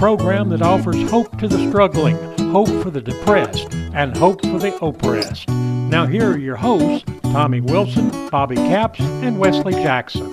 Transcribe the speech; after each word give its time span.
program 0.00 0.48
that 0.48 0.62
offers 0.62 1.10
hope 1.10 1.38
to 1.38 1.46
the 1.46 1.68
struggling, 1.68 2.16
hope 2.52 2.70
for 2.82 2.90
the 2.90 3.02
depressed, 3.02 3.70
and 3.92 4.16
hope 4.16 4.40
for 4.46 4.58
the 4.58 4.74
oppressed. 4.82 5.46
Now, 5.50 6.06
here 6.06 6.30
are 6.30 6.38
your 6.38 6.56
hosts, 6.56 7.04
Tommy 7.20 7.60
Wilson, 7.60 8.08
Bobby 8.30 8.56
Capps, 8.56 8.98
and 8.98 9.38
Wesley 9.38 9.74
Jackson. 9.74 10.30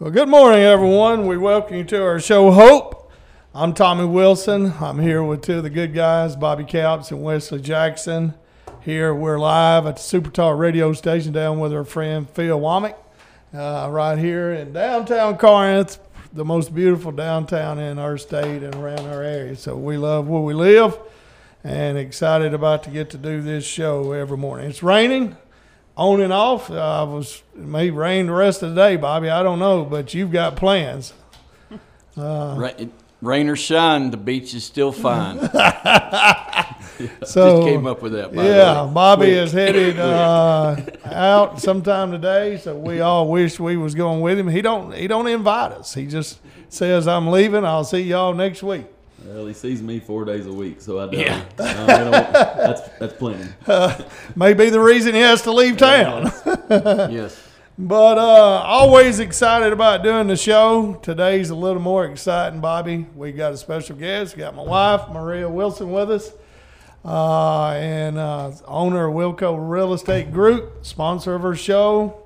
Well, 0.00 0.10
good 0.10 0.28
morning, 0.28 0.62
everyone. 0.62 1.28
We 1.28 1.38
welcome 1.38 1.76
you 1.76 1.84
to 1.84 2.02
our 2.02 2.18
show, 2.18 2.50
Hope. 2.50 3.12
I'm 3.54 3.72
Tommy 3.72 4.04
Wilson. 4.04 4.72
I'm 4.80 4.98
here 4.98 5.22
with 5.22 5.42
two 5.42 5.58
of 5.58 5.62
the 5.62 5.70
good 5.70 5.94
guys, 5.94 6.34
Bobby 6.34 6.64
Capps 6.64 7.12
and 7.12 7.22
Wesley 7.22 7.60
Jackson. 7.60 8.34
Here 8.80 9.14
we're 9.14 9.38
live 9.38 9.86
at 9.86 9.98
the 9.98 10.02
Super 10.02 10.30
Talk 10.30 10.58
radio 10.58 10.92
station 10.92 11.32
down 11.32 11.60
with 11.60 11.72
our 11.72 11.84
friend 11.84 12.28
Phil 12.28 12.58
Womack, 12.58 12.96
uh, 13.54 13.86
right 13.92 14.18
here 14.18 14.50
in 14.50 14.72
downtown 14.72 15.38
Corinth, 15.38 16.00
the 16.32 16.44
most 16.44 16.74
beautiful 16.74 17.12
downtown 17.12 17.78
in 17.78 17.98
our 17.98 18.16
state 18.16 18.62
and 18.62 18.74
around 18.74 19.06
our 19.06 19.22
area. 19.22 19.56
So 19.56 19.76
we 19.76 19.96
love 19.96 20.28
where 20.28 20.40
we 20.40 20.54
live 20.54 20.98
and 21.62 21.98
excited 21.98 22.54
about 22.54 22.82
to 22.84 22.90
get 22.90 23.10
to 23.10 23.18
do 23.18 23.42
this 23.42 23.64
show 23.64 24.12
every 24.12 24.36
morning. 24.36 24.68
It's 24.68 24.82
raining 24.82 25.36
on 25.96 26.20
and 26.20 26.32
off. 26.32 26.70
Uh, 26.70 27.06
was 27.08 27.42
it 27.54 27.60
may 27.60 27.90
rain 27.90 28.26
the 28.26 28.32
rest 28.32 28.62
of 28.62 28.74
the 28.74 28.80
day, 28.80 28.96
Bobby. 28.96 29.28
I 29.28 29.42
don't 29.42 29.58
know, 29.58 29.84
but 29.84 30.14
you've 30.14 30.32
got 30.32 30.56
plans. 30.56 31.12
Ra- 32.58 32.72
rain 33.20 33.48
or 33.48 33.56
shine, 33.56 34.10
the 34.10 34.16
beach 34.16 34.54
is 34.54 34.64
still 34.64 34.92
fine. 34.92 35.38
So 37.24 37.58
Just 37.60 37.68
came 37.68 37.86
up 37.86 38.02
with 38.02 38.12
that. 38.12 38.32
Yeah. 38.34 38.90
Bobby 38.92 39.26
Quick. 39.26 39.36
is 39.36 39.52
headed 39.52 39.98
uh, 40.00 40.76
out 41.04 41.60
sometime 41.60 42.10
today, 42.12 42.58
so 42.58 42.76
we 42.76 43.00
all 43.00 43.28
wish 43.28 43.58
we 43.58 43.76
was 43.76 43.94
going 43.94 44.20
with 44.20 44.38
him. 44.38 44.48
He 44.48 44.62
don't 44.62 44.92
he 44.94 45.06
don't 45.08 45.26
invite 45.26 45.72
us. 45.72 45.94
He 45.94 46.06
just 46.06 46.38
says 46.68 47.08
I'm 47.08 47.28
leaving. 47.28 47.64
I'll 47.64 47.84
see 47.84 48.02
y'all 48.02 48.34
next 48.34 48.62
week. 48.62 48.86
Well, 49.24 49.46
he 49.46 49.54
sees 49.54 49.82
me 49.82 50.00
four 50.00 50.24
days 50.24 50.46
a 50.46 50.52
week, 50.52 50.80
so 50.80 50.98
I 50.98 51.04
don't. 51.06 51.14
Yeah. 51.14 51.44
We 51.58 51.64
that's 51.64 52.88
that's 52.98 53.12
plenty. 53.14 53.48
Maybe 54.36 54.68
the 54.70 54.80
reason 54.80 55.14
he 55.14 55.20
has 55.20 55.42
to 55.42 55.52
leave 55.52 55.76
town. 55.76 56.30
Yes. 57.12 57.48
But 57.78 58.18
uh, 58.18 58.20
always 58.66 59.18
excited 59.18 59.72
about 59.72 60.02
doing 60.02 60.26
the 60.26 60.36
show. 60.36 60.94
Today's 61.02 61.48
a 61.50 61.54
little 61.54 61.80
more 61.80 62.04
exciting, 62.04 62.60
Bobby. 62.60 63.06
We 63.16 63.32
got 63.32 63.54
a 63.54 63.56
special 63.56 63.96
guest. 63.96 64.36
Got 64.36 64.54
my 64.54 64.62
wife 64.62 65.00
Marea 65.08 65.50
Wilson 65.50 65.90
with 65.90 66.10
us, 66.10 66.32
uh, 67.04 67.70
and 67.70 68.18
uh, 68.18 68.52
owner 68.66 69.08
of 69.08 69.14
Wilco 69.14 69.56
Real 69.58 69.92
Estate 69.92 70.32
Group, 70.32 70.84
sponsor 70.84 71.34
of 71.34 71.44
our 71.44 71.54
show, 71.54 72.22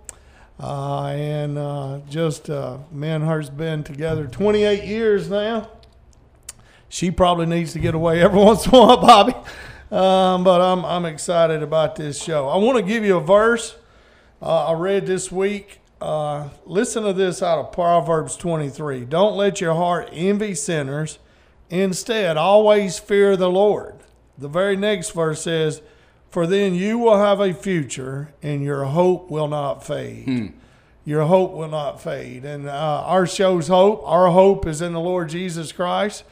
uh, 0.60 1.06
and 1.06 1.56
uh, 1.56 2.00
just 2.08 2.50
uh, 2.50 2.78
me 2.92 3.08
and 3.08 3.24
her's 3.24 3.50
been 3.50 3.84
together 3.84 4.26
28 4.26 4.84
years 4.84 5.30
now. 5.30 5.70
She 6.88 7.10
probably 7.10 7.46
needs 7.46 7.72
to 7.72 7.78
get 7.78 7.94
away 7.94 8.20
every 8.22 8.38
once 8.42 8.66
in 8.66 8.74
a 8.74 8.78
while, 8.78 8.96
Bobby. 8.98 9.34
Um, 9.90 10.44
but 10.44 10.60
I'm 10.60 10.84
I'm 10.84 11.04
excited 11.04 11.62
about 11.62 11.96
this 11.96 12.20
show. 12.22 12.48
I 12.48 12.56
want 12.56 12.76
to 12.76 12.82
give 12.82 13.04
you 13.04 13.16
a 13.16 13.20
verse 13.20 13.76
uh, 14.42 14.66
I 14.66 14.72
read 14.72 15.06
this 15.06 15.30
week. 15.30 15.80
Listen 16.00 17.04
to 17.04 17.12
this 17.12 17.42
out 17.42 17.58
of 17.58 17.72
Proverbs 17.72 18.36
23. 18.36 19.04
Don't 19.06 19.36
let 19.36 19.60
your 19.60 19.74
heart 19.74 20.08
envy 20.12 20.54
sinners. 20.54 21.18
Instead, 21.70 22.36
always 22.36 22.98
fear 22.98 23.36
the 23.36 23.50
Lord. 23.50 23.94
The 24.38 24.48
very 24.48 24.76
next 24.76 25.10
verse 25.10 25.42
says, 25.42 25.82
For 26.28 26.46
then 26.46 26.74
you 26.74 26.98
will 26.98 27.18
have 27.18 27.40
a 27.40 27.54
future 27.54 28.34
and 28.42 28.62
your 28.62 28.84
hope 28.84 29.30
will 29.30 29.48
not 29.48 29.84
fade. 29.86 30.52
Your 31.04 31.22
hope 31.22 31.52
will 31.52 31.68
not 31.68 32.02
fade. 32.02 32.44
And 32.44 32.68
uh, 32.68 33.02
our 33.06 33.26
show's 33.26 33.68
hope, 33.68 34.02
our 34.04 34.30
hope 34.30 34.66
is 34.66 34.82
in 34.82 34.92
the 34.92 35.00
Lord 35.00 35.28
Jesus 35.28 35.70
Christ. 35.70 36.24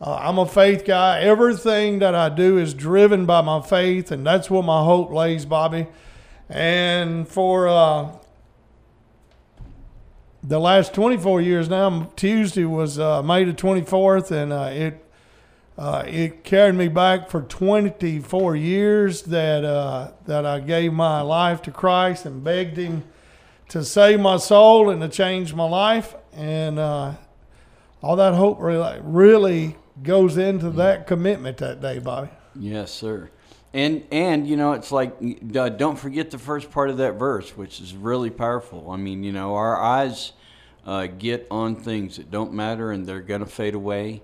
Uh, 0.00 0.16
I'm 0.16 0.38
a 0.38 0.46
faith 0.46 0.84
guy. 0.84 1.20
Everything 1.20 2.00
that 2.00 2.14
I 2.14 2.28
do 2.28 2.58
is 2.58 2.74
driven 2.74 3.24
by 3.24 3.40
my 3.40 3.62
faith, 3.62 4.10
and 4.10 4.26
that's 4.26 4.50
where 4.50 4.62
my 4.62 4.84
hope 4.84 5.10
lays, 5.10 5.46
Bobby. 5.46 5.86
And 6.50 7.26
for 7.26 7.66
uh, 7.66 8.10
the 10.42 10.58
last 10.58 10.92
24 10.92 11.40
years 11.40 11.68
now, 11.70 12.10
Tuesday 12.14 12.64
was 12.64 12.98
uh, 12.98 13.22
May 13.22 13.44
the 13.44 13.52
24th, 13.52 14.30
and 14.30 14.52
uh, 14.52 14.70
it 14.72 15.02
uh, 15.78 16.04
it 16.06 16.42
carried 16.42 16.74
me 16.74 16.88
back 16.88 17.28
for 17.28 17.42
24 17.42 18.56
years 18.56 19.22
that 19.22 19.64
uh, 19.64 20.12
that 20.24 20.46
I 20.46 20.60
gave 20.60 20.92
my 20.92 21.20
life 21.20 21.60
to 21.62 21.70
Christ 21.70 22.24
and 22.24 22.42
begged 22.42 22.76
Him 22.76 23.04
to 23.68 23.84
save 23.84 24.20
my 24.20 24.38
soul 24.38 24.90
and 24.90 25.00
to 25.02 25.08
change 25.08 25.52
my 25.54 25.68
life, 25.68 26.14
and 26.32 26.78
uh, 26.78 27.14
all 28.02 28.16
that 28.16 28.34
hope 28.34 28.58
really 28.60 29.00
really 29.02 29.76
goes 30.02 30.36
into 30.36 30.70
that 30.70 31.06
commitment 31.06 31.58
that 31.58 31.80
day, 31.80 31.98
Bobby. 31.98 32.30
Yes, 32.54 32.90
sir. 32.90 33.30
And 33.74 34.04
and 34.10 34.46
you 34.48 34.56
know 34.56 34.72
it's 34.72 34.90
like 34.90 35.14
uh, 35.54 35.68
don't 35.68 35.98
forget 35.98 36.30
the 36.30 36.38
first 36.38 36.70
part 36.70 36.88
of 36.88 36.96
that 36.98 37.14
verse, 37.14 37.54
which 37.56 37.80
is 37.80 37.94
really 37.94 38.30
powerful. 38.30 38.90
I 38.90 38.96
mean, 38.96 39.22
you 39.22 39.32
know, 39.32 39.54
our 39.56 39.78
eyes 39.78 40.32
uh, 40.86 41.06
get 41.06 41.46
on 41.50 41.76
things 41.76 42.16
that 42.16 42.30
don't 42.30 42.54
matter, 42.54 42.90
and 42.92 43.04
they're 43.04 43.20
gonna 43.20 43.44
fade 43.44 43.74
away, 43.74 44.22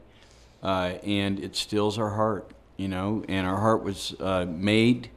uh, 0.63 0.95
and 1.05 1.41
it 1.41 1.57
stills 1.57 1.99
our 1.99 2.11
heart. 2.11 2.51
You 2.77 2.89
know, 2.89 3.25
and 3.29 3.47
our 3.47 3.61
heart 3.61 3.85
was 3.85 4.15
uh, 4.19 4.47
made 4.49 5.11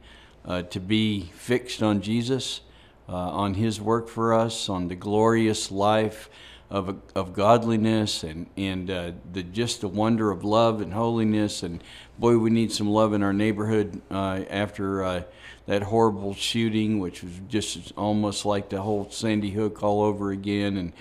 uh, 0.44 0.62
to 0.62 0.78
be 0.78 1.30
fixed 1.34 1.82
on 1.82 2.00
Jesus, 2.00 2.60
uh, 3.08 3.12
on 3.12 3.54
His 3.54 3.80
work 3.80 4.08
for 4.08 4.34
us, 4.34 4.68
on 4.68 4.88
the 4.88 4.94
glorious 4.94 5.70
life 5.70 6.28
of, 6.70 7.00
of 7.14 7.32
godliness 7.32 8.22
and, 8.22 8.46
and 8.56 8.90
uh, 8.90 9.12
the, 9.32 9.42
just 9.42 9.80
the 9.80 9.88
wonder 9.88 10.30
of 10.30 10.44
love 10.44 10.80
and 10.80 10.92
holiness. 10.92 11.62
And 11.62 11.82
boy, 12.18 12.38
we 12.38 12.50
need 12.50 12.70
some 12.70 12.88
love 12.88 13.14
in 13.14 13.22
our 13.22 13.32
neighborhood 13.32 14.00
uh, 14.10 14.44
after 14.50 15.24
that 15.66 15.82
horrible 15.82 16.34
shooting, 16.34 16.98
which 17.00 17.22
was 17.22 17.32
just 17.48 17.92
almost 17.96 18.44
like 18.46 18.68
the 18.68 18.80
whole 18.80 19.10
Sandy 19.10 19.50
Hook 19.50 19.82
all 19.82 20.02
over 20.02 20.30
again. 20.30 20.76
And, 20.76 20.92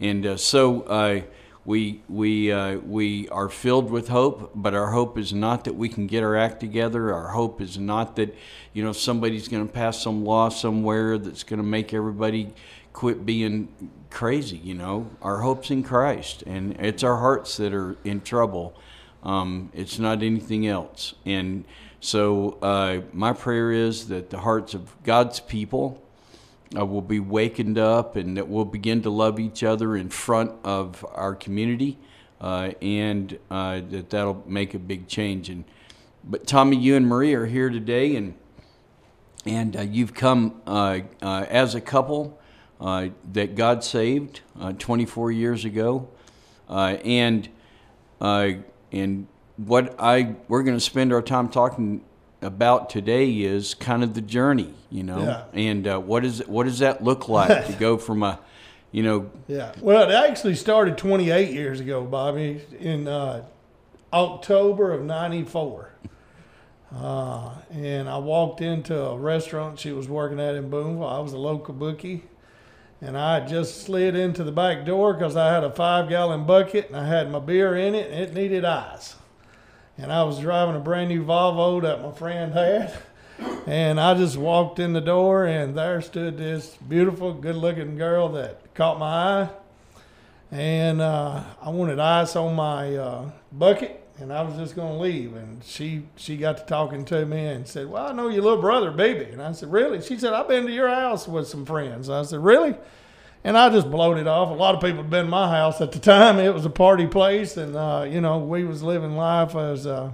and 0.00 0.26
uh, 0.26 0.36
so 0.36 0.82
uh, 0.82 1.20
we, 1.68 2.00
we, 2.08 2.50
uh, 2.50 2.78
we 2.78 3.28
are 3.28 3.50
filled 3.50 3.90
with 3.90 4.08
hope, 4.08 4.52
but 4.54 4.72
our 4.72 4.90
hope 4.90 5.18
is 5.18 5.34
not 5.34 5.64
that 5.64 5.74
we 5.74 5.90
can 5.90 6.06
get 6.06 6.22
our 6.22 6.34
act 6.34 6.60
together. 6.60 7.12
Our 7.12 7.28
hope 7.28 7.60
is 7.60 7.76
not 7.76 8.16
that, 8.16 8.34
you 8.72 8.82
know, 8.82 8.92
somebody's 8.92 9.48
going 9.48 9.66
to 9.66 9.70
pass 9.70 10.00
some 10.00 10.24
law 10.24 10.48
somewhere 10.48 11.18
that's 11.18 11.42
going 11.42 11.58
to 11.58 11.66
make 11.66 11.92
everybody 11.92 12.54
quit 12.94 13.26
being 13.26 13.68
crazy, 14.08 14.56
you 14.56 14.72
know. 14.72 15.10
Our 15.20 15.40
hope's 15.42 15.70
in 15.70 15.82
Christ, 15.82 16.42
and 16.46 16.74
it's 16.80 17.04
our 17.04 17.18
hearts 17.18 17.58
that 17.58 17.74
are 17.74 17.98
in 18.02 18.22
trouble. 18.22 18.74
Um, 19.22 19.70
it's 19.74 19.98
not 19.98 20.22
anything 20.22 20.66
else. 20.66 21.16
And 21.26 21.66
so, 22.00 22.52
uh, 22.62 23.02
my 23.12 23.34
prayer 23.34 23.72
is 23.72 24.08
that 24.08 24.30
the 24.30 24.38
hearts 24.38 24.72
of 24.72 24.96
God's 25.02 25.38
people 25.38 26.02
uh, 26.76 26.84
will 26.84 27.02
be 27.02 27.20
wakened 27.20 27.78
up 27.78 28.16
and 28.16 28.36
that 28.36 28.48
we'll 28.48 28.64
begin 28.64 29.02
to 29.02 29.10
love 29.10 29.40
each 29.40 29.62
other 29.62 29.96
in 29.96 30.08
front 30.08 30.52
of 30.64 31.04
our 31.12 31.34
community, 31.34 31.98
uh, 32.40 32.70
and 32.82 33.38
uh, 33.50 33.80
that 33.90 34.10
that'll 34.10 34.42
make 34.46 34.74
a 34.74 34.78
big 34.78 35.08
change. 35.08 35.48
And 35.48 35.64
but 36.24 36.46
Tommy, 36.46 36.76
you 36.76 36.96
and 36.96 37.06
Marie 37.06 37.34
are 37.34 37.46
here 37.46 37.70
today, 37.70 38.16
and 38.16 38.34
and 39.46 39.76
uh, 39.76 39.80
you've 39.82 40.14
come 40.14 40.60
uh, 40.66 41.00
uh, 41.22 41.46
as 41.48 41.74
a 41.74 41.80
couple 41.80 42.38
that 42.80 43.54
God 43.54 43.82
saved 43.82 44.42
uh, 44.60 44.72
24 44.72 45.32
years 45.32 45.64
ago, 45.64 46.08
and 46.68 47.48
and 48.20 49.26
what 49.56 49.96
I 49.98 50.36
we're 50.48 50.62
going 50.62 50.76
to 50.76 50.84
spend 50.84 51.12
our 51.12 51.22
time 51.22 51.48
talking 51.48 52.04
about 52.40 52.88
today 52.90 53.30
is 53.42 53.74
kind 53.74 54.02
of 54.04 54.14
the 54.14 54.20
journey, 54.20 54.72
you 54.90 55.02
know, 55.02 55.22
Yeah. 55.22 55.42
and 55.52 55.86
uh, 55.88 55.98
what 55.98 56.24
is 56.24 56.46
what 56.46 56.64
does 56.66 56.78
that 56.78 57.02
look 57.02 57.28
like 57.28 57.66
to 57.66 57.72
go 57.72 57.96
from 58.06 58.22
a 58.22 58.38
you 58.90 59.02
know, 59.02 59.30
Yeah. 59.48 59.72
Well, 59.82 60.08
it 60.08 60.14
actually 60.14 60.54
started 60.54 60.96
28 60.96 61.50
years 61.50 61.78
ago, 61.78 62.04
Bobby, 62.04 62.62
in 62.80 63.06
uh, 63.06 63.44
October 64.12 64.92
of 64.92 65.02
94. 65.04 65.90
Uh, 66.96 67.50
and 67.70 68.08
I 68.08 68.16
walked 68.16 68.62
into 68.62 68.98
a 68.98 69.18
restaurant 69.18 69.78
she 69.78 69.92
was 69.92 70.08
working 70.08 70.40
at 70.40 70.54
in 70.54 70.70
Boonville. 70.70 71.04
I 71.06 71.18
was 71.18 71.34
a 71.34 71.38
local 71.38 71.74
bookie. 71.74 72.22
And 73.02 73.16
I 73.16 73.46
just 73.46 73.82
slid 73.82 74.16
into 74.16 74.42
the 74.42 74.50
back 74.52 74.86
door 74.86 75.12
because 75.12 75.36
I 75.36 75.52
had 75.52 75.64
a 75.64 75.70
five 75.70 76.08
gallon 76.08 76.46
bucket 76.46 76.88
and 76.88 76.96
I 76.96 77.06
had 77.06 77.30
my 77.30 77.38
beer 77.40 77.76
in 77.76 77.94
it 77.94 78.10
and 78.10 78.20
it 78.22 78.32
needed 78.34 78.64
ice. 78.64 79.16
And 79.98 80.12
I 80.12 80.22
was 80.22 80.38
driving 80.38 80.76
a 80.76 80.80
brand 80.80 81.08
new 81.08 81.24
Volvo 81.24 81.82
that 81.82 82.02
my 82.02 82.12
friend 82.12 82.52
had. 82.54 82.96
And 83.66 84.00
I 84.00 84.14
just 84.14 84.36
walked 84.36 84.78
in 84.78 84.92
the 84.92 85.00
door, 85.00 85.44
and 85.44 85.76
there 85.76 86.00
stood 86.00 86.38
this 86.38 86.76
beautiful, 86.88 87.34
good 87.34 87.56
looking 87.56 87.96
girl 87.96 88.28
that 88.30 88.74
caught 88.74 88.98
my 88.98 89.42
eye. 89.42 89.48
And 90.50 91.00
uh, 91.00 91.42
I 91.60 91.70
wanted 91.70 91.98
ice 91.98 92.36
on 92.36 92.54
my 92.54 92.96
uh, 92.96 93.30
bucket, 93.52 94.08
and 94.18 94.32
I 94.32 94.42
was 94.42 94.56
just 94.56 94.76
going 94.76 94.94
to 94.94 94.98
leave. 94.98 95.34
And 95.34 95.62
she, 95.64 96.04
she 96.16 96.36
got 96.36 96.58
to 96.58 96.64
talking 96.64 97.04
to 97.06 97.26
me 97.26 97.46
and 97.46 97.66
said, 97.66 97.88
Well, 97.88 98.06
I 98.06 98.12
know 98.12 98.28
your 98.28 98.42
little 98.42 98.60
brother, 98.60 98.90
baby. 98.90 99.24
And 99.24 99.42
I 99.42 99.52
said, 99.52 99.70
Really? 99.70 100.00
She 100.00 100.16
said, 100.18 100.32
I've 100.32 100.48
been 100.48 100.66
to 100.66 100.72
your 100.72 100.88
house 100.88 101.28
with 101.28 101.48
some 101.48 101.66
friends. 101.66 102.08
I 102.08 102.22
said, 102.22 102.40
Really? 102.40 102.76
And 103.44 103.56
I 103.56 103.70
just 103.70 103.90
blowed 103.90 104.18
it 104.18 104.26
off. 104.26 104.50
A 104.50 104.54
lot 104.54 104.74
of 104.74 104.80
people 104.80 104.98
had 104.98 105.10
been 105.10 105.26
in 105.26 105.30
my 105.30 105.48
house 105.48 105.80
at 105.80 105.92
the 105.92 105.98
time. 105.98 106.38
It 106.38 106.52
was 106.52 106.64
a 106.64 106.70
party 106.70 107.06
place, 107.06 107.56
and 107.56 107.76
uh, 107.76 108.06
you 108.08 108.20
know 108.20 108.38
we 108.38 108.64
was 108.64 108.82
living 108.82 109.16
life 109.16 109.54
as 109.54 109.86
uh, 109.86 110.12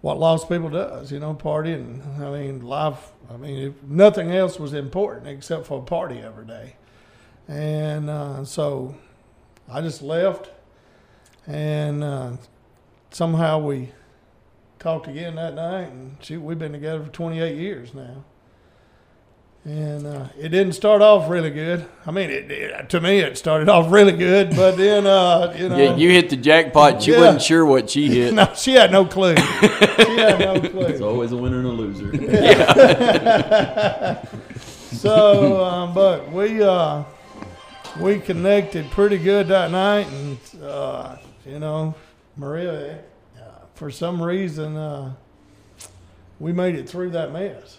what 0.00 0.18
lost 0.18 0.48
people 0.48 0.68
does, 0.68 1.10
you 1.12 1.20
know, 1.20 1.34
partying. 1.34 2.20
I 2.20 2.30
mean, 2.30 2.62
life. 2.62 3.12
I 3.30 3.36
mean, 3.36 3.68
if 3.68 3.82
nothing 3.82 4.32
else 4.32 4.58
was 4.58 4.72
important 4.74 5.26
except 5.26 5.66
for 5.66 5.78
a 5.78 5.82
party 5.82 6.18
every 6.18 6.46
day, 6.46 6.76
and 7.46 8.10
uh, 8.10 8.44
so 8.44 8.96
I 9.70 9.80
just 9.80 10.02
left, 10.02 10.50
and 11.46 12.02
uh, 12.02 12.32
somehow 13.10 13.58
we 13.58 13.90
talked 14.78 15.08
again 15.08 15.34
that 15.36 15.54
night, 15.54 15.90
and 15.90 16.16
shoot, 16.20 16.40
we've 16.40 16.58
been 16.58 16.72
together 16.72 17.04
for 17.04 17.10
28 17.10 17.56
years 17.56 17.94
now. 17.94 18.24
And 19.64 20.06
uh, 20.06 20.28
it 20.40 20.48
didn't 20.48 20.72
start 20.72 21.02
off 21.02 21.28
really 21.28 21.50
good. 21.50 21.84
I 22.06 22.10
mean, 22.10 22.30
it, 22.30 22.50
it, 22.50 22.88
to 22.90 23.00
me, 23.00 23.18
it 23.18 23.36
started 23.36 23.68
off 23.68 23.92
really 23.92 24.12
good, 24.16 24.56
but 24.56 24.76
then, 24.78 25.06
uh, 25.06 25.54
you 25.58 25.68
know, 25.68 25.76
yeah, 25.76 25.94
you 25.94 26.10
hit 26.10 26.30
the 26.30 26.36
jackpot. 26.36 27.02
She 27.02 27.12
Yeah. 27.12 27.18
wasn't 27.18 27.42
sure 27.42 27.66
what 27.66 27.90
she 27.90 28.08
hit. 28.08 28.32
no, 28.38 28.50
she 28.56 28.72
had 28.74 28.90
no 28.90 29.04
clue. 29.04 29.36
she 29.36 29.42
had 29.42 30.38
no 30.38 30.54
It's 30.86 31.02
always 31.02 31.32
a 31.32 31.36
winner 31.36 31.58
and 31.58 31.66
a 31.66 31.70
loser. 31.70 32.10
So, 34.90 35.62
um, 35.64 35.92
but 35.94 36.32
we 36.32 36.62
uh, 36.62 37.04
we 38.00 38.18
connected 38.18 38.90
pretty 38.90 39.18
good 39.18 39.46
that 39.48 39.70
night, 39.70 40.08
and 40.08 40.38
uh, 40.62 41.16
you 41.46 41.58
know, 41.58 41.94
Marea, 42.40 42.98
uh, 43.36 43.42
for 43.74 43.90
some 43.90 44.20
reason, 44.20 44.76
uh, 44.76 45.12
we 46.40 46.52
made 46.52 46.74
it 46.74 46.88
through 46.88 47.10
that 47.10 47.32
mess. 47.32 47.78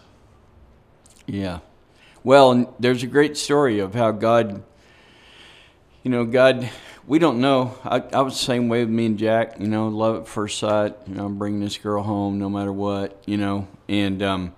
Yeah. 1.30 1.60
Well, 2.24 2.76
there's 2.80 3.04
a 3.04 3.08
great 3.08 3.38
story 3.38 3.80
of 3.80 3.94
how 3.94 4.12
God, 4.12 4.64
you 6.04 6.12
know, 6.12 6.26
God, 6.26 6.70
we 7.06 7.20
don't 7.20 7.40
know. 7.40 7.78
I, 7.84 8.04
I 8.14 8.22
was 8.22 8.34
the 8.34 8.46
same 8.46 8.68
way 8.68 8.82
with 8.82 8.90
me 8.90 9.06
and 9.06 9.18
Jack, 9.18 9.60
you 9.60 9.68
know, 9.68 9.88
love 9.88 10.16
at 10.16 10.28
first 10.28 10.58
sight. 10.58 10.96
You 11.08 11.16
know, 11.16 11.26
I'm 11.26 11.38
bringing 11.38 11.60
this 11.60 11.78
girl 11.78 12.04
home 12.04 12.40
no 12.40 12.50
matter 12.50 12.74
what, 12.74 13.22
you 13.26 13.38
know, 13.38 13.68
and, 13.88 14.22
um, 14.24 14.56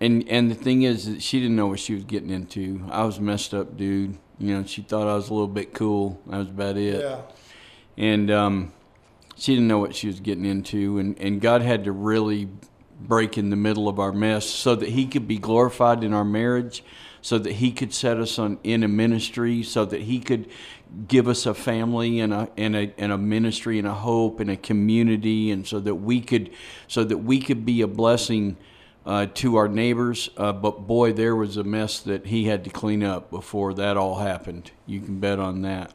and, 0.00 0.28
and 0.28 0.50
the 0.50 0.54
thing 0.54 0.82
is 0.82 1.06
that 1.06 1.22
she 1.22 1.40
didn't 1.40 1.56
know 1.56 1.66
what 1.66 1.80
she 1.80 1.94
was 1.94 2.04
getting 2.04 2.30
into. 2.30 2.84
I 2.90 3.04
was 3.04 3.18
a 3.18 3.22
messed 3.22 3.54
up 3.54 3.76
dude. 3.76 4.16
You 4.38 4.54
know, 4.54 4.64
she 4.64 4.82
thought 4.82 5.08
I 5.08 5.14
was 5.14 5.30
a 5.30 5.34
little 5.34 5.48
bit 5.48 5.74
cool. 5.74 6.20
That 6.26 6.36
was 6.36 6.48
about 6.48 6.76
it 6.76 7.00
Yeah, 7.00 7.22
and 7.96 8.30
um, 8.30 8.72
she 9.36 9.54
didn't 9.54 9.68
know 9.68 9.78
what 9.78 9.96
she 9.96 10.06
was 10.06 10.20
getting 10.20 10.44
into, 10.44 10.98
and, 10.98 11.18
and 11.18 11.40
God 11.40 11.62
had 11.62 11.84
to 11.84 11.92
really 11.92 12.48
break 13.00 13.38
in 13.38 13.50
the 13.50 13.56
middle 13.56 13.88
of 13.88 13.98
our 13.98 14.12
mess 14.12 14.46
so 14.46 14.74
that 14.74 14.88
He 14.90 15.06
could 15.06 15.28
be 15.28 15.38
glorified 15.38 16.02
in 16.02 16.12
our 16.12 16.24
marriage, 16.24 16.82
so 17.20 17.38
that 17.38 17.54
He 17.54 17.72
could 17.72 17.92
set 17.92 18.18
us 18.18 18.38
on 18.38 18.58
in 18.64 18.82
a 18.82 18.88
ministry, 18.88 19.62
so 19.62 19.84
that 19.84 20.02
He 20.02 20.20
could 20.20 20.48
give 21.06 21.28
us 21.28 21.46
a 21.46 21.54
family 21.54 22.20
and 22.20 22.32
a 22.32 22.48
and 22.56 22.74
a 22.74 22.92
and 22.98 23.12
a 23.12 23.18
ministry 23.18 23.78
and 23.78 23.86
a 23.86 23.94
hope 23.94 24.40
and 24.40 24.50
a 24.50 24.56
community, 24.56 25.50
and 25.50 25.66
so 25.66 25.80
that 25.80 25.96
we 25.96 26.20
could 26.20 26.50
so 26.86 27.04
that 27.04 27.18
we 27.18 27.40
could 27.40 27.64
be 27.64 27.82
a 27.82 27.88
blessing. 27.88 28.56
Uh, 29.06 29.24
to 29.32 29.56
our 29.56 29.68
neighbors, 29.68 30.28
uh, 30.36 30.52
but 30.52 30.86
boy, 30.86 31.14
there 31.14 31.34
was 31.34 31.56
a 31.56 31.64
mess 31.64 32.00
that 32.00 32.26
he 32.26 32.44
had 32.44 32.62
to 32.62 32.68
clean 32.68 33.02
up 33.02 33.30
before 33.30 33.72
that 33.72 33.96
all 33.96 34.16
happened. 34.16 34.70
You 34.84 35.00
can 35.00 35.18
bet 35.18 35.38
on 35.38 35.62
that. 35.62 35.94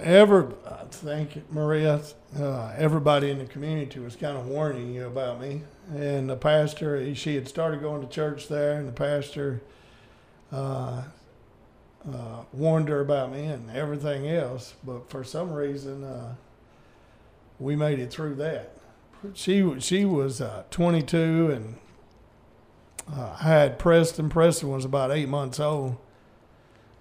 Ever, 0.00 0.52
I 0.68 0.84
think 0.90 1.52
Marea, 1.52 2.14
uh, 2.38 2.72
everybody 2.76 3.30
in 3.30 3.38
the 3.38 3.44
community 3.44 4.00
was 4.00 4.16
kind 4.16 4.36
of 4.36 4.46
warning 4.46 4.92
you 4.94 5.06
about 5.06 5.40
me, 5.40 5.62
and 5.94 6.28
the 6.28 6.36
pastor. 6.36 6.98
he- 7.00 7.14
She 7.14 7.34
had 7.36 7.46
started 7.46 7.80
going 7.80 8.00
to 8.00 8.08
church 8.08 8.48
there, 8.48 8.78
and 8.78 8.88
the 8.88 8.92
pastor 8.92 9.60
uh, 10.52 11.02
uh, 12.08 12.42
warned 12.52 12.88
her 12.88 13.00
about 13.00 13.30
me 13.32 13.44
and 13.46 13.70
everything 13.70 14.26
else. 14.28 14.74
But 14.84 15.08
for 15.10 15.22
some 15.22 15.52
reason, 15.52 16.02
uh, 16.04 16.34
we 17.60 17.76
made 17.76 17.98
it 18.00 18.10
through 18.10 18.34
that. 18.36 18.72
She 19.34 19.78
she 19.80 20.04
was 20.04 20.40
uh, 20.40 20.64
22, 20.70 21.50
and 21.50 21.76
I 23.14 23.36
had 23.42 23.78
Preston. 23.78 24.28
Preston 24.30 24.70
was 24.70 24.84
about 24.84 25.10
eight 25.12 25.28
months 25.28 25.60
old. 25.60 25.96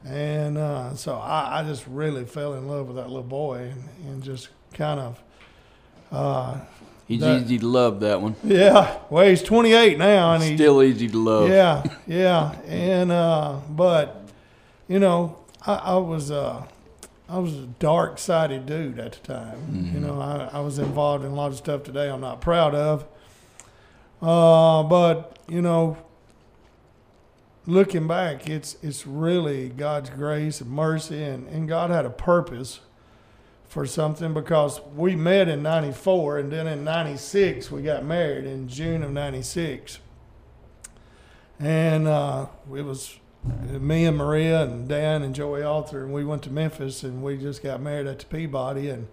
And 0.06 0.58
uh, 0.58 0.96
so 0.96 1.16
I, 1.16 1.60
I 1.60 1.64
just 1.64 1.86
really 1.88 2.26
fell 2.26 2.54
in 2.54 2.68
love 2.68 2.88
with 2.88 2.98
that 2.98 3.08
little 3.08 3.24
boy 3.24 3.72
and, 3.74 3.84
and 4.08 4.24
just 4.24 4.50
kind 4.74 5.00
of, 5.00 5.24
uh, 6.12 6.58
He's 7.08 7.20
That- 7.22 7.44
easy 7.44 7.60
to 7.60 7.68
love, 7.68 8.00
that 8.00 8.20
one. 8.20 8.36
yeah. 8.44 8.98
Well, 9.12 9.28
he's 9.28 9.44
28 9.44 9.98
now, 10.00 10.34
and 10.34 10.42
he's 10.44 10.58
Still 10.58 10.82
easy 10.82 11.08
to 11.08 11.18
love. 11.18 11.50
yeah, 11.50 11.84
yeah. 12.08 12.54
And 12.68 13.12
uh, 13.12 13.58
but 13.70 14.24
you 14.88 14.98
know, 14.98 15.38
I, 15.68 15.74
I 15.76 15.96
was 15.98 16.32
uh, 16.32 16.64
I 17.30 17.38
was 17.38 17.54
a 17.54 17.68
dark 17.78 18.18
sided 18.18 18.66
dude 18.66 18.98
at 19.00 19.12
the 19.14 19.20
time. 19.34 19.92
You 19.94 20.00
know, 20.00 20.20
I, 20.20 20.50
I 20.58 20.60
was 20.62 20.80
involved 20.80 21.24
in 21.26 21.30
a 21.32 21.36
lot 21.36 21.52
of 21.52 21.58
stuff 21.58 21.84
today 21.84 22.10
I'm 22.10 22.22
not 22.22 22.42
proud 22.42 22.74
of. 22.74 23.06
Uh, 24.22 24.82
but 24.84 25.38
you 25.48 25.62
know, 25.62 25.98
looking 27.66 28.08
back, 28.08 28.50
it's 28.50 28.78
it's 28.82 29.06
really 29.06 29.70
God's 29.70 30.10
grace 30.10 30.62
and 30.62 30.72
mercy, 30.72 31.24
and, 31.24 31.48
and 31.48 31.68
God 31.68 31.90
had 31.90 32.06
a 32.06 32.10
purpose 32.10 32.80
for 33.68 33.86
something 33.86 34.34
because 34.34 34.80
we 34.96 35.16
met 35.16 35.50
in 35.50 35.62
94 35.62 36.38
and 36.38 36.52
then 36.52 36.68
in 36.68 36.84
96 36.86 37.72
we 37.72 37.82
got 37.82 38.06
married 38.06 38.46
in 38.46 38.70
June 38.70 39.04
of 39.04 39.12
96 39.12 40.00
and 41.60 42.08
uh, 42.08 42.46
it 42.74 42.84
was 42.84 43.20
me 43.44 44.06
and 44.06 44.20
Marea 44.20 44.64
and 44.64 44.88
Dan 44.88 45.22
and 45.22 45.36
Joey 45.36 45.62
Arthur, 45.62 46.04
and 46.04 46.14
we 46.14 46.26
went 46.26 46.44
to 46.44 46.50
Memphis, 46.50 47.04
and 47.04 47.22
we 47.22 47.38
just 47.38 47.62
got 47.62 47.82
married 47.82 48.08
at 48.08 48.20
the 48.20 48.26
Peabody, 48.26 48.90
and 48.90 49.08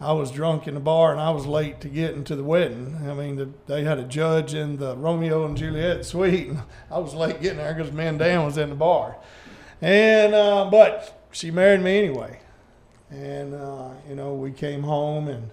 I 0.00 0.12
was 0.12 0.30
drunk 0.30 0.66
in 0.66 0.74
the 0.74 0.80
bar, 0.80 1.12
and 1.12 1.20
I 1.20 1.30
was 1.30 1.46
late 1.46 1.80
to 1.82 1.88
get 1.88 2.14
into 2.14 2.34
the 2.36 2.42
wedding. 2.44 2.98
I 3.08 3.14
mean, 3.14 3.36
the, 3.36 3.48
they 3.66 3.84
had 3.84 3.98
a 3.98 4.02
judge 4.04 4.52
in 4.52 4.76
the 4.76 4.96
Romeo 4.96 5.44
and 5.46 5.56
Juliet 5.56 6.04
suite, 6.04 6.48
and 6.48 6.62
I 6.90 6.98
was 6.98 7.14
late 7.14 7.40
getting 7.40 7.58
there 7.58 7.72
because 7.74 7.92
me 7.92 8.06
and 8.06 8.18
Dan 8.18 8.44
was 8.44 8.58
in 8.58 8.70
the 8.70 8.74
bar, 8.74 9.16
and 9.80 10.34
uh, 10.34 10.68
but 10.70 11.26
she 11.32 11.50
married 11.50 11.80
me 11.80 11.98
anyway, 11.98 12.40
and 13.10 13.54
uh, 13.54 13.90
you 14.08 14.14
know 14.16 14.34
we 14.34 14.50
came 14.50 14.82
home, 14.82 15.28
and 15.28 15.50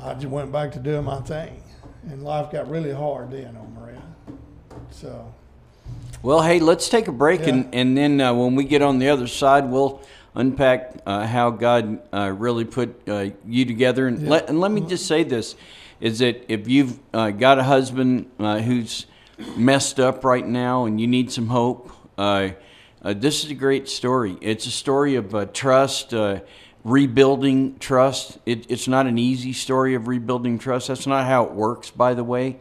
I 0.00 0.14
just 0.14 0.26
went 0.26 0.52
back 0.52 0.72
to 0.72 0.78
doing 0.78 1.04
my 1.04 1.20
thing, 1.20 1.62
and 2.08 2.22
life 2.22 2.52
got 2.52 2.68
really 2.70 2.92
hard 2.92 3.30
then 3.30 3.56
on 3.56 3.76
Marea, 3.78 4.02
so. 4.90 5.34
Well, 6.22 6.42
hey, 6.42 6.60
let's 6.60 6.90
take 6.90 7.08
a 7.08 7.12
break, 7.12 7.40
Yeah. 7.40 7.48
and, 7.48 7.74
and 7.74 7.96
then 7.96 8.20
uh, 8.20 8.34
when 8.34 8.54
we 8.54 8.64
get 8.64 8.82
on 8.82 8.98
the 8.98 9.08
other 9.08 9.26
side, 9.26 9.64
we'll 9.70 10.02
unpack 10.34 10.96
uh, 11.06 11.26
how 11.26 11.50
God 11.50 12.00
uh, 12.12 12.30
really 12.30 12.64
put 12.64 13.08
uh, 13.08 13.30
you 13.46 13.64
together. 13.64 14.06
And, 14.06 14.28
let, 14.28 14.48
and 14.48 14.60
let 14.60 14.70
me 14.70 14.80
just 14.80 15.06
say 15.06 15.22
this 15.22 15.56
is 16.00 16.20
that 16.20 16.50
if 16.50 16.66
you've 16.66 16.98
uh, 17.12 17.30
got 17.30 17.58
a 17.58 17.62
husband 17.62 18.30
uh, 18.38 18.58
who's 18.58 19.06
messed 19.56 20.00
up 20.00 20.24
right 20.24 20.46
now 20.46 20.86
and 20.86 21.00
you 21.00 21.06
need 21.06 21.30
some 21.30 21.48
hope, 21.48 21.92
uh, 22.16 22.50
uh, 23.02 23.14
this 23.14 23.44
is 23.44 23.50
a 23.50 23.54
great 23.54 23.88
story. 23.88 24.36
It's 24.40 24.66
a 24.66 24.70
story 24.70 25.14
of 25.16 25.34
uh, 25.34 25.46
trust, 25.46 26.12
uh, 26.14 26.40
rebuilding 26.84 27.78
trust. 27.78 28.38
It, 28.46 28.70
it's 28.70 28.88
not 28.88 29.06
an 29.06 29.18
easy 29.18 29.52
story 29.52 29.94
of 29.94 30.08
rebuilding 30.08 30.58
trust. 30.58 30.88
That's 30.88 31.06
not 31.06 31.26
how 31.26 31.44
it 31.44 31.52
works, 31.52 31.90
by 31.90 32.14
the 32.14 32.24
way. 32.24 32.58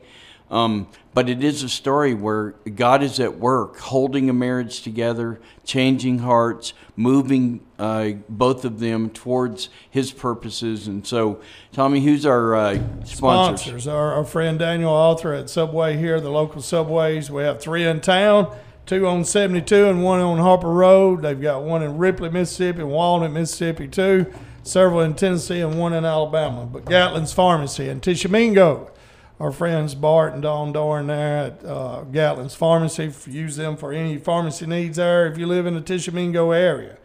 Um, 0.51 0.87
but 1.13 1.29
it 1.29 1.43
is 1.43 1.63
a 1.63 1.69
story 1.69 2.13
where 2.13 2.51
God 2.75 3.03
is 3.03 3.19
at 3.19 3.37
work, 3.37 3.77
holding 3.77 4.29
a 4.29 4.33
marriage 4.33 4.81
together, 4.81 5.39
changing 5.63 6.19
hearts, 6.19 6.73
moving 6.95 7.61
uh, 7.77 8.11
both 8.27 8.65
of 8.65 8.79
them 8.79 9.09
towards 9.09 9.69
His 9.89 10.11
purposes. 10.11 10.87
And 10.87 11.05
so, 11.05 11.39
Tommy, 11.71 12.01
who's 12.01 12.25
our 12.25 12.55
uh, 12.55 12.73
sponsors? 13.05 13.15
sponsors. 13.17 13.87
Our, 13.87 14.13
our 14.13 14.25
friend 14.25 14.57
Daniel 14.57 14.93
Arthur 14.93 15.33
at 15.33 15.49
Subway 15.49 15.97
here, 15.97 16.19
the 16.19 16.31
local 16.31 16.61
Subways. 16.61 17.29
We 17.29 17.43
have 17.43 17.61
three 17.61 17.85
in 17.85 18.01
town, 18.01 18.55
two 18.85 19.05
on 19.05 19.25
72 19.25 19.87
and 19.87 20.03
one 20.03 20.19
on 20.19 20.39
Harper 20.39 20.71
Road. 20.71 21.21
They've 21.21 21.39
got 21.39 21.63
one 21.63 21.83
in 21.83 21.97
Ripley, 21.97 22.29
Mississippi, 22.29 22.79
and 22.79 22.89
Walnut, 22.89 23.31
Mississippi, 23.31 23.87
too. 23.87 24.31
Several 24.63 25.01
in 25.01 25.15
Tennessee 25.15 25.61
and 25.61 25.79
one 25.79 25.93
in 25.93 26.05
Alabama. 26.05 26.65
But 26.65 26.85
Gatlin's 26.85 27.33
Pharmacy 27.33 27.89
in 27.89 28.01
Tishomingo, 28.01 28.91
our 29.39 29.51
friends 29.51 29.95
Bart 29.95 30.33
and 30.33 30.41
Don 30.41 30.73
Dorn 30.73 31.07
there 31.07 31.37
at 31.37 31.65
uh, 31.65 32.03
Gatlin's 32.11 32.55
Pharmacy. 32.55 33.11
Use 33.29 33.55
them 33.55 33.77
for 33.77 33.93
any 33.93 34.17
pharmacy 34.17 34.65
needs 34.65 34.97
there 34.97 35.27
if 35.27 35.37
you 35.37 35.47
live 35.47 35.65
in 35.65 35.75
the 35.75 35.81
Tishomingo 35.81 36.51
area. 36.51 36.97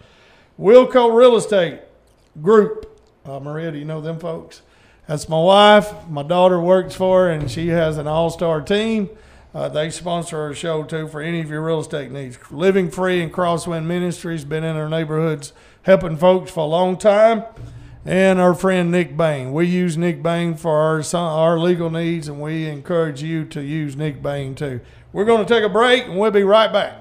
Wilco 0.59 1.14
Real 1.14 1.37
Estate 1.37 1.81
Group. 2.43 2.91
Uh, 3.25 3.41
Marea, 3.41 3.73
do 3.73 3.79
you 3.79 3.85
know 3.85 4.00
them 4.00 4.19
folks? 4.19 4.62
That's 5.07 5.29
my 5.29 5.41
wife. 5.41 6.09
My 6.09 6.23
daughter 6.23 6.61
works 6.61 6.95
for 6.95 7.25
her, 7.25 7.31
and 7.31 7.50
she 7.50 7.69
has 7.69 7.99
an 7.99 8.07
all 8.07 8.31
star 8.31 8.61
team. 8.61 9.11
Uh, 9.55 9.69
they 9.69 9.88
sponsor 9.88 10.41
our 10.41 10.55
show 10.55 10.83
too 10.83 11.07
for 11.07 11.21
any 11.21 11.41
of 11.41 11.49
your 11.49 11.64
real 11.64 11.81
estate 11.81 12.11
needs. 12.11 12.38
Living 12.50 12.91
Free 12.91 13.23
and 13.23 13.33
Crosswind 13.33 13.85
Ministries 13.85 14.45
been 14.45 14.64
in 14.64 14.76
our 14.76 14.88
neighborhoods 14.88 15.53
helping 15.83 16.17
folks 16.17 16.50
for 16.50 16.61
a 16.61 16.67
long 16.67 16.97
time. 16.97 17.45
And 18.07 18.39
our 18.39 18.55
friend 18.55 18.91
Nick 18.91 19.17
Bain. 19.17 19.53
We 19.53 19.67
use 19.67 19.97
Nick 19.97 20.23
Bain 20.23 20.57
for 20.57 20.77
our 20.77 21.03
our 21.15 21.59
legal 21.59 21.91
needs, 21.91 22.29
and 22.29 22.41
we 22.41 22.67
encourage 22.67 23.23
you 23.23 23.45
to 23.47 23.63
use 23.63 23.97
Nick 23.97 24.23
Bain 24.23 24.55
too. 24.55 24.81
We're 25.13 25.25
going 25.25 25.47
to 25.47 25.55
take 25.55 25.65
a 25.65 25.69
break, 25.69 26.05
and 26.05 26.19
we'll 26.19 26.31
be 26.31 26.43
right 26.43 26.73
back. 26.73 27.01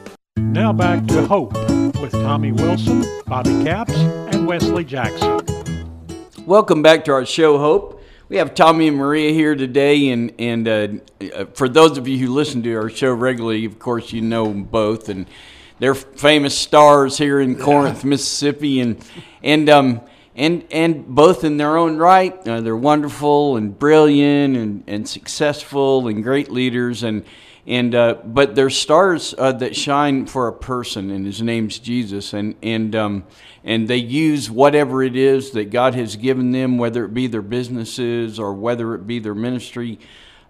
Now 0.41 0.73
back 0.73 1.05
to 1.07 1.25
Hope 1.25 1.53
with 2.01 2.11
Tommy 2.11 2.51
Wilson, 2.51 3.05
Bobby 3.27 3.63
Capps, 3.63 3.93
and 3.93 4.47
Wesley 4.47 4.83
Jackson. 4.83 5.39
Welcome 6.45 6.81
back 6.81 7.05
to 7.05 7.11
our 7.11 7.25
show, 7.25 7.57
Hope. 7.57 8.01
We 8.27 8.37
have 8.37 8.55
Tommy 8.55 8.87
and 8.87 8.99
Marea 8.99 9.31
here 9.31 9.55
today, 9.55 10.09
and 10.09 10.33
and 10.39 10.67
uh, 10.67 10.87
uh, 11.33 11.45
for 11.53 11.69
those 11.69 11.97
of 11.97 12.07
you 12.07 12.17
who 12.17 12.33
listen 12.33 12.63
to 12.63 12.73
our 12.73 12.89
show 12.89 13.13
regularly, 13.13 13.65
of 13.65 13.79
course 13.79 14.11
you 14.11 14.21
know 14.21 14.45
them 14.45 14.63
both, 14.63 15.09
and 15.09 15.27
they're 15.79 15.95
famous 15.95 16.57
stars 16.57 17.17
here 17.17 17.39
in 17.39 17.55
Corinth, 17.55 18.03
Mississippi, 18.03 18.79
and 18.81 19.01
and 19.43 19.69
um 19.69 20.01
and 20.35 20.65
and 20.71 21.05
both 21.07 21.43
in 21.43 21.57
their 21.57 21.77
own 21.77 21.97
right, 21.97 22.35
uh, 22.47 22.61
they're 22.61 22.75
wonderful 22.75 23.57
and 23.57 23.77
brilliant 23.77 24.57
and 24.57 24.83
and 24.87 25.07
successful 25.07 26.07
and 26.07 26.23
great 26.23 26.49
leaders, 26.49 27.03
and 27.03 27.25
and 27.67 27.93
uh, 27.93 28.15
but 28.25 28.55
they're 28.55 28.69
stars 28.69 29.35
uh, 29.37 29.51
that 29.53 29.75
shine 29.75 30.25
for 30.25 30.47
a 30.47 30.53
person, 30.53 31.11
and 31.11 31.25
his 31.25 31.41
name's 31.41 31.79
Jesus, 31.79 32.33
and 32.33 32.55
and 32.63 32.95
um, 32.95 33.23
and 33.63 33.87
they 33.87 33.97
use 33.97 34.49
whatever 34.49 35.03
it 35.03 35.15
is 35.15 35.51
that 35.51 35.69
God 35.69 35.93
has 35.95 36.15
given 36.15 36.51
them, 36.51 36.77
whether 36.77 37.05
it 37.05 37.13
be 37.13 37.27
their 37.27 37.41
businesses 37.41 38.39
or 38.39 38.53
whether 38.53 38.95
it 38.95 39.05
be 39.05 39.19
their 39.19 39.35
ministry, 39.35 39.99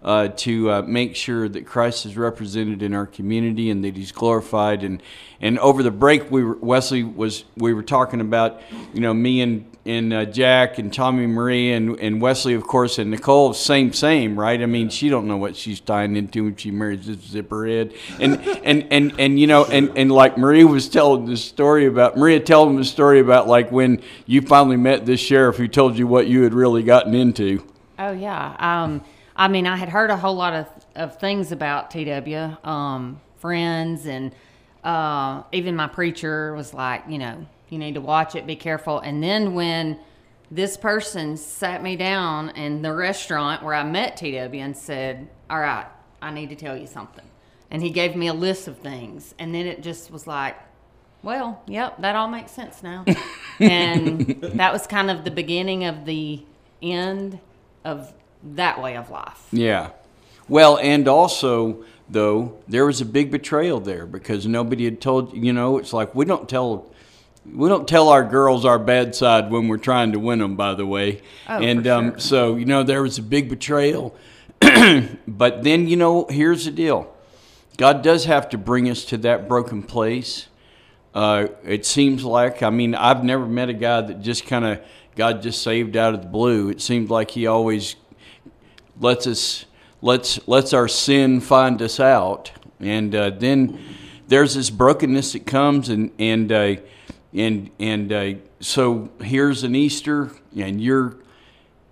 uh, 0.03 0.29
to 0.29 0.71
uh, 0.71 0.81
make 0.81 1.15
sure 1.15 1.47
that 1.47 1.65
Christ 1.65 2.05
is 2.05 2.17
represented 2.17 2.81
in 2.81 2.93
our 2.93 3.05
community 3.05 3.69
and 3.69 3.83
that 3.83 3.95
He's 3.95 4.11
glorified. 4.11 4.83
And 4.83 5.01
and 5.39 5.57
over 5.59 5.83
the 5.83 5.91
break, 5.91 6.29
we 6.31 6.43
were, 6.43 6.55
Wesley 6.55 7.03
was 7.03 7.45
we 7.55 7.73
were 7.73 7.83
talking 7.83 8.21
about, 8.21 8.61
you 8.93 9.01
know, 9.01 9.13
me 9.13 9.41
and 9.41 9.71
and 9.85 10.13
uh, 10.13 10.25
Jack 10.25 10.77
and 10.77 10.93
Tommy 10.93 11.25
Marie 11.25 11.71
and, 11.73 11.99
and 11.99 12.21
Wesley, 12.21 12.53
of 12.53 12.63
course, 12.63 12.99
and 12.99 13.09
Nicole, 13.09 13.53
same, 13.53 13.93
same, 13.93 14.39
right? 14.39 14.61
I 14.61 14.67
mean, 14.67 14.89
she 14.89 15.09
don't 15.09 15.27
know 15.27 15.37
what 15.37 15.55
she's 15.55 15.79
tying 15.79 16.15
into 16.15 16.43
when 16.43 16.55
she 16.55 16.69
marries 16.69 17.07
this 17.07 17.17
zipperhead. 17.17 17.95
And, 18.19 18.39
and, 18.63 18.87
and, 18.91 19.19
and, 19.19 19.39
you 19.39 19.47
know, 19.47 19.65
and, 19.65 19.91
and 19.97 20.11
like 20.11 20.37
Marie 20.37 20.63
was 20.63 20.87
telling 20.87 21.25
the 21.25 21.37
story 21.37 21.87
about, 21.87 22.15
Marea 22.15 22.45
telling 22.45 22.75
the 22.75 22.85
story 22.85 23.19
about 23.19 23.47
like 23.47 23.71
when 23.71 24.01
you 24.27 24.41
finally 24.41 24.77
met 24.77 25.05
this 25.05 25.19
sheriff 25.19 25.57
who 25.57 25.67
told 25.67 25.97
you 25.97 26.05
what 26.05 26.27
you 26.27 26.43
had 26.43 26.53
really 26.53 26.83
gotten 26.83 27.15
into. 27.15 27.65
Oh 27.97 28.11
yeah. 28.11 28.55
Um, 28.59 29.03
I 29.41 29.47
mean, 29.47 29.65
I 29.65 29.75
had 29.75 29.89
heard 29.89 30.11
a 30.11 30.17
whole 30.17 30.35
lot 30.35 30.53
of, 30.53 30.67
of 30.95 31.17
things 31.17 31.51
about 31.51 31.89
TW, 31.89 32.63
um, 32.63 33.19
friends 33.37 34.05
and 34.05 34.35
uh, 34.83 35.41
even 35.51 35.75
my 35.75 35.87
preacher 35.87 36.53
was 36.53 36.75
like, 36.75 37.05
you 37.09 37.17
know, 37.17 37.47
you 37.69 37.79
need 37.79 37.95
to 37.95 38.01
watch 38.01 38.35
it, 38.35 38.45
be 38.45 38.55
careful. 38.55 38.99
And 38.99 39.23
then 39.23 39.55
when 39.55 39.97
this 40.51 40.77
person 40.77 41.37
sat 41.37 41.81
me 41.81 41.95
down 41.95 42.51
in 42.51 42.83
the 42.83 42.93
restaurant 42.93 43.63
where 43.63 43.73
I 43.73 43.83
met 43.83 44.15
TW 44.15 44.53
and 44.53 44.77
said, 44.77 45.27
All 45.49 45.59
right, 45.59 45.87
I 46.21 46.31
need 46.31 46.49
to 46.49 46.55
tell 46.55 46.77
you 46.77 46.85
something. 46.85 47.25
And 47.71 47.81
he 47.81 47.89
gave 47.89 48.15
me 48.15 48.27
a 48.27 48.35
list 48.35 48.67
of 48.67 48.77
things. 48.77 49.33
And 49.39 49.55
then 49.55 49.65
it 49.65 49.81
just 49.81 50.11
was 50.11 50.27
like, 50.27 50.55
well, 51.23 51.63
yep, 51.65 51.99
that 52.01 52.15
all 52.15 52.27
makes 52.27 52.51
sense 52.51 52.83
now. 52.83 53.05
and 53.59 54.21
that 54.53 54.71
was 54.71 54.85
kind 54.85 55.09
of 55.09 55.23
the 55.23 55.31
beginning 55.31 55.85
of 55.85 56.05
the 56.05 56.43
end 56.79 57.39
of 57.83 58.13
that 58.43 58.81
way 58.81 58.97
of 58.97 59.09
life. 59.09 59.47
Yeah. 59.51 59.91
Well, 60.47 60.77
and 60.77 61.07
also 61.07 61.83
though 62.11 62.57
there 62.67 62.85
was 62.85 63.01
a 63.01 63.05
big 63.05 63.31
betrayal 63.31 63.79
there 63.79 64.05
because 64.05 64.45
nobody 64.45 64.85
had 64.85 64.99
told 64.99 65.33
you 65.35 65.53
know 65.53 65.77
it's 65.77 65.93
like 65.93 66.13
we 66.13 66.25
don't 66.25 66.49
tell 66.49 66.85
we 67.45 67.69
don't 67.69 67.87
tell 67.87 68.09
our 68.09 68.23
girls 68.23 68.65
our 68.65 68.77
bad 68.77 69.15
side 69.15 69.49
when 69.49 69.67
we're 69.67 69.77
trying 69.77 70.11
to 70.11 70.19
win 70.19 70.39
them 70.39 70.55
by 70.55 70.73
the 70.73 70.85
way. 70.85 71.21
Oh, 71.47 71.57
and 71.57 71.83
for 71.83 71.91
um, 71.91 72.19
so 72.19 72.55
you 72.55 72.65
know 72.65 72.83
there 72.83 73.01
was 73.01 73.17
a 73.17 73.23
big 73.23 73.49
betrayal. 73.49 74.15
But 75.27 75.63
then 75.63 75.87
you 75.87 75.95
know 75.95 76.27
here's 76.29 76.65
the 76.65 76.71
deal. 76.71 77.13
God 77.77 78.03
does 78.03 78.25
have 78.25 78.49
to 78.49 78.57
bring 78.57 78.89
us 78.89 79.05
to 79.05 79.17
that 79.19 79.47
broken 79.47 79.81
place. 79.81 80.47
Uh, 81.13 81.47
it 81.65 81.85
seems 81.85 82.23
like 82.23 82.63
i 82.63 82.69
mean 82.69 82.95
i've 82.95 83.21
never 83.21 83.45
met 83.45 83.67
a 83.67 83.73
guy 83.73 83.99
that 83.99 84.21
just 84.21 84.45
kind 84.45 84.63
of 84.63 84.79
god 85.17 85.41
just 85.41 85.61
saved 85.61 85.97
out 85.97 86.13
of 86.13 86.21
the 86.21 86.27
blue. 86.27 86.69
It 86.69 86.81
seems 86.81 87.09
like 87.09 87.31
he 87.31 87.47
always 87.47 87.95
lets 88.99 89.27
us 89.27 89.65
lets 90.01 90.45
lets 90.47 90.73
our 90.73 90.87
sin 90.87 91.41
find 91.41 91.81
us 91.81 91.99
out. 91.99 92.51
And 92.79 93.13
uh, 93.13 93.29
then 93.31 93.79
there's 94.27 94.55
this 94.55 94.69
brokenness 94.69 95.33
that 95.33 95.45
comes 95.45 95.89
and 95.89 96.11
and 96.19 96.51
uh, 96.51 96.75
and 97.33 97.69
and 97.79 98.11
uh, 98.11 98.33
so 98.59 99.09
here's 99.21 99.63
an 99.63 99.75
Easter 99.75 100.31
and 100.55 100.81
you're 100.81 101.17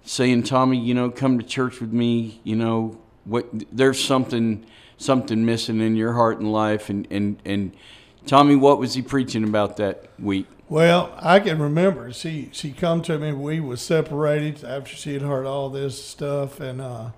saying 0.03 0.44
Tommy 0.44 0.79
you 0.79 0.94
know 0.94 1.10
come 1.10 1.38
to 1.39 1.46
church 1.46 1.79
with 1.79 1.94
me 1.94 2.41
you 2.44 2.56
know 2.56 3.00
what 3.25 3.48
there's 3.72 4.03
something 4.03 4.65
something 4.98 5.46
missing 5.46 5.79
in 5.82 5.96
your 5.96 6.13
heart 6.13 6.39
and 6.39 6.51
life. 6.51 6.89
And 6.89 7.08
and 7.12 7.41
and 7.46 7.75
Tommy 8.25 8.56
what 8.56 8.79
was 8.79 8.94
he 8.94 9.01
preaching 9.01 9.44
about 9.44 9.77
that 9.77 10.10
week 10.20 10.48
Well, 10.69 11.11
I 11.17 11.39
can 11.39 11.59
remember 11.59 12.13
she 12.13 12.49
she 12.51 12.71
come 12.71 13.01
to 13.01 13.17
me. 13.17 13.33
We 13.33 13.59
was 13.59 13.81
separated 13.81 14.63
after 14.63 14.95
she 14.95 15.13
had 15.13 15.23
heard 15.23 15.47
all 15.47 15.69
this 15.69 16.03
stuff, 16.03 16.59
and 16.59 16.79
uh, 16.79 17.09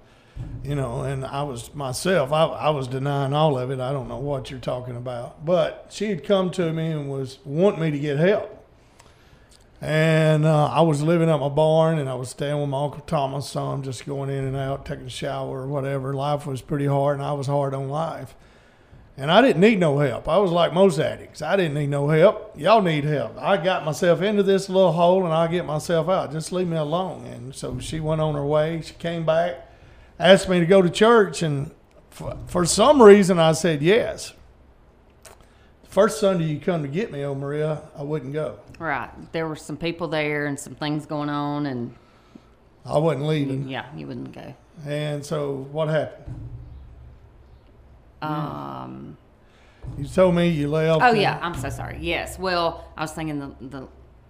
you 0.63 0.73
know, 0.73 1.01
and 1.01 1.25
I 1.25 1.43
was 1.43 1.75
myself. 1.75 2.31
I, 2.31 2.45
I 2.45 2.69
was 2.69 2.87
denying 2.87 3.33
all 3.33 3.57
of 3.57 3.69
it. 3.69 3.81
I 3.81 3.91
don't 3.91 4.07
know 4.07 4.19
what 4.19 4.49
you're 4.49 4.59
talking 4.61 4.95
about, 4.95 5.45
but 5.45 5.87
she 5.89 6.05
had 6.05 6.23
come 6.23 6.49
to 6.51 6.71
me 6.71 6.91
and 6.91 7.11
was 7.11 7.39
wanting 7.43 7.81
me 7.81 7.91
to 7.91 7.99
get 7.99 8.17
help. 8.17 8.57
And 9.81 10.45
uh, 10.45 10.67
I 10.67 10.81
was 10.81 11.01
living 11.01 11.29
at 11.29 11.39
my 11.41 11.49
barn, 11.49 11.99
and 11.99 12.07
I 12.07 12.13
was 12.13 12.29
staying 12.29 12.57
with 12.57 12.69
my 12.69 12.81
uncle 12.85 13.01
Thomas. 13.01 13.49
So 13.49 13.63
I'm 13.63 13.83
just 13.83 14.05
going 14.05 14.29
in 14.29 14.45
and 14.45 14.55
out, 14.55 14.85
taking 14.85 15.07
a 15.07 15.09
shower 15.09 15.63
or 15.63 15.67
whatever. 15.67 16.13
Life 16.13 16.45
was 16.45 16.61
pretty 16.61 16.85
hard, 16.85 17.17
and 17.17 17.25
I 17.25 17.33
was 17.33 17.47
hard 17.47 17.73
on 17.73 17.89
life. 17.89 18.33
And 19.21 19.31
I 19.31 19.39
didn't 19.43 19.61
need 19.61 19.79
no 19.79 19.99
help. 19.99 20.27
I 20.27 20.39
was 20.39 20.49
like 20.49 20.73
most 20.73 20.97
addicts. 20.97 21.43
I 21.43 21.55
didn't 21.55 21.75
need 21.75 21.91
no 21.91 22.09
help. 22.09 22.59
Y'all 22.59 22.81
need 22.81 23.03
help. 23.03 23.37
I 23.37 23.55
got 23.55 23.85
myself 23.85 24.19
into 24.23 24.41
this 24.41 24.67
little 24.67 24.93
hole 24.93 25.25
and 25.25 25.31
I'll 25.31 25.47
get 25.47 25.63
myself 25.63 26.09
out. 26.09 26.31
Just 26.31 26.51
leave 26.51 26.67
me 26.67 26.75
alone. 26.75 27.27
And 27.27 27.53
so 27.53 27.77
she 27.77 27.99
went 27.99 28.19
on 28.19 28.33
her 28.33 28.43
way. 28.43 28.81
She 28.81 28.95
came 28.95 29.23
back, 29.23 29.69
asked 30.17 30.49
me 30.49 30.59
to 30.59 30.65
go 30.65 30.81
to 30.81 30.89
church. 30.89 31.43
And 31.43 31.69
for, 32.09 32.35
for 32.47 32.65
some 32.65 32.99
reason, 32.99 33.37
I 33.37 33.51
said 33.51 33.83
yes. 33.83 34.33
First 35.83 36.19
Sunday 36.19 36.45
you 36.45 36.59
come 36.59 36.81
to 36.81 36.87
get 36.87 37.11
me, 37.11 37.21
oh 37.23 37.35
Marea, 37.35 37.83
I 37.95 38.01
wouldn't 38.01 38.33
go. 38.33 38.57
Right. 38.79 39.11
There 39.33 39.47
were 39.47 39.55
some 39.55 39.77
people 39.77 40.07
there 40.07 40.47
and 40.47 40.59
some 40.59 40.73
things 40.73 41.05
going 41.05 41.29
on, 41.29 41.67
and 41.67 41.93
I 42.87 42.97
wasn't 42.97 43.27
leaving. 43.27 43.67
yeah, 43.69 43.85
you 43.95 44.07
wouldn't 44.07 44.33
go. 44.33 44.55
And 44.83 45.23
so 45.23 45.67
what 45.71 45.89
happened? 45.89 46.39
Um, 48.21 49.17
You 49.97 50.05
told 50.05 50.35
me 50.35 50.47
you 50.49 50.67
left. 50.69 51.01
oh, 51.01 51.09
and- 51.09 51.19
yeah, 51.21 51.39
I'm 51.41 51.55
so 51.55 51.69
sorry. 51.69 51.97
Yes. 51.99 52.37
Well, 52.39 52.85
I 52.97 53.01
was 53.01 53.11
thinking 53.11 53.39
the, 53.39 53.51
the, 53.67 53.87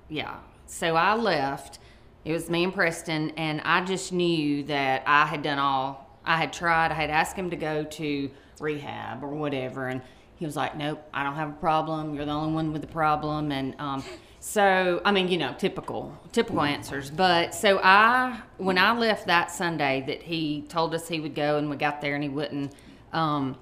yeah. 0.09 0.35
So 0.65 0.95
I 0.95 1.15
left. 1.15 1.79
It 2.23 2.33
was 2.33 2.49
me 2.49 2.63
and 2.63 2.73
Preston, 2.73 3.31
and 3.31 3.61
I 3.61 3.83
just 3.83 4.13
knew 4.13 4.63
that 4.65 5.03
I 5.07 5.25
had 5.25 5.41
done 5.41 5.57
all, 5.57 6.07
I 6.23 6.37
had 6.37 6.53
tried, 6.53 6.91
I 6.91 6.93
had 6.93 7.09
asked 7.09 7.35
him 7.35 7.49
to 7.49 7.55
go 7.55 7.83
to 7.83 8.29
rehab 8.59 9.23
or 9.23 9.29
whatever, 9.29 9.87
and 9.87 10.01
he 10.35 10.45
was 10.45 10.55
like, 10.55 10.77
nope, 10.77 11.01
I 11.13 11.23
don't 11.23 11.33
have 11.33 11.49
a 11.49 11.53
problem. 11.53 12.13
You're 12.13 12.25
the 12.25 12.31
only 12.31 12.53
one 12.53 12.71
with 12.73 12.81
the 12.81 12.87
problem. 12.87 13.51
And, 13.51 13.75
um, 13.79 14.03
so, 14.39 15.01
I 15.03 15.11
mean, 15.11 15.27
you 15.29 15.37
know, 15.37 15.53
typical, 15.57 16.15
typical 16.31 16.61
answers. 16.61 17.09
But 17.11 17.53
so 17.55 17.79
I, 17.83 18.39
when 18.57 18.77
I 18.77 18.95
left 18.95 19.25
that 19.27 19.51
Sunday 19.51 20.03
that 20.07 20.21
he 20.23 20.63
told 20.69 20.93
us 20.95 21.07
he 21.07 21.19
would 21.19 21.35
go 21.35 21.57
and 21.57 21.69
we 21.69 21.75
got 21.75 22.01
there 22.01 22.13
and 22.15 22.23
he 22.23 22.29
wouldn't, 22.29 22.73
um, 23.13 23.55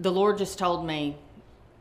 the 0.00 0.12
Lord 0.12 0.38
just 0.38 0.58
told 0.58 0.86
me, 0.86 1.16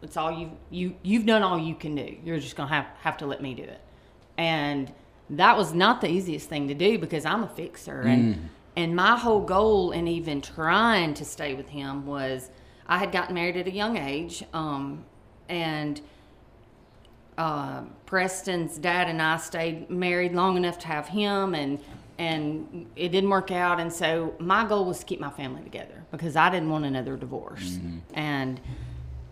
it's 0.01 0.17
all 0.17 0.31
you 0.31 0.51
you 0.69 0.95
you've 1.03 1.25
done 1.25 1.41
all 1.41 1.57
you 1.57 1.75
can 1.75 1.95
do. 1.95 2.15
You're 2.23 2.39
just 2.39 2.55
gonna 2.55 2.69
have 2.69 2.85
have 3.01 3.17
to 3.17 3.25
let 3.25 3.41
me 3.41 3.53
do 3.53 3.63
it. 3.63 3.81
And 4.37 4.93
that 5.29 5.57
was 5.57 5.73
not 5.73 6.01
the 6.01 6.09
easiest 6.09 6.47
thing 6.47 6.67
to 6.67 6.73
do 6.73 6.99
because 6.99 7.25
I'm 7.25 7.43
a 7.43 7.49
fixer 7.49 8.01
and 8.01 8.49
and 8.75 8.95
my 8.95 9.17
whole 9.17 9.41
goal 9.41 9.91
in 9.91 10.07
even 10.07 10.41
trying 10.41 11.13
to 11.15 11.25
stay 11.25 11.53
with 11.53 11.69
him 11.69 12.05
was 12.05 12.49
I 12.87 12.97
had 12.97 13.11
gotten 13.11 13.33
married 13.33 13.57
at 13.57 13.67
a 13.67 13.71
young 13.71 13.97
age, 13.97 14.43
um, 14.53 15.05
and 15.49 16.01
uh, 17.37 17.81
Preston's 18.05 18.77
dad 18.77 19.07
and 19.09 19.21
I 19.21 19.37
stayed 19.37 19.89
married 19.89 20.33
long 20.33 20.57
enough 20.57 20.77
to 20.79 20.87
have 20.87 21.07
him, 21.07 21.55
and 21.55 21.79
and 22.17 22.87
it 22.95 23.09
didn't 23.09 23.29
work 23.29 23.51
out. 23.51 23.79
And 23.79 23.91
so 23.91 24.35
my 24.39 24.65
goal 24.65 24.85
was 24.85 24.99
to 24.99 25.05
keep 25.05 25.19
my 25.19 25.29
family 25.29 25.63
together 25.63 26.03
because 26.11 26.35
I 26.35 26.49
didn't 26.49 26.69
want 26.69 26.85
another 26.85 27.17
divorce. 27.17 27.71
Mm-hmm. 27.71 27.97
And 28.13 28.59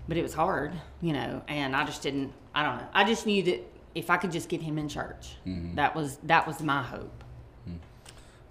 but 0.08 0.18
it 0.18 0.24
was 0.24 0.34
hard, 0.34 0.74
you 1.02 1.14
know. 1.14 1.42
And 1.48 1.76
I 1.76 1.86
just 1.86 2.02
didn't. 2.02 2.34
I 2.54 2.64
don't 2.64 2.78
know. 2.78 2.88
I 2.94 3.04
just 3.04 3.26
knew 3.26 3.44
that 3.44 3.64
if 3.96 4.10
I 4.10 4.18
could 4.18 4.32
just 4.32 4.50
get 4.50 4.62
him 4.62 4.78
in 4.78 4.90
church, 4.90 5.36
mm-hmm. 5.46 5.76
that 5.76 5.96
was 5.96 6.18
that 6.24 6.46
was 6.48 6.62
my 6.62 6.82
hope. 6.82 7.24
Hmm. 7.66 7.76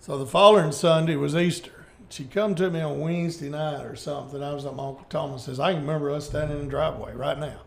So 0.01 0.18
the 0.18 0.27
following 0.27 0.73
Sunday 0.73 1.16
was 1.16 1.37
Easter. 1.37 1.73
She 2.09 2.25
come 2.25 2.55
to 2.57 2.71
me 2.71 2.81
on 2.81 3.01
Wednesday 3.01 3.49
night 3.49 3.87
or 3.87 3.97
something. 3.97 4.42
I 4.42 4.53
was 4.53 4.66
at 4.66 4.77
my 4.77 4.88
Uncle 4.88 5.07
Thomas 5.09 5.45
says, 5.45 5.59
I 5.59 5.73
can 5.73 5.81
remember 5.81 6.11
us 6.11 6.27
standing 6.27 6.59
in 6.59 6.64
the 6.64 6.71
driveway 6.71 7.14
right 7.14 7.38
now. 7.38 7.61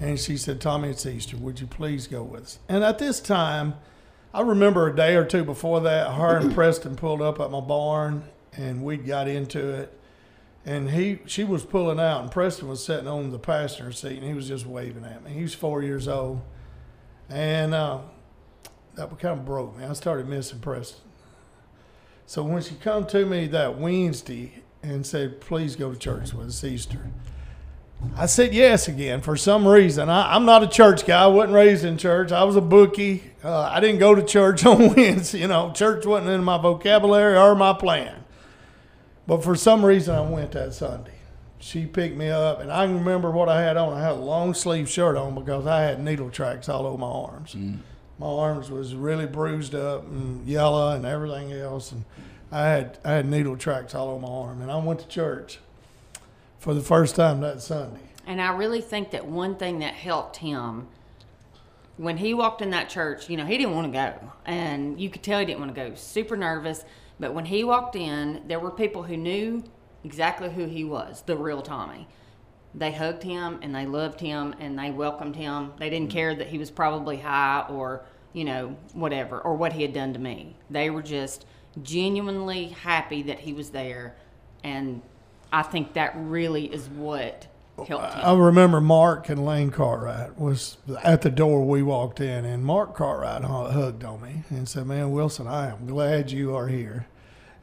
And 0.00 0.18
she 0.18 0.36
said, 0.36 0.60
Tommy, 0.60 0.88
it's 0.88 1.06
Easter. 1.06 1.36
Would 1.36 1.60
you 1.60 1.68
please 1.68 2.08
go 2.08 2.24
with 2.24 2.42
us? 2.42 2.58
And 2.68 2.82
at 2.82 2.98
this 2.98 3.20
time, 3.20 3.74
I 4.32 4.42
remember 4.42 4.88
a 4.88 4.94
day 4.94 5.16
or 5.16 5.24
two 5.24 5.44
before 5.44 5.80
that, 5.80 6.14
her 6.14 6.36
and 6.36 6.54
Preston 6.54 6.96
pulled 6.96 7.22
up 7.22 7.40
at 7.40 7.50
my 7.50 7.60
barn 7.60 8.24
and 8.52 8.84
we 8.84 8.96
got 8.96 9.28
into 9.28 9.68
it. 9.70 9.98
And 10.66 10.90
he, 10.90 11.20
she 11.24 11.44
was 11.44 11.64
pulling 11.64 11.98
out, 11.98 12.20
and 12.20 12.30
Preston 12.30 12.68
was 12.68 12.84
sitting 12.84 13.08
on 13.08 13.30
the 13.30 13.38
passenger 13.38 13.90
seat, 13.90 14.18
and 14.18 14.24
he 14.24 14.34
was 14.34 14.48
just 14.48 14.66
waving 14.66 15.04
at 15.04 15.24
me. 15.24 15.30
He 15.30 15.42
was 15.42 15.54
four 15.54 15.82
years 15.82 16.06
old, 16.06 16.42
and 17.30 17.72
uh, 17.72 18.00
that 18.96 19.08
kind 19.18 19.38
of 19.38 19.46
broke 19.46 19.78
me. 19.78 19.84
I 19.84 19.92
started 19.94 20.28
missing 20.28 20.58
Preston. 20.58 21.00
So 22.26 22.42
when 22.42 22.60
she 22.60 22.74
come 22.74 23.06
to 23.06 23.24
me 23.24 23.46
that 23.46 23.78
Wednesday 23.78 24.62
and 24.82 25.06
said, 25.06 25.40
"Please 25.40 25.74
go 25.74 25.90
to 25.90 25.98
church 25.98 26.34
with 26.34 26.48
us 26.48 26.62
Easter," 26.62 27.12
I 28.16 28.26
said 28.26 28.54
yes 28.54 28.86
again 28.88 29.20
for 29.20 29.36
some 29.36 29.66
reason. 29.66 30.08
I, 30.08 30.34
I'm 30.34 30.44
not 30.44 30.62
a 30.62 30.68
church 30.68 31.04
guy. 31.04 31.24
I 31.24 31.26
wasn't 31.26 31.54
raised 31.54 31.84
in 31.84 31.98
church. 31.98 32.30
I 32.30 32.44
was 32.44 32.56
a 32.56 32.60
bookie. 32.60 33.24
Uh, 33.42 33.62
I 33.62 33.80
didn't 33.80 33.98
go 33.98 34.14
to 34.14 34.22
church 34.22 34.64
on 34.66 34.94
Wednesday. 34.94 35.40
You 35.40 35.48
know, 35.48 35.72
church 35.72 36.06
wasn't 36.06 36.30
in 36.30 36.44
my 36.44 36.58
vocabulary 36.58 37.36
or 37.36 37.54
my 37.54 37.72
plan. 37.72 38.24
But 39.26 39.44
for 39.44 39.54
some 39.56 39.84
reason, 39.84 40.14
I 40.14 40.20
went 40.22 40.52
that 40.52 40.74
Sunday. 40.74 41.12
She 41.60 41.86
picked 41.86 42.16
me 42.16 42.30
up, 42.30 42.60
and 42.60 42.70
I 42.70 42.86
can 42.86 43.00
remember 43.00 43.32
what 43.32 43.48
I 43.48 43.60
had 43.60 43.76
on. 43.76 43.92
I 43.92 44.00
had 44.00 44.12
a 44.12 44.14
long 44.14 44.54
sleeve 44.54 44.88
shirt 44.88 45.16
on 45.16 45.34
because 45.34 45.66
I 45.66 45.82
had 45.82 46.02
needle 46.02 46.30
tracks 46.30 46.68
all 46.68 46.86
over 46.86 46.96
my 46.96 47.08
arms. 47.08 47.54
My 48.18 48.26
arms 48.26 48.70
was 48.70 48.94
really 48.94 49.26
bruised 49.26 49.74
up 49.74 50.06
and 50.06 50.46
yellow 50.46 50.94
and 50.94 51.04
everything 51.04 51.52
else, 51.52 51.90
and 51.90 52.04
I 52.52 52.68
had 52.68 52.98
I 53.04 53.12
had 53.12 53.26
needle 53.26 53.56
tracks 53.56 53.94
all 53.94 54.08
over 54.08 54.20
my 54.20 54.28
arm. 54.28 54.62
And 54.62 54.70
I 54.70 54.76
went 54.76 55.00
to 55.00 55.08
church 55.08 55.58
for 56.58 56.74
the 56.74 56.80
first 56.80 57.16
time 57.16 57.40
that 57.40 57.62
Sunday. 57.62 58.00
And 58.26 58.40
I 58.40 58.50
really 58.50 58.80
think 58.80 59.10
that 59.12 59.26
one 59.26 59.56
thing 59.56 59.78
that 59.78 59.94
helped 59.94 60.36
him 60.36 60.88
when 61.96 62.16
he 62.16 62.32
walked 62.32 62.62
in 62.62 62.70
that 62.70 62.88
church, 62.88 63.28
you 63.28 63.36
know, 63.36 63.44
he 63.44 63.58
didn't 63.58 63.74
want 63.74 63.92
to 63.92 63.92
go. 63.92 64.32
And 64.46 65.00
you 65.00 65.10
could 65.10 65.22
tell 65.22 65.40
he 65.40 65.46
didn't 65.46 65.60
want 65.60 65.74
to 65.74 65.88
go. 65.88 65.94
Super 65.94 66.36
nervous. 66.36 66.84
But 67.20 67.34
when 67.34 67.44
he 67.44 67.64
walked 67.64 67.96
in, 67.96 68.44
there 68.46 68.60
were 68.60 68.70
people 68.70 69.02
who 69.02 69.16
knew 69.16 69.64
exactly 70.04 70.50
who 70.50 70.66
he 70.66 70.84
was, 70.84 71.22
the 71.22 71.36
real 71.36 71.60
Tommy. 71.60 72.06
They 72.74 72.92
hugged 72.92 73.24
him 73.24 73.58
and 73.62 73.74
they 73.74 73.86
loved 73.86 74.20
him 74.20 74.54
and 74.60 74.78
they 74.78 74.90
welcomed 74.90 75.34
him. 75.34 75.72
They 75.78 75.90
didn't 75.90 76.10
care 76.10 76.34
that 76.36 76.46
he 76.46 76.58
was 76.58 76.70
probably 76.70 77.16
high 77.16 77.66
or, 77.68 78.04
you 78.32 78.44
know, 78.44 78.76
whatever, 78.92 79.40
or 79.40 79.54
what 79.54 79.72
he 79.72 79.82
had 79.82 79.92
done 79.92 80.12
to 80.12 80.18
me. 80.20 80.56
They 80.70 80.90
were 80.90 81.02
just 81.02 81.46
genuinely 81.82 82.68
happy 82.68 83.22
that 83.22 83.40
he 83.40 83.52
was 83.52 83.70
there. 83.70 84.14
And 84.62 85.02
I 85.52 85.62
think 85.62 85.94
that 85.94 86.12
really 86.16 86.66
is 86.66 86.88
what 86.88 87.46
helped 87.86 88.14
him. 88.14 88.24
I 88.24 88.34
remember 88.34 88.80
Mark 88.80 89.28
and 89.28 89.44
Lane 89.44 89.70
Cartwright 89.70 90.38
was 90.38 90.78
at 91.02 91.22
the 91.22 91.30
door 91.30 91.64
we 91.66 91.82
walked 91.82 92.20
in, 92.20 92.44
and 92.44 92.64
Mark 92.64 92.94
Cartwright 92.94 93.42
hugged 93.44 94.04
on 94.04 94.22
me 94.22 94.42
and 94.50 94.68
said, 94.68 94.86
"Man, 94.86 95.10
Wilson, 95.12 95.46
I 95.46 95.70
am 95.70 95.86
glad 95.86 96.30
you 96.30 96.54
are 96.54 96.68
here." 96.68 97.06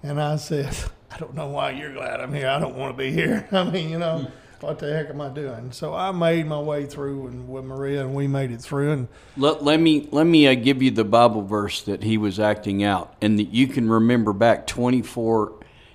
And 0.02 0.22
I 0.22 0.38
said, 0.38 0.76
"I 1.12 1.18
don't 1.18 1.36
know 1.36 1.48
why 1.48 1.72
you're 1.72 1.94
glad 1.94 2.22
I'm 2.22 2.34
here. 2.34 2.48
I 2.48 2.60
don't 2.60 2.76
want 2.76 2.96
to 2.96 2.98
be 2.98 3.12
here. 3.12 3.48
I 3.52 3.64
mean, 3.64 3.90
you 3.90 4.00
know, 4.00 4.28
what 4.62 4.80
the 4.80 4.92
heck 4.92 5.10
am 5.10 5.22
I 5.22 5.30
doing?" 5.30 5.72
So 5.72 5.94
I 5.94 6.12
made 6.12 6.48
my 6.48 6.60
way 6.60 6.86
through 6.86 7.28
and 7.28 7.48
with 7.48 7.66
Marea, 7.66 8.02
and 8.02 8.16
we 8.16 8.28
made 8.28 8.52
it 8.52 8.62
through. 8.62 8.92
And 8.92 9.08
Let, 9.38 9.64
let 9.64 9.80
me 9.80 10.08
let 10.12 10.26
me 10.26 10.48
uh, 10.48 10.56
give 10.56 10.82
you 10.82 10.92
the 10.92 11.06
Bible 11.06 11.44
verse 11.44 11.82
that 11.84 12.04
he 12.04 12.18
was 12.18 12.40
acting 12.40 12.84
out, 12.84 13.14
and 13.22 13.38
that 13.38 13.50
you 13.50 13.68
can 13.68 13.90
remember 13.90 14.34
back 14.34 14.66
24 14.66 15.54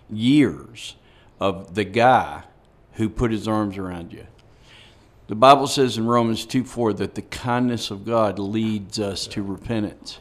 years 0.08 0.96
of 1.40 1.74
the 1.74 1.84
guy 1.84 2.42
who 2.94 3.08
put 3.08 3.30
his 3.30 3.48
arms 3.48 3.78
around 3.78 4.12
you. 4.12 4.26
The 5.28 5.34
Bible 5.34 5.66
says 5.66 5.96
in 5.96 6.06
Romans 6.06 6.44
2 6.44 6.64
4 6.64 6.92
that 6.94 7.14
the 7.14 7.22
kindness 7.22 7.90
of 7.90 8.04
God 8.04 8.38
leads 8.38 8.98
us 8.98 9.26
to 9.28 9.42
repentance. 9.42 10.18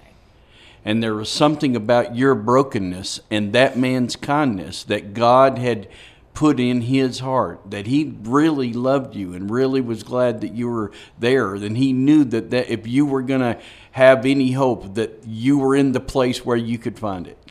And 0.86 1.03
there 1.03 1.15
was 1.15 1.29
something 1.29 1.75
about 1.75 2.15
your 2.15 2.36
brokenness 2.36 3.19
and 3.29 3.51
that 3.53 3.77
man's 3.77 4.15
kindness 4.15 4.84
that 4.86 5.13
God 5.13 5.58
had 5.58 5.89
put 6.34 6.60
in 6.60 6.82
his 6.82 7.19
heart, 7.19 7.60
that 7.69 7.88
he 7.88 8.13
really 8.21 8.71
loved 8.71 9.13
you 9.13 9.34
and 9.34 9.51
really 9.51 9.82
was 9.82 10.03
glad 10.03 10.39
that 10.39 10.53
you 10.53 10.69
were 10.69 10.91
there. 11.17 11.55
And 11.55 11.75
he 11.75 11.91
knew 11.91 12.23
that, 12.25 12.51
that 12.51 12.69
if 12.69 12.88
you 12.88 13.05
were 13.05 13.21
going 13.21 13.41
to 13.41 13.60
have 13.91 14.25
any 14.25 14.53
hope, 14.53 14.95
that 14.95 15.23
you 15.25 15.58
were 15.58 15.75
in 15.75 15.91
the 15.91 15.99
place 15.99 16.45
where 16.45 16.55
you 16.55 16.77
could 16.77 16.97
find 16.97 17.27
it 17.27 17.48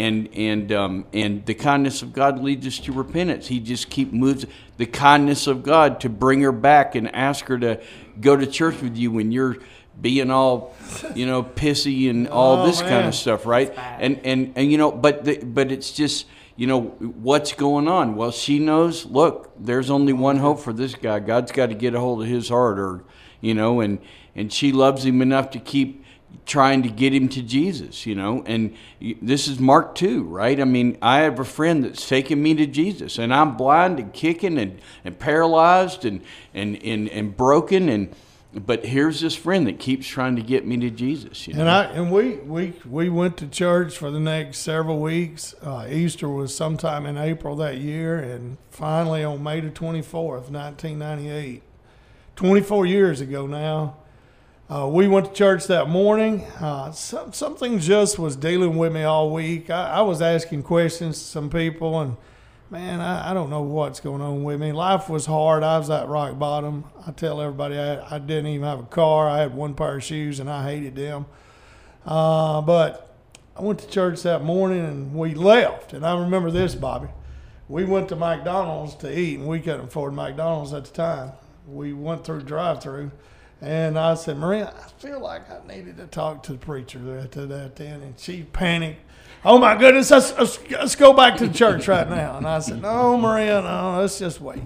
and 0.00 0.28
and 0.34 0.72
um, 0.72 1.04
and 1.12 1.44
the 1.44 1.54
kindness 1.54 2.02
of 2.02 2.12
God 2.12 2.40
leads 2.40 2.66
us 2.66 2.78
to 2.80 2.92
repentance. 2.92 3.48
He 3.48 3.60
just 3.60 3.90
keep 3.90 4.12
moves 4.12 4.46
the 4.78 4.86
kindness 4.86 5.46
of 5.46 5.62
God 5.62 6.00
to 6.00 6.08
bring 6.08 6.40
her 6.40 6.52
back 6.52 6.94
and 6.94 7.14
ask 7.14 7.44
her 7.46 7.58
to 7.58 7.80
go 8.20 8.34
to 8.36 8.46
church 8.46 8.80
with 8.80 8.96
you 8.96 9.10
when 9.10 9.30
you're 9.30 9.58
being 10.00 10.30
all 10.30 10.74
you 11.14 11.26
know 11.26 11.42
pissy 11.42 12.08
and 12.08 12.28
all 12.28 12.62
Oh, 12.62 12.66
this 12.66 12.80
kind 12.80 13.06
of 13.06 13.14
stuff, 13.14 13.44
right? 13.44 13.72
And 13.76 14.20
and 14.24 14.52
and 14.56 14.72
you 14.72 14.78
know, 14.78 14.90
but 14.90 15.24
the, 15.24 15.38
but 15.38 15.70
it's 15.70 15.92
just 15.92 16.26
you 16.56 16.66
know 16.66 16.80
what's 16.80 17.52
going 17.52 17.86
on. 17.86 18.16
Well, 18.16 18.30
she 18.30 18.58
knows. 18.58 19.04
Look, 19.04 19.52
there's 19.58 19.90
only 19.90 20.14
one 20.14 20.38
hope 20.38 20.60
for 20.60 20.72
this 20.72 20.94
guy. 20.94 21.18
God's 21.20 21.52
got 21.52 21.66
to 21.66 21.74
get 21.74 21.94
a 21.94 22.00
hold 22.00 22.22
of 22.22 22.28
his 22.28 22.48
heart, 22.48 22.78
or 22.78 23.04
you 23.42 23.52
know, 23.52 23.80
and 23.80 23.98
and 24.34 24.50
she 24.50 24.72
loves 24.72 25.04
him 25.04 25.20
enough 25.20 25.50
to 25.50 25.58
keep 25.58 26.04
trying 26.46 26.82
to 26.82 26.88
get 26.88 27.14
him 27.14 27.28
to 27.28 27.42
Jesus, 27.42 28.06
you 28.06 28.14
know. 28.14 28.42
And 28.46 28.74
this 29.22 29.46
is 29.46 29.60
Mark 29.60 29.94
2, 29.94 30.24
right? 30.24 30.60
I 30.60 30.64
mean, 30.64 30.98
I 31.00 31.20
have 31.20 31.38
a 31.38 31.44
friend 31.44 31.84
that's 31.84 32.08
taking 32.08 32.42
me 32.42 32.54
to 32.54 32.66
Jesus, 32.66 33.18
and 33.18 33.32
I'm 33.32 33.56
blind 33.56 33.98
and 34.00 34.12
kicking 34.12 34.58
and, 34.58 34.80
and 35.04 35.18
paralyzed 35.18 36.04
and, 36.04 36.22
and, 36.52 36.82
and, 36.82 37.08
and 37.08 37.36
broken. 37.36 37.88
And 37.88 38.14
but 38.52 38.84
here's 38.84 39.20
this 39.20 39.36
friend 39.36 39.66
that 39.68 39.78
keeps 39.78 40.08
trying 40.08 40.34
to 40.34 40.42
get 40.42 40.66
me 40.66 40.76
to 40.78 40.90
Jesus. 40.90 41.46
You 41.46 41.54
know? 41.54 41.60
And 41.60 41.70
I 41.70 41.84
and 41.84 42.10
we 42.10 42.36
we 42.36 42.72
we 42.84 43.08
went 43.08 43.36
to 43.38 43.46
church 43.46 43.96
for 43.96 44.10
the 44.10 44.18
next 44.18 44.58
several 44.58 44.98
weeks. 44.98 45.54
Uh, 45.62 45.86
Easter 45.88 46.28
was 46.28 46.54
sometime 46.54 47.06
in 47.06 47.16
April 47.16 47.54
that 47.56 47.76
year, 47.76 48.18
and 48.18 48.58
finally 48.70 49.22
on 49.22 49.42
May 49.42 49.60
the 49.60 49.70
twenty 49.70 50.02
fourth, 50.02 50.50
nineteen 50.50 50.98
ninety 50.98 51.28
eight, 51.28 51.62
twenty 52.34 52.60
four 52.60 52.86
years 52.86 53.20
ago 53.20 53.46
now. 53.46 53.96
Uh, 54.70 54.86
we 54.86 55.08
went 55.08 55.26
to 55.26 55.32
church 55.32 55.66
that 55.66 55.88
morning. 55.88 56.44
Uh, 56.60 56.92
some, 56.92 57.32
something 57.32 57.80
just 57.80 58.20
was 58.20 58.36
dealing 58.36 58.76
with 58.76 58.92
me 58.92 59.02
all 59.02 59.32
week. 59.32 59.68
I, 59.68 59.94
I 59.94 60.02
was 60.02 60.22
asking 60.22 60.62
questions 60.62 61.18
to 61.18 61.24
some 61.24 61.50
people, 61.50 62.00
and 62.00 62.16
man, 62.70 63.00
I, 63.00 63.32
I 63.32 63.34
don't 63.34 63.50
know 63.50 63.62
what's 63.62 63.98
going 63.98 64.22
on 64.22 64.44
with 64.44 64.60
me. 64.60 64.70
Life 64.70 65.08
was 65.08 65.26
hard. 65.26 65.64
I 65.64 65.76
was 65.76 65.90
at 65.90 66.06
rock 66.06 66.38
bottom. 66.38 66.84
I 67.04 67.10
tell 67.10 67.40
everybody 67.40 67.76
I, 67.80 68.14
I 68.14 68.20
didn't 68.20 68.46
even 68.46 68.64
have 68.64 68.78
a 68.78 68.84
car. 68.84 69.28
I 69.28 69.40
had 69.40 69.56
one 69.56 69.74
pair 69.74 69.96
of 69.96 70.04
shoes, 70.04 70.38
and 70.38 70.48
I 70.48 70.62
hated 70.62 70.94
them. 70.94 71.26
Uh, 72.06 72.60
but 72.60 73.12
I 73.56 73.62
went 73.62 73.80
to 73.80 73.88
church 73.88 74.22
that 74.22 74.44
morning, 74.44 74.84
and 74.84 75.16
we 75.16 75.34
left. 75.34 75.94
And 75.94 76.06
I 76.06 76.16
remember 76.16 76.52
this, 76.52 76.76
Bobby. 76.76 77.08
We 77.68 77.86
went 77.86 78.08
to 78.10 78.14
McDonald's 78.14 78.94
to 78.98 79.18
eat, 79.18 79.40
and 79.40 79.48
we 79.48 79.58
couldn't 79.58 79.86
afford 79.86 80.14
McDonald's 80.14 80.72
at 80.72 80.84
the 80.84 80.92
time. 80.92 81.32
We 81.66 81.92
went 81.92 82.24
through 82.24 82.42
drive-through, 82.42 83.10
and 83.60 83.98
I 83.98 84.14
said, 84.14 84.36
Marea, 84.36 84.72
I 84.74 84.88
feel 85.00 85.20
like 85.20 85.42
I 85.50 85.66
needed 85.66 85.98
to 85.98 86.06
talk 86.06 86.42
to 86.44 86.52
the 86.52 86.58
preacher 86.58 87.26
to 87.30 87.46
that 87.46 87.76
then, 87.76 88.02
and 88.02 88.18
she 88.18 88.42
panicked. 88.42 89.00
Oh 89.44 89.58
my 89.58 89.76
goodness, 89.76 90.10
let's, 90.10 90.36
let's, 90.38 90.58
let's 90.70 90.96
go 90.96 91.12
back 91.12 91.36
to 91.38 91.46
the 91.46 91.54
church 91.54 91.88
right 91.88 92.08
now. 92.08 92.36
And 92.36 92.46
I 92.46 92.58
said, 92.58 92.82
No, 92.82 93.18
Marea, 93.18 93.62
no, 93.62 94.00
let's 94.00 94.18
just 94.18 94.40
wait. 94.40 94.60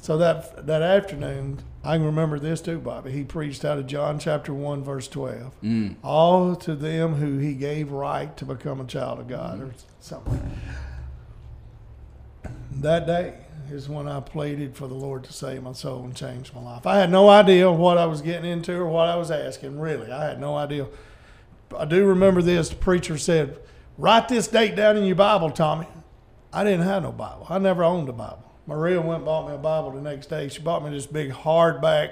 so 0.00 0.18
that 0.18 0.66
that 0.66 0.82
afternoon, 0.82 1.62
I 1.82 1.96
can 1.96 2.04
remember 2.04 2.38
this 2.38 2.60
too, 2.60 2.78
Bobby. 2.78 3.12
He 3.12 3.24
preached 3.24 3.64
out 3.64 3.78
of 3.78 3.86
John 3.86 4.18
chapter 4.18 4.52
one, 4.52 4.82
verse 4.82 5.08
twelve. 5.08 5.58
Mm. 5.62 5.96
All 6.02 6.56
to 6.56 6.74
them 6.74 7.14
who 7.14 7.38
he 7.38 7.54
gave 7.54 7.90
right 7.90 8.34
to 8.36 8.44
become 8.44 8.80
a 8.80 8.84
child 8.84 9.18
of 9.20 9.28
God, 9.28 9.60
or 9.60 9.74
something. 10.00 10.60
That 12.72 13.06
day 13.06 13.43
is 13.70 13.88
when 13.88 14.08
I 14.08 14.20
pleaded 14.20 14.76
for 14.76 14.86
the 14.86 14.94
Lord 14.94 15.24
to 15.24 15.32
save 15.32 15.62
my 15.62 15.72
soul 15.72 16.04
and 16.04 16.14
change 16.14 16.52
my 16.52 16.62
life. 16.62 16.86
I 16.86 16.98
had 16.98 17.10
no 17.10 17.28
idea 17.28 17.70
what 17.70 17.98
I 17.98 18.06
was 18.06 18.22
getting 18.22 18.50
into 18.50 18.74
or 18.74 18.86
what 18.86 19.08
I 19.08 19.16
was 19.16 19.30
asking. 19.30 19.78
Really, 19.78 20.10
I 20.10 20.24
had 20.24 20.40
no 20.40 20.56
idea. 20.56 20.86
I 21.76 21.84
do 21.84 22.06
remember 22.06 22.42
this. 22.42 22.68
The 22.68 22.76
preacher 22.76 23.18
said, 23.18 23.58
"Write 23.98 24.28
this 24.28 24.48
date 24.48 24.76
down 24.76 24.96
in 24.96 25.04
your 25.04 25.16
Bible, 25.16 25.50
Tommy." 25.50 25.86
I 26.52 26.62
didn't 26.62 26.82
have 26.82 27.02
no 27.02 27.12
Bible. 27.12 27.46
I 27.48 27.58
never 27.58 27.82
owned 27.82 28.08
a 28.08 28.12
Bible. 28.12 28.44
Marea 28.68 29.02
went 29.02 29.16
and 29.16 29.24
bought 29.24 29.48
me 29.48 29.54
a 29.54 29.58
Bible 29.58 29.90
the 29.90 30.00
next 30.00 30.28
day. 30.28 30.48
She 30.48 30.62
bought 30.62 30.84
me 30.84 30.90
this 30.90 31.06
big 31.06 31.32
hardback 31.32 32.10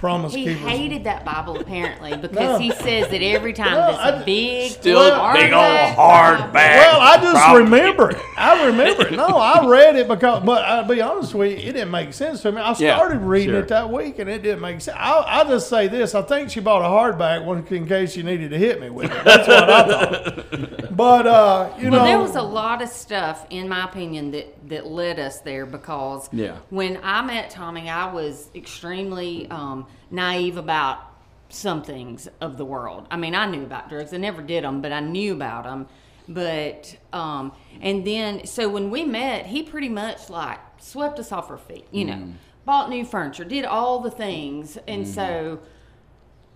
Promise 0.00 0.32
He 0.32 0.44
Keepers. 0.46 0.62
hated 0.66 1.04
that 1.04 1.26
Bible 1.26 1.60
apparently 1.60 2.16
because 2.16 2.34
No. 2.38 2.58
he 2.58 2.70
says 2.70 3.08
that 3.10 3.22
every 3.22 3.52
time 3.52 3.72
No, 3.74 3.88
this 3.88 3.98
I- 3.98 4.24
big, 4.24 4.72
Still 4.72 4.98
big 5.34 5.52
old 5.52 5.62
hardback. 5.94 6.54
Well, 6.54 7.00
I 7.02 7.18
just 7.20 7.54
remember 7.54 8.10
it. 8.12 8.16
I 8.34 8.64
remember 8.64 9.06
it. 9.08 9.12
No, 9.12 9.26
I 9.26 9.66
read 9.68 9.96
it 9.96 10.08
because, 10.08 10.42
but 10.42 10.64
I'll 10.64 10.84
be 10.88 11.02
honest 11.02 11.34
with 11.34 11.50
you, 11.52 11.58
it 11.68 11.72
didn't 11.74 11.90
make 11.90 12.14
sense 12.14 12.40
to 12.42 12.50
me. 12.52 12.62
I 12.62 12.74
Yeah, 12.78 12.96
started 12.96 13.18
reading 13.20 13.50
sure. 13.50 13.60
it 13.60 13.68
that 13.68 13.90
week 13.90 14.18
and 14.18 14.30
it 14.30 14.42
didn't 14.42 14.62
make 14.62 14.80
sense. 14.80 14.96
I'll, 14.98 15.22
I'll 15.26 15.48
just 15.48 15.68
say 15.68 15.86
this: 15.86 16.14
I 16.14 16.22
think 16.22 16.50
she 16.50 16.60
bought 16.60 16.80
a 16.80 16.88
hardback 16.88 17.44
one 17.44 17.66
in 17.68 17.86
case 17.86 18.14
she 18.14 18.22
needed 18.22 18.52
to 18.52 18.58
hit 18.58 18.80
me 18.80 18.88
with 18.88 19.12
it. 19.12 19.24
That's 19.24 19.46
what 19.46 19.68
I 19.70 19.86
thought. 19.86 20.90
But 21.00 21.26
uh, 21.26 21.72
you 21.78 21.90
Well, 21.90 22.00
know, 22.00 22.04
there 22.06 22.18
was 22.18 22.36
a 22.36 22.42
lot 22.42 22.82
of 22.82 22.88
stuff, 22.90 23.46
in 23.48 23.68
my 23.70 23.84
opinion, 23.84 24.32
that, 24.32 24.68
that 24.68 24.86
led 24.86 25.18
us 25.18 25.40
there 25.40 25.64
because 25.64 26.28
Yeah. 26.32 26.56
when 26.68 26.98
I 27.02 27.22
met 27.22 27.48
Tommy, 27.48 27.88
I 27.88 28.12
was 28.12 28.50
extremely 28.54 29.48
um, 29.50 29.86
naive 30.10 30.56
about 30.56 30.98
some 31.48 31.82
things 31.82 32.28
of 32.40 32.56
the 32.56 32.64
world. 32.64 33.06
I 33.10 33.16
mean, 33.16 33.34
I 33.34 33.46
knew 33.46 33.62
about 33.64 33.88
drugs. 33.88 34.14
I 34.14 34.18
never 34.18 34.42
did 34.42 34.64
them, 34.64 34.80
but 34.80 34.92
I 34.92 35.00
knew 35.00 35.32
about 35.34 35.64
them. 35.64 35.86
But, 36.28 36.96
um, 37.12 37.52
and 37.80 38.06
then, 38.06 38.46
so 38.46 38.68
when 38.68 38.90
we 38.90 39.04
met, 39.04 39.46
he 39.46 39.62
pretty 39.64 39.88
much 39.88 40.30
like 40.30 40.60
swept 40.78 41.18
us 41.18 41.32
off 41.32 41.50
our 41.50 41.58
feet, 41.58 41.88
you 41.90 42.04
know, 42.04 42.32
bought 42.64 42.88
new 42.88 43.04
furniture, 43.04 43.44
did 43.44 43.64
all 43.64 43.98
the 44.00 44.12
things. 44.12 44.78
And 44.86 45.06
so, 45.08 45.58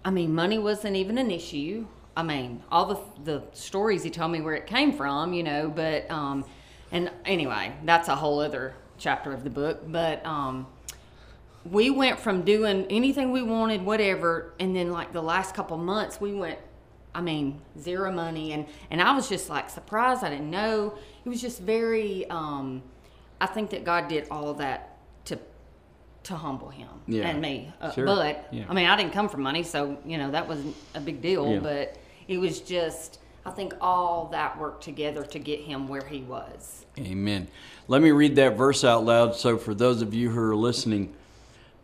I 0.04 0.10
mean, 0.10 0.32
money 0.32 0.58
wasn't 0.58 0.94
even 0.96 1.18
an 1.18 1.30
issue. 1.30 1.86
I 2.16 2.22
mean, 2.22 2.62
all 2.70 2.86
the 2.86 3.00
the 3.24 3.42
stories 3.52 4.04
he 4.04 4.10
told 4.10 4.30
me 4.30 4.40
where 4.40 4.54
it 4.54 4.66
came 4.68 4.92
from, 4.92 5.32
you 5.32 5.42
know, 5.42 5.68
but 5.68 6.08
um 6.08 6.44
and 6.92 7.10
anyway, 7.24 7.72
that's 7.84 8.06
a 8.08 8.14
whole 8.14 8.38
other 8.38 8.76
chapter 8.98 9.32
of 9.32 9.42
the 9.42 9.50
book, 9.50 9.80
but 9.90 10.24
um 10.24 10.68
we 11.70 11.90
went 11.90 12.18
from 12.20 12.42
doing 12.42 12.87
anything 12.90 13.33
we 13.33 13.42
wanted, 13.42 13.83
whatever, 13.85 14.53
and 14.61 14.74
then 14.77 14.90
like 14.90 15.12
the 15.12 15.22
last 15.22 15.55
couple 15.55 15.77
months 15.79 16.20
we 16.20 16.35
went 16.35 16.59
I 17.16 17.20
mean, 17.20 17.61
zero 17.79 18.11
money 18.11 18.53
and 18.53 18.66
and 18.90 19.00
I 19.00 19.14
was 19.14 19.29
just 19.29 19.48
like 19.48 19.70
surprised. 19.70 20.24
I 20.24 20.31
didn't 20.31 20.50
know. 20.50 20.94
It 21.24 21.29
was 21.29 21.40
just 21.40 21.61
very 21.61 22.29
um 22.29 22.83
I 23.40 23.46
think 23.46 23.70
that 23.70 23.85
God 23.85 24.09
did 24.09 24.27
all 24.31 24.55
that 24.55 24.96
to 25.27 25.38
to 26.24 26.35
humble 26.35 26.70
him 26.70 26.88
Yeah. 27.07 27.29
and 27.29 27.40
me. 27.40 27.72
Uh, 27.81 27.92
Sure. 27.92 28.05
But 28.07 28.48
Yeah. 28.50 28.64
I 28.68 28.74
mean, 28.74 28.87
I 28.87 28.96
didn't 28.96 29.12
come 29.12 29.29
from 29.29 29.42
money, 29.42 29.62
so 29.62 29.96
you 30.05 30.18
know 30.18 30.31
that 30.33 30.48
wasn't 30.48 30.74
a 30.94 31.00
big 31.00 31.20
deal. 31.22 31.53
Yeah. 31.53 31.59
But 31.61 31.96
it 32.27 32.38
was 32.38 32.61
just, 32.61 33.20
I 33.46 33.50
think 33.50 33.74
all 33.81 34.29
that 34.33 34.59
worked 34.59 34.83
together 34.83 35.22
to 35.24 35.38
get 35.38 35.61
him 35.61 35.87
where 35.88 36.05
he 36.05 36.22
was. 36.22 36.85
Amen. 36.98 37.46
Let 37.87 38.00
me 38.03 38.11
read 38.11 38.35
that 38.37 38.57
verse 38.57 38.83
out 38.83 39.05
loud. 39.05 39.37
So, 39.37 39.59
for 39.59 39.74
those 39.74 40.00
of 40.03 40.14
you 40.14 40.31
who 40.31 40.40
are 40.40 40.57
listening, 40.57 41.12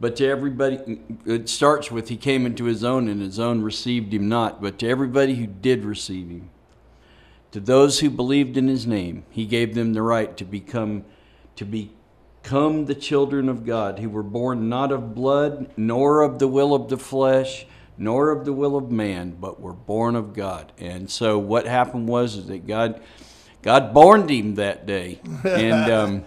but 0.00 0.16
to 0.16 0.26
everybody, 0.26 0.98
it 1.26 1.48
starts 1.50 1.90
with 1.90 2.08
He 2.08 2.16
came 2.16 2.46
into 2.46 2.64
His 2.64 2.82
own, 2.82 3.06
and 3.06 3.20
His 3.20 3.38
own 3.38 3.60
received 3.60 4.14
Him 4.14 4.28
not. 4.28 4.62
But 4.62 4.78
to 4.78 4.88
everybody 4.88 5.34
who 5.34 5.46
did 5.46 5.84
receive 5.84 6.30
Him, 6.30 6.48
to 7.52 7.60
those 7.60 8.00
who 8.00 8.08
believed 8.08 8.56
in 8.56 8.66
His 8.66 8.86
name, 8.86 9.24
He 9.30 9.44
gave 9.44 9.74
them 9.74 9.92
the 9.92 10.00
right 10.00 10.34
to 10.38 10.44
become, 10.44 11.04
to 11.56 11.66
become 11.66 12.86
the 12.86 12.94
children 12.94 13.50
of 13.50 13.66
God, 13.66 13.98
who 13.98 14.08
were 14.08 14.22
born 14.22 14.70
not 14.70 14.90
of 14.90 15.14
blood, 15.14 15.70
nor 15.76 16.22
of 16.22 16.38
the 16.38 16.48
will 16.48 16.74
of 16.74 16.88
the 16.88 16.96
flesh, 16.96 17.66
nor 17.98 18.30
of 18.30 18.46
the 18.46 18.54
will 18.54 18.76
of 18.76 18.90
man, 18.90 19.36
but 19.38 19.60
were 19.60 19.74
born 19.74 20.16
of 20.16 20.32
God. 20.32 20.72
And 20.78 21.10
so, 21.10 21.38
what 21.38 21.66
happened 21.66 22.08
was 22.08 22.36
is 22.36 22.46
that 22.46 22.66
God. 22.66 23.00
God 23.62 23.92
borned 23.92 24.30
him 24.30 24.54
that 24.54 24.86
day, 24.86 25.20
and 25.44 25.92
um, 25.92 26.24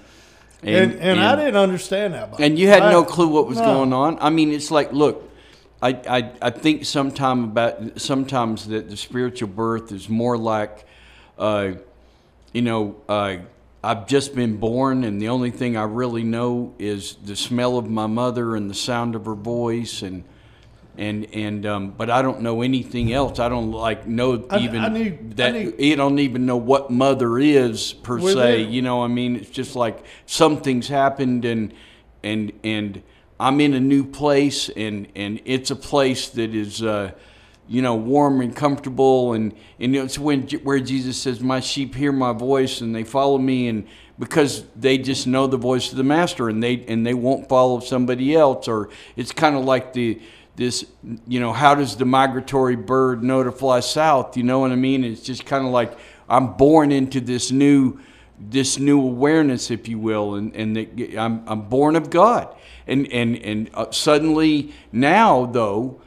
And, 0.66 0.94
and, 0.94 1.20
I 1.20 1.36
didn't 1.36 1.58
understand 1.58 2.14
that. 2.14 2.40
And 2.40 2.58
you 2.58 2.68
had 2.68 2.84
I- 2.84 2.92
no 2.92 3.04
clue 3.04 3.28
what 3.28 3.48
was 3.48 3.58
no. 3.58 3.66
going 3.66 3.94
on. 3.94 4.18
I 4.20 4.30
mean, 4.30 4.52
it's 4.52 4.72
like, 4.72 4.92
look, 4.94 5.30
I, 5.82 5.90
I, 5.90 6.32
I 6.42 6.50
think 6.50 6.86
sometime 6.86 7.44
about 7.44 8.00
sometimes 8.00 8.68
that 8.70 8.90
the 8.90 8.96
spiritual 8.96 9.50
birth 9.50 9.92
is 9.92 10.08
more 10.08 10.38
like, 10.38 10.86
uh, 11.38 11.74
you 12.54 12.62
know, 12.62 12.96
uh, 13.10 13.38
I've 13.84 14.08
just 14.08 14.34
been 14.34 14.58
born, 14.58 15.04
and 15.04 15.22
the 15.22 15.28
only 15.28 15.52
thing 15.52 15.76
I 15.76 15.84
really 15.84 16.24
know 16.24 16.74
is 16.80 17.16
the 17.16 17.36
smell 17.36 17.78
of 17.78 17.90
my 17.90 18.08
mother 18.08 18.56
and 18.56 18.70
the 18.70 18.76
sound 18.76 19.14
of 19.14 19.26
her 19.26 19.36
voice, 19.36 20.04
and 20.04 20.24
and 20.98 21.28
and 21.34 21.66
um, 21.66 21.94
but 21.98 22.10
I 22.10 22.22
don't 22.22 22.42
know 22.42 22.62
anything 22.62 23.12
else. 23.14 23.40
I 23.40 23.50
don't 23.50 23.72
like 23.72 24.08
know 24.08 24.46
I- 24.50 24.60
even 24.60 24.82
I 24.82 24.90
need- 24.90 25.38
that. 25.38 25.56
I 25.56 25.64
need- 25.64 25.80
you 25.80 25.96
don't 25.96 26.20
even 26.20 26.46
know 26.46 26.58
what 26.58 26.92
mother 26.92 27.40
is 27.40 27.94
per 27.94 28.20
se. 28.20 28.34
then- 28.64 28.72
You 28.72 28.82
know, 28.82 29.04
I 29.04 29.08
mean, 29.08 29.36
it's 29.36 29.50
just 29.50 29.76
like 29.76 30.04
something's 30.26 30.88
happened, 30.88 31.46
and 31.46 31.74
and 32.24 32.52
and 32.64 33.02
I'm 33.40 33.60
in 33.60 33.74
a 33.74 33.80
new 33.80 34.04
place, 34.06 34.70
and 34.70 35.08
and 35.16 35.42
it's 35.46 35.72
a 35.72 35.76
place 35.76 36.30
that 36.30 36.54
is. 36.56 36.82
Uh, 36.84 37.12
you 37.66 37.82
know, 37.82 37.96
warm 37.96 38.42
and 38.42 38.54
comfortable, 38.54 39.32
and 39.32 39.54
and 39.80 39.96
it's 39.96 40.20
when 40.20 40.42
where 40.64 40.82
Jesus 40.82 41.16
says, 41.16 41.40
"My 41.40 41.62
sheep 41.62 41.96
hear 41.96 42.12
my 42.12 42.34
voice, 42.34 42.82
and 42.82 42.94
they 42.94 43.06
follow 43.06 43.38
me," 43.38 43.70
and 43.70 43.86
because 44.20 44.66
they 44.76 44.98
just 44.98 45.28
know 45.28 45.48
the 45.48 45.56
voice 45.58 45.90
of 45.90 45.98
the 45.98 46.04
master, 46.04 46.50
and 46.50 46.62
they 46.62 46.84
and 46.90 47.08
they 47.08 47.14
won't 47.14 47.48
follow 47.48 47.80
somebody 47.80 48.36
else, 48.36 48.68
or 48.68 48.90
it's 49.16 49.32
kind 49.32 49.56
of 49.56 49.64
like 49.64 49.94
the 49.94 50.20
this, 50.56 50.86
you 51.28 51.40
know, 51.40 51.52
how 51.52 51.76
does 51.76 51.96
the 51.96 52.06
migratory 52.06 52.76
bird 52.76 53.24
know 53.24 53.44
to 53.44 53.52
fly 53.52 53.80
south? 53.80 54.38
You 54.38 54.44
know 54.44 54.60
what 54.60 54.72
I 54.72 54.76
mean? 54.76 55.04
It's 55.04 55.22
just 55.22 55.46
kind 55.46 55.66
of 55.66 55.72
like 55.72 55.98
I'm 56.30 56.54
born 56.54 56.92
into 56.92 57.20
this 57.20 57.52
new 57.52 58.00
this 58.40 58.78
new 58.78 59.00
awareness, 59.00 59.72
if 59.72 59.88
you 59.88 59.98
will, 60.00 60.36
and 60.36 60.56
and 60.56 60.76
that 60.76 61.18
I'm 61.18 61.44
I'm 61.48 61.62
born 61.70 61.96
of 61.96 62.10
God, 62.10 62.54
and 62.88 63.12
and 63.12 63.38
and 63.38 63.70
uh, 63.74 63.92
suddenly 63.92 64.74
now 64.92 65.46
though 65.46 66.02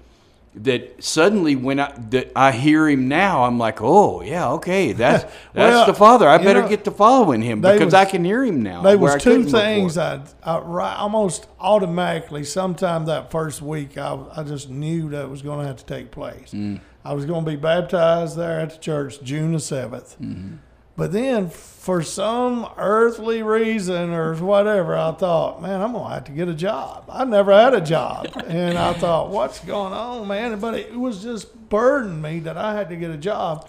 that 0.57 1.03
suddenly 1.03 1.55
when 1.55 1.79
I 1.79 1.93
that 2.11 2.33
I 2.35 2.53
hear 2.53 2.89
him 2.89 3.09
now, 3.09 3.45
I'm 3.45 3.59
like, 3.59 3.81
oh 3.81 4.23
yeah, 4.23 4.51
okay, 4.53 4.93
that's 4.93 5.25
that's 5.53 5.75
Well, 5.75 5.87
the 5.87 5.95
Father. 5.95 6.29
I 6.29 6.39
better 6.39 6.63
know, 6.63 6.69
get 6.69 6.85
to 6.85 6.91
following 6.91 7.43
him 7.43 7.61
because 7.61 7.81
was- 7.87 7.95
I 7.95 8.05
can 8.07 8.25
hear 8.25 8.43
him 8.45 8.63
now. 8.63 8.83
There 8.83 8.99
was 8.99 9.23
two 9.23 9.45
things. 9.45 9.99
I, 9.99 10.23
I 10.43 10.59
right, 10.61 10.97
almost 10.97 11.47
automatically. 11.61 12.45
Sometime 12.45 13.05
that 13.07 13.31
first 13.31 13.61
week, 13.63 13.99
I, 13.99 14.19
I 14.35 14.43
just 14.43 14.71
knew 14.71 15.11
that 15.11 15.29
was 15.29 15.43
going 15.43 15.61
to 15.61 15.67
have 15.67 15.77
to 15.77 15.85
take 15.85 16.11
place. 16.11 16.53
Mm. 16.53 16.81
I 17.05 17.13
was 17.15 17.25
going 17.25 17.45
to 17.45 17.51
be 17.51 17.57
baptized 17.57 18.37
there 18.37 18.59
at 18.61 18.71
the 18.71 18.79
church 18.79 19.23
June 19.23 19.53
the 19.53 19.59
7th 19.59 20.17
Mm-hmm. 20.19 20.57
But 20.97 21.13
then, 21.13 21.51
for 21.51 22.03
some 22.03 22.69
earthly 22.79 23.43
reason 23.43 24.11
or 24.11 24.35
whatever, 24.37 24.97
I 24.97 25.13
thought, 25.13 25.61
man, 25.61 25.83
I'm 25.83 25.93
gonna 25.93 26.15
have 26.15 26.25
to 26.25 26.33
get 26.33 26.49
a 26.49 26.55
job. 26.55 27.05
I 27.09 27.25
never 27.25 27.53
had 27.53 27.75
a 27.75 27.81
job, 27.81 28.29
and 28.47 28.79
I 28.79 28.95
thought, 28.95 29.31
what's 29.31 29.61
going 29.61 29.93
on, 29.93 30.27
man? 30.27 30.59
But 30.59 30.75
it 30.75 30.99
was 30.99 31.23
just 31.23 31.69
burdened 31.69 32.23
me 32.23 32.41
that 32.41 32.57
I 32.57 32.75
had 32.75 32.89
to 32.89 32.97
get 32.97 33.11
a 33.11 33.17
job. 33.17 33.69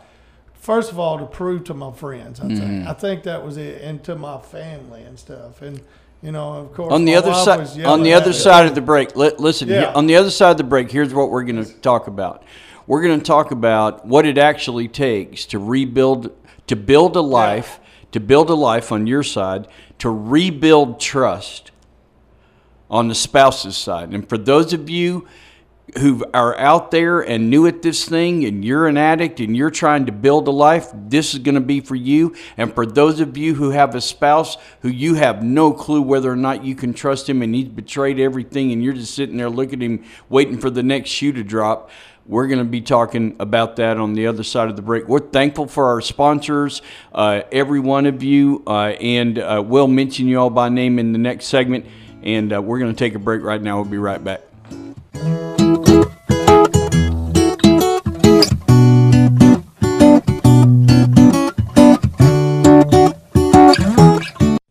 First 0.53 0.91
of 0.91 0.99
all, 0.99 1.19
to 1.19 1.25
prove 1.25 1.65
to 1.65 1.73
my 1.73 1.91
friends, 1.91 2.39
I 2.39 2.47
think. 2.47 2.59
Mm-hmm. 2.59 2.87
I 2.87 2.93
think 2.93 3.23
that 3.23 3.45
was 3.45 3.57
it, 3.57 3.81
and 3.81 4.03
to 4.05 4.15
my 4.15 4.39
family 4.39 5.03
and 5.03 5.19
stuff. 5.19 5.61
And 5.61 5.81
you 6.21 6.31
know, 6.31 6.53
of 6.53 6.73
course, 6.73 6.93
on 6.93 7.05
the 7.05 7.15
other 7.15 7.33
side 7.33 7.85
on 7.85 8.03
the 8.03 8.13
other 8.13 8.33
side 8.33 8.65
of 8.65 8.73
the 8.73 8.81
break 8.81 9.15
li- 9.15 9.33
listen 9.37 9.67
Yeah. 9.67 9.81
here, 9.81 9.91
on 9.93 10.07
the 10.07 10.15
other 10.15 10.31
side 10.31 10.51
of 10.51 10.57
the 10.57 10.63
break 10.63 10.89
here's 10.89 11.13
what 11.13 11.29
we're 11.29 11.43
going 11.43 11.63
to 11.63 11.71
talk 11.73 12.07
about 12.07 12.43
we're 12.87 13.03
going 13.03 13.19
to 13.19 13.25
talk 13.25 13.51
about 13.51 14.05
what 14.05 14.25
it 14.25 14.37
actually 14.37 14.87
takes 14.87 15.45
to 15.47 15.59
rebuild 15.59 16.31
to 16.67 16.75
build 16.75 17.15
a 17.15 17.21
life 17.21 17.79
to 18.11 18.19
build 18.19 18.49
a 18.49 18.55
life 18.55 18.91
on 18.91 19.07
your 19.07 19.23
side 19.23 19.67
to 19.99 20.09
rebuild 20.09 20.99
trust 20.99 21.71
on 22.89 23.07
the 23.07 23.15
spouse's 23.15 23.75
side 23.75 24.13
and 24.13 24.27
for 24.29 24.37
those 24.37 24.73
of 24.73 24.89
you 24.89 25.27
who 25.99 26.23
are 26.33 26.57
out 26.57 26.91
there 26.91 27.21
and 27.21 27.49
new 27.49 27.65
at 27.65 27.81
this 27.81 28.07
thing 28.07 28.43
and 28.43 28.63
you're 28.63 28.87
an 28.87 28.97
addict 28.97 29.39
and 29.39 29.55
you're 29.55 29.71
trying 29.71 30.05
to 30.05 30.11
build 30.11 30.47
a 30.47 30.51
life, 30.51 30.89
this 30.93 31.33
is 31.33 31.39
going 31.39 31.55
to 31.55 31.61
be 31.61 31.79
for 31.79 31.95
you. 31.95 32.35
And 32.57 32.73
for 32.73 32.85
those 32.85 33.21
of 33.21 33.37
you 33.37 33.55
who 33.55 33.69
have 33.69 33.95
a 33.95 34.01
spouse 34.01 34.57
who 34.81 34.89
you 34.89 35.15
have 35.15 35.43
no 35.43 35.71
clue 35.71 36.01
whether 36.01 36.31
or 36.31 36.35
not 36.35 36.63
you 36.63 36.75
can 36.75 36.93
trust 36.93 37.29
him 37.29 37.41
and 37.41 37.55
he's 37.55 37.69
betrayed 37.69 38.19
everything 38.19 38.71
and 38.71 38.83
you're 38.83 38.93
just 38.93 39.13
sitting 39.13 39.37
there 39.37 39.49
looking 39.49 39.81
at 39.81 39.85
him 39.85 40.03
waiting 40.27 40.57
for 40.57 40.69
the 40.69 40.83
next 40.83 41.09
shoe 41.09 41.31
to 41.31 41.43
drop, 41.43 41.89
we're 42.27 42.47
going 42.47 42.59
to 42.59 42.65
be 42.65 42.81
talking 42.81 43.35
about 43.39 43.77
that 43.77 43.97
on 43.97 44.13
the 44.13 44.27
other 44.27 44.43
side 44.43 44.69
of 44.69 44.75
the 44.75 44.81
break. 44.81 45.07
We're 45.07 45.19
thankful 45.19 45.67
for 45.67 45.87
our 45.87 46.01
sponsors, 46.01 46.81
uh, 47.13 47.41
every 47.51 47.79
one 47.79 48.05
of 48.05 48.21
you, 48.21 48.63
uh, 48.67 48.95
and 48.99 49.39
uh, 49.39 49.63
we'll 49.65 49.87
mention 49.87 50.27
you 50.27 50.39
all 50.39 50.49
by 50.49 50.69
name 50.69 50.99
in 50.99 51.13
the 51.13 51.19
next 51.19 51.45
segment. 51.45 51.85
And 52.23 52.51
uh, 52.51 52.61
we're 52.61 52.79
going 52.79 52.93
to 52.93 52.97
take 52.97 53.15
a 53.15 53.19
break 53.19 53.43
right 53.43 53.61
now. 53.61 53.79
We'll 53.81 53.89
be 53.89 53.97
right 53.97 54.21
back. 54.21 54.41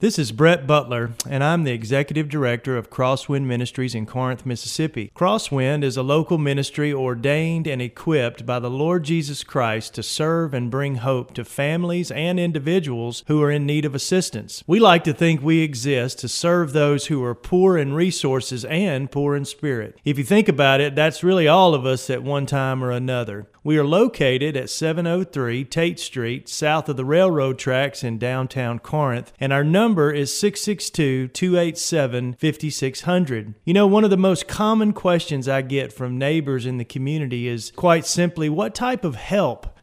This 0.07 0.21
is 0.21 0.31
Brett 0.31 0.69
Butler, 0.69 1.15
and 1.29 1.43
I'm 1.43 1.65
the 1.65 1.73
Executive 1.73 2.29
Director 2.29 2.77
of 2.77 2.91
Crosswind 2.91 3.47
Ministries 3.47 3.93
in 3.93 4.07
Corinth, 4.07 4.47
Mississippi. 4.47 5.11
Crosswind 5.17 5.83
is 5.83 5.97
a 5.97 6.03
local 6.05 6.39
ministry 6.39 6.93
ordained 6.93 7.67
and 7.67 7.83
equipped 7.83 8.47
by 8.47 8.61
the 8.61 8.71
Lord 8.71 9.03
Jesus 9.03 9.43
Christ 9.43 9.95
to 9.95 10.05
serve 10.05 10.55
and 10.55 10.71
bring 10.71 10.99
hope 10.99 11.35
to 11.35 11.45
families 11.45 12.13
and 12.13 12.39
individuals 12.39 13.25
who 13.27 13.43
are 13.43 13.51
in 13.51 13.67
need 13.67 13.85
of 13.85 13.97
assistance. 13.97 14.63
We 14.65 14.79
like 14.79 15.03
to 15.03 15.13
think 15.13 15.43
we 15.43 15.63
exist 15.63 16.21
to 16.21 16.29
serve 16.29 16.73
those 16.73 17.07
who 17.07 17.25
are 17.25 17.35
poor 17.35 17.77
in 17.77 17.93
resources 17.93 18.65
and 18.67 19.11
poor 19.11 19.35
in 19.35 19.45
spirit. 19.45 19.99
If 20.05 20.19
you 20.19 20.25
think 20.25 20.49
about 20.49 20.81
it, 20.81 20.95
that's 20.95 21.25
really 21.25 21.49
all 21.49 21.75
of 21.75 21.85
us 21.85 22.09
at 22.11 22.23
one 22.23 22.47
time 22.47 22.85
or 22.85 22.93
another. 22.93 23.49
We 23.67 23.79
are 23.79 23.85
located 23.85 24.57
at 24.57 24.71
703 24.71 25.65
Tate 25.65 25.99
Street, 25.99 26.49
south 26.49 26.89
of 26.89 26.97
the 26.97 27.05
railroad 27.05 27.59
tracks 27.59 28.05
in 28.05 28.17
downtown 28.17 28.79
Corinth, 28.79 29.33
and 29.41 29.53
our 29.53 29.65
number 29.65 30.13
is 30.13 30.33
662 30.39 31.27
287 31.27 32.35
5600. 32.35 33.55
You 33.65 33.75
know, 33.75 33.89
one 33.89 34.05
of 34.05 34.11
the 34.11 34.17
most 34.17 34.47
common 34.47 34.93
questions 34.93 35.49
I 35.49 35.63
get 35.63 35.93
from 35.93 36.17
neighbors 36.17 36.65
in 36.65 36.79
the 36.79 36.85
community 36.85 37.49
is 37.49 37.73
quite 37.75 38.07
simply 38.07 38.49
what 38.49 38.73
type 38.73 39.05
of 39.05 39.17
help 39.17 39.76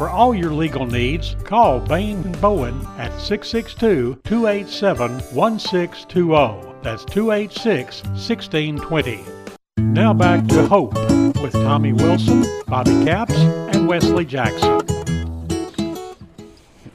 For 0.00 0.08
all 0.08 0.34
your 0.34 0.50
legal 0.50 0.86
needs, 0.86 1.36
call 1.44 1.78
Bain 1.78 2.22
and 2.22 2.40
Bowen 2.40 2.86
at 2.96 3.12
662 3.20 4.18
287 4.24 5.20
1620. 5.34 6.74
That's 6.82 7.04
286 7.04 8.04
1620. 8.04 9.22
Now 9.76 10.14
back 10.14 10.46
to 10.46 10.66
Hope 10.66 10.94
with 11.42 11.52
Tommy 11.52 11.92
Wilson, 11.92 12.46
Bobby 12.66 13.04
Capps, 13.04 13.34
and 13.34 13.86
Wesley 13.86 14.24
Jackson. 14.24 14.80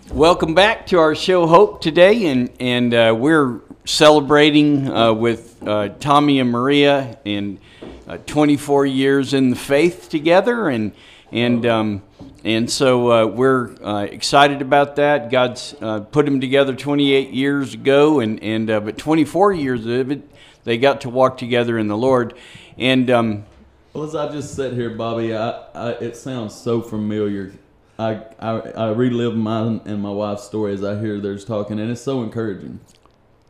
Welcome 0.09 0.55
back 0.55 0.87
to 0.87 0.97
our 0.97 1.13
show, 1.13 1.45
Hope, 1.45 1.81
today, 1.81 2.25
and 2.25 2.49
and 2.59 2.91
uh, 2.91 3.15
we're 3.15 3.59
celebrating 3.85 4.91
uh, 4.91 5.13
with 5.13 5.61
uh, 5.67 5.89
Tommy 5.99 6.39
and 6.39 6.51
Marea 6.51 7.19
and 7.23 7.59
uh, 8.07 8.17
24 8.25 8.87
years 8.87 9.35
in 9.35 9.51
the 9.51 9.55
faith 9.55 10.09
together, 10.09 10.69
and 10.69 10.91
and 11.35 11.65
um, 11.65 12.01
and 12.43 12.69
so 12.71 13.11
uh, 13.11 13.25
we're 13.27 13.75
uh, 13.83 14.03
excited 14.03 14.61
about 14.61 14.95
that. 14.95 15.29
God's 15.29 15.73
put 15.73 16.25
them 16.25 16.39
together 16.39 16.73
28 16.73 17.31
years 17.31 17.73
ago, 17.73 18.19
and 18.21 18.41
and 18.41 18.67
but 18.67 18.97
24 18.97 19.53
years 19.53 19.85
of 19.85 20.11
it, 20.11 20.21
they 20.63 20.77
got 20.77 21.01
to 21.01 21.09
walk 21.09 21.37
together 21.37 21.77
in 21.77 21.87
the 21.87 21.97
Lord, 21.97 22.33
and. 22.77 23.09
Um, 23.09 23.45
Well, 23.93 24.03
as 24.03 24.15
I 24.15 24.31
just 24.31 24.55
sit 24.55 24.73
here, 24.73 24.89
Bobby, 24.89 25.35
I, 25.35 25.49
I, 25.73 25.91
it 25.91 26.17
sounds 26.17 26.53
so 26.53 26.81
familiar. 26.81 27.53
I, 27.97 28.23
I, 28.39 28.59
I 28.75 28.89
relive 28.91 29.35
mine 29.37 29.79
and 29.85 30.01
my 30.01 30.09
wife's 30.09 30.43
story 30.43 30.73
as 30.73 30.83
I 30.83 30.99
hear 30.99 31.19
theirs 31.21 31.45
talking, 31.45 31.79
and 31.79 31.89
it's 31.89 32.01
so 32.01 32.21
encouraging 32.23 32.81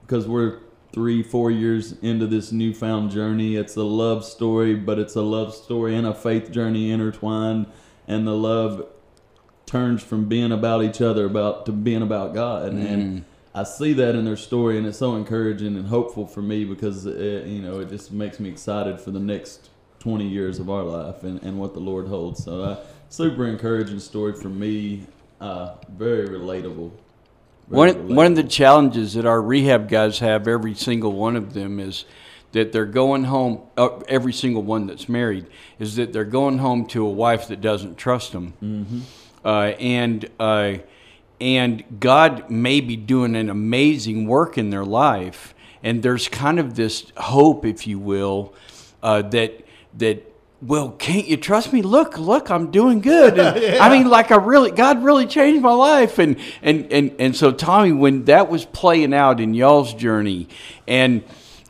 because 0.02 0.28
we're 0.28 0.60
three, 0.96 1.22
four 1.22 1.52
years 1.52 1.92
into 2.02 2.26
this 2.26 2.54
newfound 2.54 3.12
journey. 3.12 3.58
It's 3.58 3.76
a 3.76 3.84
love 3.84 4.24
story, 4.24 4.74
but 4.76 4.98
it's 4.98 5.16
a 5.16 5.22
love 5.22 5.54
story 5.54 5.94
and 5.94 6.08
a 6.08 6.14
faith 6.14 6.50
journey 6.52 6.90
intertwined, 6.90 7.68
and 8.08 8.26
the 8.26 8.34
love 8.34 8.88
turns 9.66 10.02
from 10.02 10.30
being 10.30 10.54
about 10.54 10.84
each 10.84 11.02
other 11.02 11.26
about 11.26 11.66
to 11.66 11.74
being 11.74 12.02
about 12.02 12.34
God, 12.34 12.72
and 12.72 13.26
I 13.54 13.64
see 13.64 13.92
that 13.94 14.16
in 14.16 14.24
their 14.24 14.38
story, 14.38 14.78
and 14.78 14.88
it's 14.88 14.98
so 14.98 15.16
encouraging 15.16 15.76
and 15.76 15.88
hopeful 15.88 16.26
for 16.26 16.42
me 16.42 16.64
because 16.64 17.06
it, 17.06 17.46
you 17.46 17.62
know 17.62 17.82
it 17.82 17.90
just 17.90 18.14
makes 18.14 18.40
me 18.40 18.48
excited 18.50 19.02
for 19.02 19.12
the 19.12 19.20
next 19.20 19.70
20 20.00 20.26
years 20.26 20.60
of 20.60 20.70
our 20.70 20.84
life 20.84 21.24
and, 21.24 21.44
and 21.44 21.60
what 21.60 21.74
the 21.74 21.80
Lord 21.82 22.08
holds. 22.08 22.44
So, 22.44 22.62
uh, 22.62 22.84
super 23.10 23.48
encouraging 23.48 24.00
story 24.00 24.34
for 24.34 24.50
me. 24.50 25.08
Uh, 25.42 25.76
very 25.90 26.30
relatable. 26.30 26.92
One, 27.68 28.16
one 28.16 28.28
of 28.28 28.36
the 28.36 28.44
challenges 28.44 29.14
that 29.16 29.26
our 29.26 29.42
rehab 29.42 29.90
guys 29.90 30.20
have, 30.20 30.48
every 30.48 30.76
single 30.76 31.12
one 31.12 31.36
of 31.36 31.54
them, 31.54 31.80
is 31.80 32.06
that 32.52 32.72
they're 32.72 32.86
going 32.86 33.24
home, 33.26 33.62
uh, 33.76 34.00
every 34.08 34.34
single 34.34 34.62
one 34.62 34.88
that's 34.88 35.10
married, 35.10 35.48
is 35.80 35.96
that 35.96 36.14
they're 36.14 36.24
going 36.24 36.60
home 36.60 36.86
to 36.88 37.06
a 37.06 37.10
wife 37.10 37.48
that 37.48 37.62
doesn't 37.62 37.98
trust 37.98 38.32
them. 38.32 38.54
Uh, 39.44 39.74
and, 39.80 40.30
uh, 40.40 40.76
and 41.42 41.84
God 42.00 42.50
may 42.50 42.82
be 42.82 42.96
doing 42.96 43.36
an 43.36 43.50
amazing 43.50 44.26
work 44.28 44.58
in 44.58 44.70
their 44.70 44.86
life. 44.86 45.54
And 45.84 46.02
there's 46.02 46.28
kind 46.28 46.60
of 46.60 46.76
this 46.76 47.12
hope, 47.18 47.66
if 47.66 47.86
you 47.88 48.00
will, 48.00 48.54
uh, 49.04 49.22
that, 49.24 49.66
that 49.98 50.32
well, 50.66 50.92
can't 50.92 51.28
you 51.28 51.38
trust 51.38 51.72
me? 51.72 51.84
Look, 51.84 52.18
look, 52.18 52.50
I'm 52.50 52.72
doing 52.72 53.00
good. 53.00 53.38
And, 53.38 53.76
I 53.82 53.90
mean, 53.90 54.10
like 54.10 54.32
I 54.32 54.38
really, 54.38 54.72
God 54.72 55.04
really 55.04 55.28
changed 55.28 55.62
my 55.62 55.74
life. 55.74 56.18
And, 56.18 56.38
and, 56.64 56.92
and, 56.92 57.16
and 57.20 57.36
so 57.36 57.52
Tommy, 57.52 57.92
when 57.92 58.26
that 58.26 58.50
was 58.50 58.66
playing 58.66 59.14
out 59.14 59.40
in 59.40 59.54
y'all's 59.54 59.94
journey 59.94 60.48
and, 60.88 61.24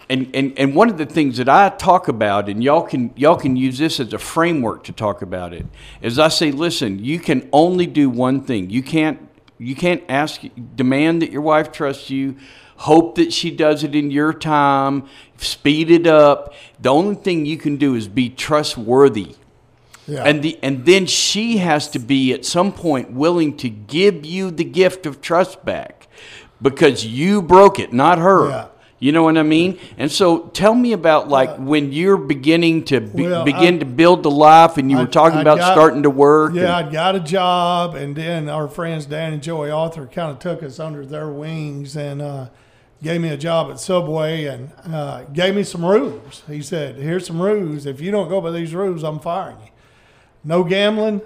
and, 0.08 0.34
and, 0.34 0.58
and 0.58 0.76
one 0.76 0.90
of 0.90 0.98
the 0.98 1.06
things 1.06 1.38
that 1.38 1.50
I 1.50 1.70
talk 1.70 2.08
about, 2.08 2.48
and 2.48 2.64
y'all 2.64 2.84
can, 2.84 3.12
y'all 3.16 3.36
can 3.36 3.56
use 3.56 3.78
this 3.78 4.00
as 4.00 4.14
a 4.14 4.20
framework 4.20 4.84
to 4.86 4.94
talk 4.94 5.22
about 5.22 5.52
it, 5.52 5.66
is 6.02 6.20
I 6.20 6.30
say, 6.30 6.52
listen, 6.52 7.04
you 7.04 7.20
can 7.20 7.50
only 7.52 7.88
do 7.88 8.10
one 8.10 8.42
thing. 8.42 8.70
You 8.70 8.84
can't, 8.84 9.28
you 9.58 9.76
can't 9.76 10.04
ask, 10.08 10.42
demand 10.76 11.22
that 11.22 11.32
your 11.32 11.42
wife 11.42 11.72
trusts 11.72 12.10
you, 12.10 12.38
hope 12.78 13.16
that 13.16 13.32
she 13.34 13.52
does 13.52 13.84
it 13.84 13.96
in 13.96 14.12
your 14.12 14.34
time, 14.34 15.08
speed 15.38 15.90
it 15.92 16.08
up. 16.08 16.54
The 16.80 16.90
only 16.90 17.16
thing 17.16 17.46
you 17.46 17.58
can 17.58 17.78
do 17.78 17.96
is 17.96 18.08
be 18.08 18.30
trustworthy. 18.30 19.36
Yeah. 20.08 20.24
And 20.24 20.44
the 20.44 20.60
and 20.62 20.86
then 20.86 21.08
she 21.08 21.58
has 21.58 21.88
to 21.90 22.00
be 22.00 22.32
at 22.34 22.46
some 22.46 22.72
point 22.72 23.12
willing 23.12 23.58
to 23.58 23.70
give 23.70 24.26
you 24.26 24.52
the 24.52 24.64
gift 24.64 25.06
of 25.08 25.20
trust 25.20 25.66
back 25.66 26.08
because 26.62 27.06
you 27.06 27.42
broke 27.42 27.80
it, 27.80 27.92
not 27.92 28.20
her. 28.20 28.50
Yeah. 28.50 28.68
You 29.00 29.12
know 29.12 29.24
what 29.24 29.38
I 29.38 29.44
mean? 29.44 29.78
And 29.98 30.12
so 30.12 30.48
tell 30.48 30.74
me 30.74 30.94
about 30.94 31.28
like 31.28 31.58
when 31.58 31.92
you're 31.92 32.18
beginning 32.18 32.86
to 32.86 33.02
be, 33.02 33.24
Well, 33.24 33.44
begin 33.44 33.76
I- 33.76 33.80
to 33.80 33.86
build 33.86 34.24
the 34.24 34.32
life 34.32 34.78
and 34.78 34.90
you 34.92 34.98
were 34.98 35.06
talking 35.08 35.40
I 35.40 35.42
about 35.42 35.58
got- 35.58 35.74
starting 35.74 36.04
to 36.04 36.10
work. 36.10 36.54
Yeah, 36.54 36.78
and- 36.78 36.88
I 36.88 36.92
got 36.92 37.16
a 37.16 37.20
job, 37.20 37.96
and 37.96 38.16
then 38.16 38.48
our 38.48 38.68
friends 38.68 39.06
Dan 39.08 39.34
and 39.34 39.44
Joey 39.44 39.70
Arthur 39.72 40.06
kind 40.06 40.32
of 40.32 40.40
took 40.40 40.62
us 40.64 40.80
under 40.80 41.06
their 41.06 41.28
wings 41.30 41.98
and 41.98 42.22
uh, 42.22 42.48
gave 43.02 43.22
me 43.22 43.30
a 43.30 43.38
job 43.38 43.70
at 43.72 43.80
Subway 43.80 44.46
and 44.46 44.72
uh, 44.86 45.24
gave 45.26 45.56
me 45.56 45.64
some 45.64 45.86
rules. 45.86 46.44
He 46.48 46.62
said, 46.62 46.96
"Here's 46.96 47.26
some 47.28 47.42
rules. 47.42 47.86
If 47.86 48.02
you 48.02 48.12
don't 48.12 48.30
go 48.30 48.42
by 48.42 48.52
these 48.52 48.74
rules, 48.74 49.04
I'm 49.04 49.20
firing 49.20 49.58
you. 49.62 49.70
No 50.44 50.64
gambling, 50.64 51.22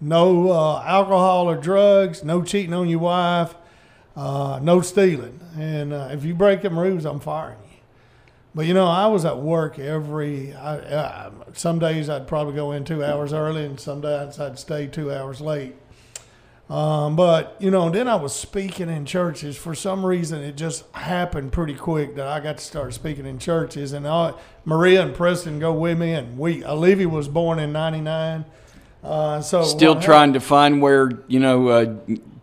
no 0.00 0.50
uh, 0.50 0.82
alcohol 0.84 1.48
or 1.48 1.56
drugs, 1.56 2.24
no 2.24 2.42
cheating 2.42 2.74
on 2.74 2.88
your 2.88 3.00
wife, 3.00 3.54
uh, 4.16 4.58
no 4.62 4.80
stealing. 4.80 5.40
And 5.58 5.92
uh, 5.92 6.08
if 6.10 6.24
you 6.24 6.34
break 6.34 6.62
them 6.62 6.78
rules, 6.78 7.04
I'm 7.04 7.20
firing 7.20 7.58
you." 7.70 7.78
But 8.54 8.66
you 8.66 8.74
know, 8.74 8.86
I 8.86 9.06
was 9.06 9.24
at 9.24 9.38
work 9.38 9.78
every. 9.78 10.54
I, 10.54 10.76
I, 10.76 11.30
some 11.54 11.78
days 11.78 12.08
I'd 12.08 12.28
probably 12.28 12.54
go 12.54 12.72
in 12.72 12.84
two 12.84 13.04
hours 13.04 13.32
early, 13.32 13.64
and 13.64 13.80
some 13.80 14.00
days 14.00 14.38
I'd 14.38 14.58
stay 14.58 14.86
two 14.86 15.12
hours 15.12 15.40
late. 15.40 15.74
Um, 16.70 17.14
but 17.14 17.56
you 17.58 17.70
know, 17.70 17.90
then 17.90 18.08
I 18.08 18.14
was 18.16 18.34
speaking 18.34 18.88
in 18.88 19.04
churches. 19.04 19.56
For 19.56 19.74
some 19.74 20.04
reason, 20.04 20.42
it 20.42 20.56
just 20.56 20.90
happened 20.92 21.52
pretty 21.52 21.74
quick 21.74 22.16
that 22.16 22.26
I 22.26 22.40
got 22.40 22.56
to 22.58 22.64
start 22.64 22.94
speaking 22.94 23.26
in 23.26 23.38
churches. 23.38 23.92
And 23.92 24.08
I, 24.08 24.32
Marea 24.66 25.02
and 25.02 25.14
Preston 25.14 25.58
go 25.58 25.74
with 25.74 25.98
me, 25.98 26.12
and 26.12 26.38
we. 26.38 26.64
Olivia 26.64 27.08
was 27.08 27.28
born 27.28 27.58
in 27.58 27.70
'99, 27.72 28.46
uh, 29.02 29.42
so 29.42 29.62
Still 29.62 29.94
what 29.94 30.02
trying 30.04 30.32
to 30.32 30.40
find 30.40 30.80
where, 30.80 31.10
you 31.28 31.38
know, 31.38 31.68
uh, 31.68 31.94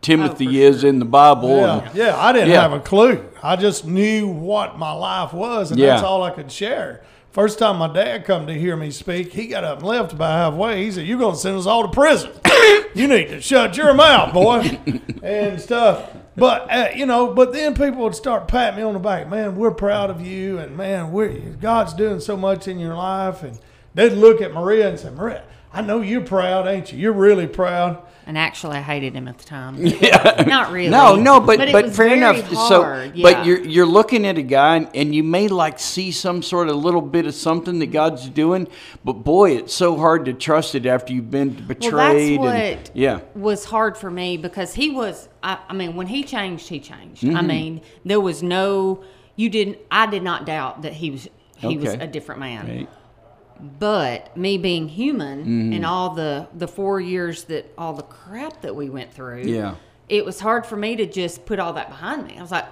Timothy 0.01 0.45
for 0.45 0.51
is 0.61 0.83
in 0.83 0.99
the 0.99 1.05
Bible. 1.05 1.57
Yeah, 1.57 1.79
and- 1.87 1.95
yeah. 1.95 2.17
I 2.17 2.31
didn't 2.31 2.49
Yeah. 2.49 2.61
have 2.61 2.73
a 2.73 2.79
clue. 2.79 3.23
I 3.41 3.55
just 3.55 3.87
knew 3.87 4.27
what 4.27 4.77
my 4.77 4.91
life 4.91 5.33
was, 5.33 5.71
and 5.71 5.81
that's 5.81 6.03
all 6.03 6.21
I 6.21 6.29
could 6.29 6.51
share. 6.51 7.01
First 7.31 7.59
time 7.59 7.77
my 7.77 7.87
dad 7.87 8.25
come 8.25 8.45
to 8.47 8.53
hear 8.53 8.75
me 8.75 8.91
speak, 8.91 9.31
he 9.31 9.47
got 9.47 9.63
up 9.63 9.77
and 9.77 9.87
left 9.87 10.11
about 10.11 10.51
halfway. 10.51 10.83
He 10.83 10.91
said, 10.91 11.07
"You're 11.07 11.17
going 11.17 11.35
to 11.35 11.39
send 11.39 11.57
us 11.57 11.65
all 11.65 11.83
to 11.83 11.87
prison. 11.87 12.29
you 12.93 13.07
need 13.07 13.29
to 13.29 13.39
shut 13.39 13.77
your 13.77 13.93
mouth, 13.93 14.33
boy," 14.33 14.77
and 15.23 15.59
stuff. 15.61 16.11
But 16.35 16.69
uh, 16.69 16.89
you 16.93 17.05
know, 17.05 17.33
but 17.33 17.53
then 17.53 17.73
people 17.73 18.03
would 18.03 18.15
start 18.15 18.49
patting 18.49 18.79
me 18.79 18.83
on 18.83 18.93
the 18.93 18.99
back. 18.99 19.29
Man, 19.29 19.55
we're 19.55 19.71
proud 19.71 20.09
of 20.09 20.19
you, 20.19 20.57
and 20.57 20.75
man, 20.75 21.13
we're 21.13 21.29
God's 21.61 21.93
doing 21.93 22.19
so 22.19 22.35
much 22.35 22.67
in 22.67 22.79
your 22.79 22.95
life. 22.95 23.43
And 23.43 23.57
they'd 23.95 24.09
look 24.09 24.41
at 24.41 24.51
Marea 24.51 24.89
and 24.89 24.99
say, 24.99 25.07
"Marea, 25.07 25.43
I 25.71 25.81
know 25.81 26.01
you're 26.01 26.19
proud, 26.19 26.67
ain't 26.67 26.91
you? 26.91 26.99
You're 26.99 27.13
really 27.13 27.47
proud." 27.47 28.03
And 28.27 28.37
actually, 28.37 28.77
I 28.77 28.81
hated 28.81 29.13
him 29.13 29.27
at 29.27 29.37
the 29.37 29.43
time. 29.43 29.77
Yeah. 30.01 30.43
Not 30.47 30.71
really. 30.71 30.89
No, 30.89 31.15
no, 31.15 31.39
but 31.39 31.57
but, 31.71 31.85
was 31.85 31.95
fair 31.95 32.13
enough. 32.13 32.41
Hard. 32.41 32.67
So, 32.67 33.11
yeah. 33.13 33.23
but 33.23 33.45
you're 33.45 33.59
you're 33.59 33.85
looking 33.85 34.25
at 34.25 34.37
a 34.37 34.41
guy, 34.41 34.77
and, 34.77 34.89
and 34.95 35.13
you 35.13 35.23
may 35.23 35.47
like 35.47 35.79
see 35.79 36.11
some 36.11 36.41
sort 36.41 36.69
of 36.69 36.75
little 36.75 37.01
bit 37.01 37.25
of 37.25 37.35
something 37.35 37.79
that 37.79 37.87
God's 37.87 38.29
doing, 38.29 38.67
but 39.03 39.13
boy, 39.13 39.51
it's 39.57 39.73
so 39.73 39.97
hard 39.97 40.25
to 40.25 40.33
trust 40.33 40.75
it 40.75 40.85
after 40.85 41.13
you've 41.13 41.29
been 41.29 41.55
well, 41.55 41.67
betrayed. 41.67 42.41
that's 42.41 42.89
and, 42.89 42.91
yeah, 42.95 43.21
was 43.35 43.65
hard 43.65 43.97
for 43.97 44.09
me 44.09 44.37
because 44.37 44.73
he 44.73 44.89
was. 44.89 45.29
I, 45.43 45.59
I 45.69 45.73
mean, 45.73 45.95
when 45.95 46.07
he 46.07 46.23
changed, 46.23 46.67
he 46.67 46.79
changed. 46.79 47.23
Mm-hmm. 47.23 47.37
I 47.37 47.41
mean, 47.41 47.81
there 48.05 48.21
was 48.21 48.41
no. 48.41 49.03
You 49.35 49.49
didn't. 49.49 49.77
I 49.89 50.07
did 50.07 50.23
not 50.23 50.45
doubt 50.45 50.83
that 50.83 50.93
he 50.93 51.11
was. 51.11 51.27
He 51.57 51.77
was 51.77 51.93
a 51.93 52.07
different 52.07 52.39
man. 52.41 52.67
Right. 52.67 52.89
But 53.79 54.35
me 54.35 54.57
being 54.57 54.87
human 54.87 55.39
Mm-hmm. 55.41 55.73
and 55.73 55.85
all 55.85 56.11
the 56.15 56.47
the 56.53 56.67
four 56.67 56.99
years 56.99 57.43
that 57.45 57.71
all 57.77 57.93
the 57.93 58.03
crap 58.03 58.61
that 58.61 58.75
we 58.75 58.89
went 58.89 59.13
through, 59.13 59.43
Yeah. 59.43 59.75
it 60.09 60.25
was 60.25 60.39
hard 60.39 60.65
for 60.65 60.75
me 60.75 60.95
to 60.95 61.05
just 61.05 61.45
put 61.45 61.59
all 61.59 61.73
that 61.73 61.89
behind 61.89 62.25
me. 62.27 62.37
I 62.37 62.41
was 62.41 62.51
like, 62.51 62.65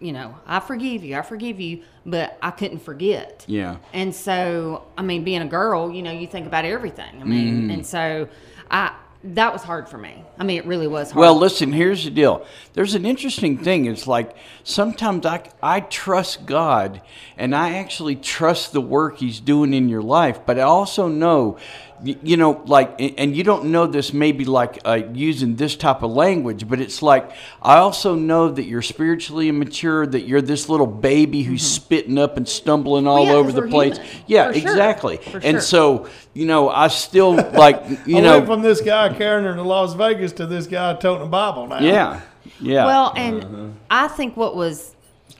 you 0.00 0.12
know, 0.12 0.36
I 0.46 0.60
forgive 0.60 1.02
you, 1.02 1.16
I 1.16 1.22
forgive 1.22 1.58
you, 1.58 1.82
but 2.06 2.38
I 2.40 2.52
couldn't 2.52 2.78
forget. 2.80 3.44
Yeah. 3.48 3.78
And 3.92 4.14
so, 4.14 4.84
I 4.96 5.02
mean, 5.02 5.24
being 5.24 5.42
a 5.42 5.46
girl, 5.46 5.90
you 5.92 6.02
know, 6.02 6.12
you 6.12 6.28
think 6.28 6.46
about 6.46 6.64
everything. 6.64 7.20
I 7.20 7.24
mean, 7.24 7.62
Mm-hmm. 7.62 7.70
and 7.72 7.86
so 7.86 8.28
I 8.70 8.94
that 9.24 9.52
was 9.52 9.62
hard 9.62 9.88
for 9.88 9.98
me. 9.98 10.22
I 10.38 10.44
mean, 10.44 10.58
it 10.58 10.66
really 10.66 10.86
was 10.86 11.10
hard. 11.10 11.20
Well, 11.20 11.36
listen, 11.36 11.72
here's 11.72 12.04
the 12.04 12.10
deal. 12.10 12.46
There's 12.74 12.94
an 12.94 13.04
interesting 13.04 13.58
thing. 13.58 13.86
It's 13.86 14.06
like 14.06 14.36
sometimes 14.62 15.26
I, 15.26 15.50
I 15.60 15.80
trust 15.80 16.46
God 16.46 17.02
and 17.36 17.54
I 17.54 17.78
actually 17.78 18.14
trust 18.14 18.72
the 18.72 18.80
work 18.80 19.18
He's 19.18 19.40
doing 19.40 19.74
in 19.74 19.88
your 19.88 20.02
life, 20.02 20.40
but 20.46 20.58
I 20.58 20.62
also 20.62 21.08
know, 21.08 21.58
you 22.02 22.36
know, 22.36 22.62
like, 22.66 22.94
and 23.18 23.34
you 23.36 23.42
don't 23.42 23.66
know 23.66 23.86
this 23.86 24.12
maybe 24.12 24.44
like 24.44 24.78
uh, 24.84 25.00
using 25.12 25.56
this 25.56 25.74
type 25.76 26.02
of 26.02 26.10
language, 26.12 26.68
but 26.68 26.80
it's 26.80 27.02
like 27.02 27.30
I 27.60 27.78
also 27.78 28.14
know 28.14 28.48
that 28.50 28.64
you're 28.64 28.82
spiritually 28.82 29.48
immature, 29.48 30.06
that 30.06 30.22
you're 30.28 30.40
this 30.42 30.68
little 30.68 30.86
baby 30.86 31.42
who's 31.42 31.66
spitting 31.68 32.18
up 32.18 32.36
and 32.36 32.48
stumbling 32.48 33.06
all 33.06 33.24
Mm-hmm. 33.24 33.30
yeah, 33.32 33.36
over 33.36 33.48
'cause 33.48 33.54
the 33.56 33.60
we're 33.62 33.68
place. 33.68 33.96
human. 33.98 34.22
Yeah, 34.26 34.46
For 34.52 34.58
sure. 34.60 34.70
exactly. 34.70 35.16
For 35.16 35.38
And 35.38 35.42
sure. 35.56 35.60
so, 35.60 36.08
you 36.34 36.46
know, 36.46 36.68
I 36.68 36.88
still 36.88 37.32
like, 37.52 37.82
you 38.06 38.18
I 38.18 38.20
know, 38.20 38.32
went 38.38 38.46
from 38.46 38.62
this 38.62 38.80
guy 38.80 39.12
carrying 39.14 39.44
her 39.46 39.54
to 39.54 39.62
Las 39.62 39.94
Vegas 39.94 40.32
to 40.34 40.46
this 40.46 40.66
guy 40.66 40.94
toting 40.94 41.26
a 41.26 41.30
Bible 41.30 41.66
now. 41.66 41.80
yeah, 41.80 42.20
yeah. 42.60 42.86
well, 42.86 43.12
and 43.16 43.76
I 43.90 44.08
think 44.08 44.36
what 44.36 44.54
was 44.54 44.94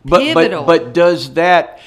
but 0.05 0.21
pivotal. 0.21 0.65
but 0.65 0.85
but 0.85 0.93
does 0.95 1.35
that 1.35 1.81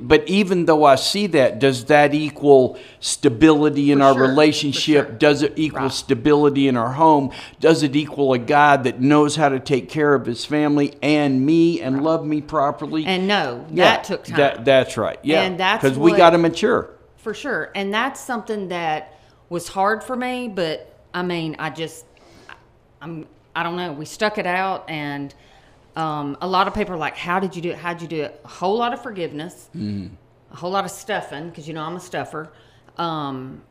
but 0.00 0.26
even 0.28 0.64
though 0.66 0.84
I 0.84 0.96
see 0.96 1.28
that, 1.28 1.60
does 1.60 1.84
that 1.84 2.12
equal 2.12 2.76
stability 2.98 3.92
in 3.92 3.98
For 3.98 4.04
our 4.06 4.14
sure, 4.14 4.22
relationship? 4.28 5.06
sure. 5.06 5.16
Does 5.16 5.42
it 5.42 5.52
equal 5.56 5.82
Right. 5.82 5.92
stability 5.92 6.66
in 6.66 6.76
our 6.76 6.92
home? 6.94 7.30
Does 7.60 7.82
it 7.84 7.94
equal 7.94 8.32
a 8.32 8.38
God 8.38 8.82
that 8.84 9.00
knows 9.00 9.36
how 9.36 9.48
to 9.48 9.60
take 9.60 9.88
care 9.88 10.14
of 10.14 10.26
his 10.26 10.44
family 10.44 10.94
and 11.00 11.46
me 11.46 11.80
and 11.80 12.02
love 12.02 12.26
me 12.26 12.40
properly? 12.40 13.06
and 13.06 13.28
no, 13.28 13.64
Yeah, 13.70 13.84
that 13.84 14.04
took 14.04 14.24
time. 14.24 14.36
That, 14.36 14.64
that's 14.64 14.96
right. 14.96 15.18
Yeah, 15.22 15.42
And 15.42 15.58
that's 15.60 15.82
because 15.84 15.96
we 15.98 16.12
got 16.12 16.30
to 16.30 16.38
mature. 16.38 16.90
for 17.16 17.32
sure. 17.32 17.70
And 17.74 17.94
that's 17.94 18.20
something 18.20 18.68
that 18.68 19.14
was 19.48 19.68
hard 19.68 20.02
for 20.02 20.16
me, 20.16 20.48
but 20.48 20.92
I 21.14 21.22
mean, 21.22 21.54
I 21.58 21.70
just, 21.70 22.04
I'm, 23.00 23.26
I 23.54 23.62
don't 23.62 23.76
know. 23.76 23.92
We 23.92 24.04
stuck 24.04 24.38
it 24.38 24.46
out, 24.46 24.88
and 24.90 25.34
um, 25.98 26.36
a 26.40 26.46
lot 26.46 26.66
of 26.68 26.74
people 26.74 26.94
are 26.94 26.98
like, 27.06 27.16
"How 27.16 27.38
did 27.40 27.54
you 27.56 27.62
do 27.62 27.70
it? 27.70 27.76
How'd 27.84 28.00
you 28.02 28.08
do 28.08 28.20
it?" 28.22 28.40
A 28.44 28.48
whole 28.48 28.76
lot 28.78 28.92
of 28.94 29.02
forgiveness, 29.02 29.68
Mm-hmm. 29.76 30.14
a 30.52 30.56
whole 30.56 30.70
lot 30.70 30.84
of 30.84 30.90
stuffing, 30.90 31.48
because 31.48 31.66
you 31.68 31.74
know 31.74 31.82
I'm 31.82 31.96
a 31.96 32.00
stuffer, 32.00 32.50
um, 32.96 33.62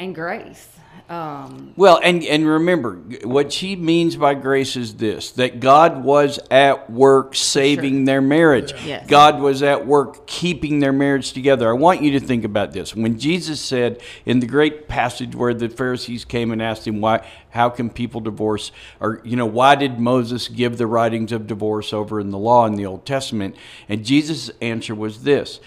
and 0.00 0.14
grace. 0.14 0.66
Um, 1.08 1.72
Well, 1.76 2.00
and 2.02 2.22
and 2.22 2.46
remember 2.46 2.94
what 3.24 3.52
she 3.52 3.74
means 3.74 4.14
by 4.14 4.34
grace 4.34 4.76
is 4.76 4.94
this: 4.94 5.32
that 5.32 5.58
God 5.58 6.04
was 6.04 6.38
at 6.50 6.88
work 6.88 7.34
saving 7.34 8.04
their 8.04 8.20
marriage. 8.20 8.72
Yes. 8.84 9.08
God 9.08 9.40
was 9.40 9.62
at 9.62 9.86
work 9.86 10.26
keeping 10.28 10.78
their 10.78 10.92
marriage 10.92 11.32
together. 11.32 11.68
I 11.68 11.72
want 11.72 12.02
you 12.02 12.12
to 12.12 12.20
think 12.20 12.44
about 12.44 12.72
this. 12.72 12.94
When 12.94 13.18
Jesus 13.18 13.60
said 13.60 14.00
in 14.24 14.38
the 14.38 14.46
great 14.46 14.86
passage 14.86 15.34
where 15.34 15.52
the 15.52 15.68
Pharisees 15.68 16.24
came 16.24 16.52
and 16.52 16.62
asked 16.62 16.86
him 16.86 17.00
why, 17.00 17.26
how 17.50 17.70
can 17.70 17.90
people 17.90 18.20
divorce, 18.20 18.70
or 19.00 19.20
you 19.24 19.36
know, 19.36 19.46
why 19.46 19.74
did 19.74 19.98
Moses 19.98 20.46
give 20.46 20.78
the 20.78 20.86
writings 20.86 21.32
of 21.32 21.48
divorce 21.48 21.92
over 21.92 22.20
in 22.20 22.30
the 22.30 22.38
law 22.38 22.66
in 22.66 22.76
the 22.76 22.86
Old 22.86 23.04
Testament? 23.04 23.56
And 23.88 24.04
Jesus' 24.04 24.50
answer 24.60 24.94
was 24.94 25.24
this. 25.24 25.60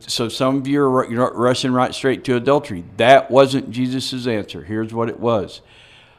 So 0.00 0.28
some 0.28 0.56
of 0.56 0.66
you 0.66 0.82
are 0.82 1.10
you're 1.10 1.32
rushing 1.34 1.72
right 1.72 1.94
straight 1.94 2.24
to 2.24 2.36
adultery. 2.36 2.84
That 2.96 3.30
wasn't 3.30 3.70
Jesus' 3.70 4.26
answer. 4.26 4.64
Here's 4.64 4.92
what 4.92 5.08
it 5.08 5.20
was. 5.20 5.60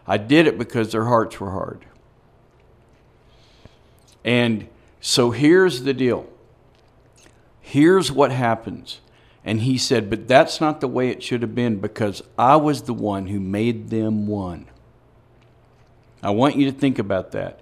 I 0.07 0.17
did 0.17 0.47
it 0.47 0.57
because 0.57 0.91
their 0.91 1.05
hearts 1.05 1.39
were 1.39 1.51
hard. 1.51 1.85
And 4.23 4.67
so 5.01 5.31
here's 5.31 5.83
the 5.83 5.93
deal. 5.93 6.27
Here's 7.59 8.11
what 8.11 8.31
happens. 8.31 9.01
And 9.43 9.61
he 9.61 9.77
said, 9.77 10.09
But 10.09 10.27
that's 10.27 10.59
not 10.59 10.81
the 10.81 10.87
way 10.87 11.09
it 11.09 11.21
should 11.21 11.41
have 11.41 11.55
been 11.55 11.79
because 11.79 12.23
I 12.37 12.55
was 12.55 12.83
the 12.83 12.93
one 12.93 13.27
who 13.27 13.39
made 13.39 13.89
them 13.89 14.27
one. 14.27 14.67
I 16.21 16.31
want 16.31 16.55
you 16.55 16.65
to 16.71 16.77
think 16.77 16.99
about 16.99 17.31
that. 17.33 17.59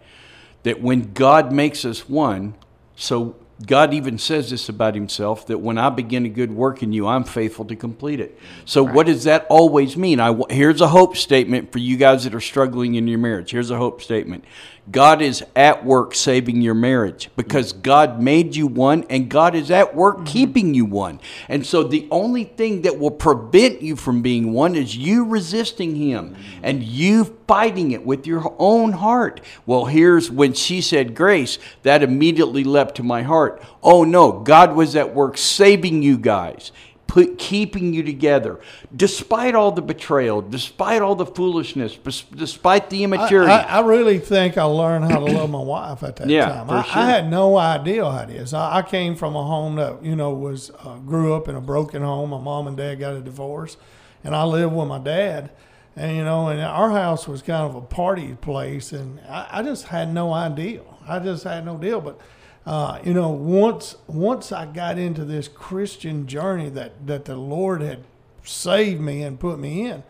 That 0.64 0.82
when 0.82 1.14
God 1.14 1.52
makes 1.52 1.86
us 1.86 2.10
one, 2.10 2.56
so 2.95 3.36
God 3.66 3.91
even 3.93 4.20
says 4.20 4.51
this 4.51 4.70
about 4.70 4.93
himself 4.93 5.47
that 5.47 5.58
when 5.58 5.80
I 5.80 5.89
begin 5.89 6.28
a 6.28 6.30
good 6.30 6.51
work 6.51 6.84
in 6.84 6.93
you, 6.93 7.08
I'm 7.08 7.24
faithful 7.24 7.66
to 7.66 7.76
complete 7.76 8.20
it. 8.20 8.38
So, 8.66 8.84
what 8.84 9.08
does 9.08 9.24
that 9.24 9.47
always 9.49 9.97
mean? 9.97 10.20
I, 10.20 10.39
here's 10.51 10.80
a 10.80 10.88
hope 10.88 11.18
statement 11.18 11.72
for 11.72 11.80
you 11.80 11.97
guys 11.97 12.24
that 12.26 12.36
are 12.36 12.41
struggling 12.41 12.95
in 12.95 13.08
your 13.08 13.18
marriage. 13.18 13.49
Here's 13.49 13.72
a 13.72 13.78
hope 13.78 14.03
statement 14.03 14.45
God 14.89 15.21
is 15.21 15.43
at 15.55 15.83
work 15.83 16.15
saving 16.15 16.61
your 16.61 16.73
marriage 16.73 17.29
because 17.35 17.73
God 17.73 18.21
made 18.21 18.55
you 18.55 18.67
one 18.67 19.03
and 19.09 19.29
God 19.29 19.53
is 19.53 19.69
at 19.69 19.95
work 19.95 20.17
mm-hmm. 20.17 20.25
keeping 20.25 20.73
you 20.73 20.85
one. 20.85 21.19
And 21.49 21.65
so, 21.65 21.83
the 21.83 22.07
only 22.09 22.45
thing 22.45 22.83
that 22.83 22.97
will 22.97 23.11
prevent 23.11 23.81
you 23.81 23.95
from 23.95 24.21
being 24.21 24.53
one 24.53 24.75
is 24.75 24.95
you 24.95 25.25
resisting 25.25 25.95
Him 25.95 26.35
and 26.63 26.81
you 26.83 27.38
fighting 27.47 27.91
it 27.91 28.05
with 28.05 28.25
your 28.25 28.55
own 28.57 28.93
heart. 28.93 29.41
Well, 29.65 29.85
here's 29.85 30.31
when 30.31 30.53
she 30.53 30.81
said 30.81 31.15
grace, 31.15 31.59
that 31.83 32.03
immediately 32.03 32.63
leapt 32.63 32.95
to 32.95 33.03
my 33.03 33.23
heart. 33.23 33.61
Oh 33.83 34.03
no, 34.03 34.31
God 34.31 34.75
was 34.75 34.95
at 34.95 35.13
work 35.13 35.38
saving 35.38 36.01
you 36.01 36.17
guys. 36.17 36.71
Put, 37.08 37.38
keeping 37.39 37.93
you 37.93 38.03
together, 38.03 38.60
despite 38.95 39.55
all 39.55 39.72
the 39.72 39.82
betrayal, 39.82 40.41
despite 40.41 41.01
all 41.01 41.16
the 41.16 41.26
foolishness, 41.26 41.97
despite 42.36 42.89
the 42.89 42.99
I, 42.99 43.03
immaturity. 43.05 43.51
I, 43.51 43.80
I 43.80 43.86
really 43.86 44.20
think 44.20 44.58
I 44.58 44.64
learned 44.64 45.05
how 45.05 45.20
to 45.20 45.26
love 45.26 45.49
my 45.49 45.60
wife 45.62 46.03
at 46.03 46.18
that 46.18 46.30
Yeah, 46.30 46.49
time. 46.49 46.68
for 46.68 46.74
I, 46.74 46.84
sure. 46.84 47.01
I 47.01 47.05
had 47.10 47.30
no 47.30 47.58
idea 47.58 48.03
how 48.03 48.20
it 48.24 48.30
is. 48.32 48.53
I, 48.53 48.80
I 48.80 48.82
came 48.82 49.16
from 49.16 49.36
a 49.36 49.43
home 49.43 49.76
that 49.78 50.03
you 50.03 50.16
know 50.18 50.32
was 50.34 50.70
uh, 50.84 50.97
grew 50.97 51.34
up 51.34 51.47
in 51.47 51.55
a 51.55 51.62
broken 51.62 52.01
home. 52.01 52.32
My 52.32 52.39
mom 52.41 52.68
and 52.68 52.76
dad 52.76 52.95
got 52.95 53.14
a 53.16 53.22
divorce, 53.22 53.78
and 54.24 54.36
I 54.36 54.43
lived 54.43 54.74
with 54.76 54.88
my 54.88 54.99
dad. 54.99 55.49
And 55.95 56.16
you 56.16 56.24
know, 56.26 56.49
and 56.49 56.62
our 56.62 56.91
house 56.91 57.28
was 57.28 57.41
kind 57.41 57.64
of 57.64 57.74
a 57.76 57.82
party 57.82 58.36
place, 58.39 58.91
and 58.91 59.20
I, 59.30 59.47
I 59.51 59.64
just 59.64 59.86
had 59.86 60.14
no 60.14 60.34
idea. 60.34 60.82
I 61.08 61.20
just 61.20 61.45
had 61.45 61.66
no 61.66 61.78
deal. 61.78 62.01
But 62.01 62.20
uh, 62.68 62.99
you 63.03 63.13
know, 63.13 63.30
once 63.30 63.95
once 64.07 64.51
I 64.51 64.65
got 64.65 64.97
into 64.99 65.24
this 65.26 65.47
Christian 65.47 66.28
journey 66.28 66.70
that 66.70 67.07
that 67.07 67.26
the 67.26 67.36
Lord 67.38 67.82
had 67.82 68.03
saved 68.43 69.01
me 69.01 69.24
and 69.24 69.39
put 69.39 69.57
me 69.57 69.88
in, 69.89 70.03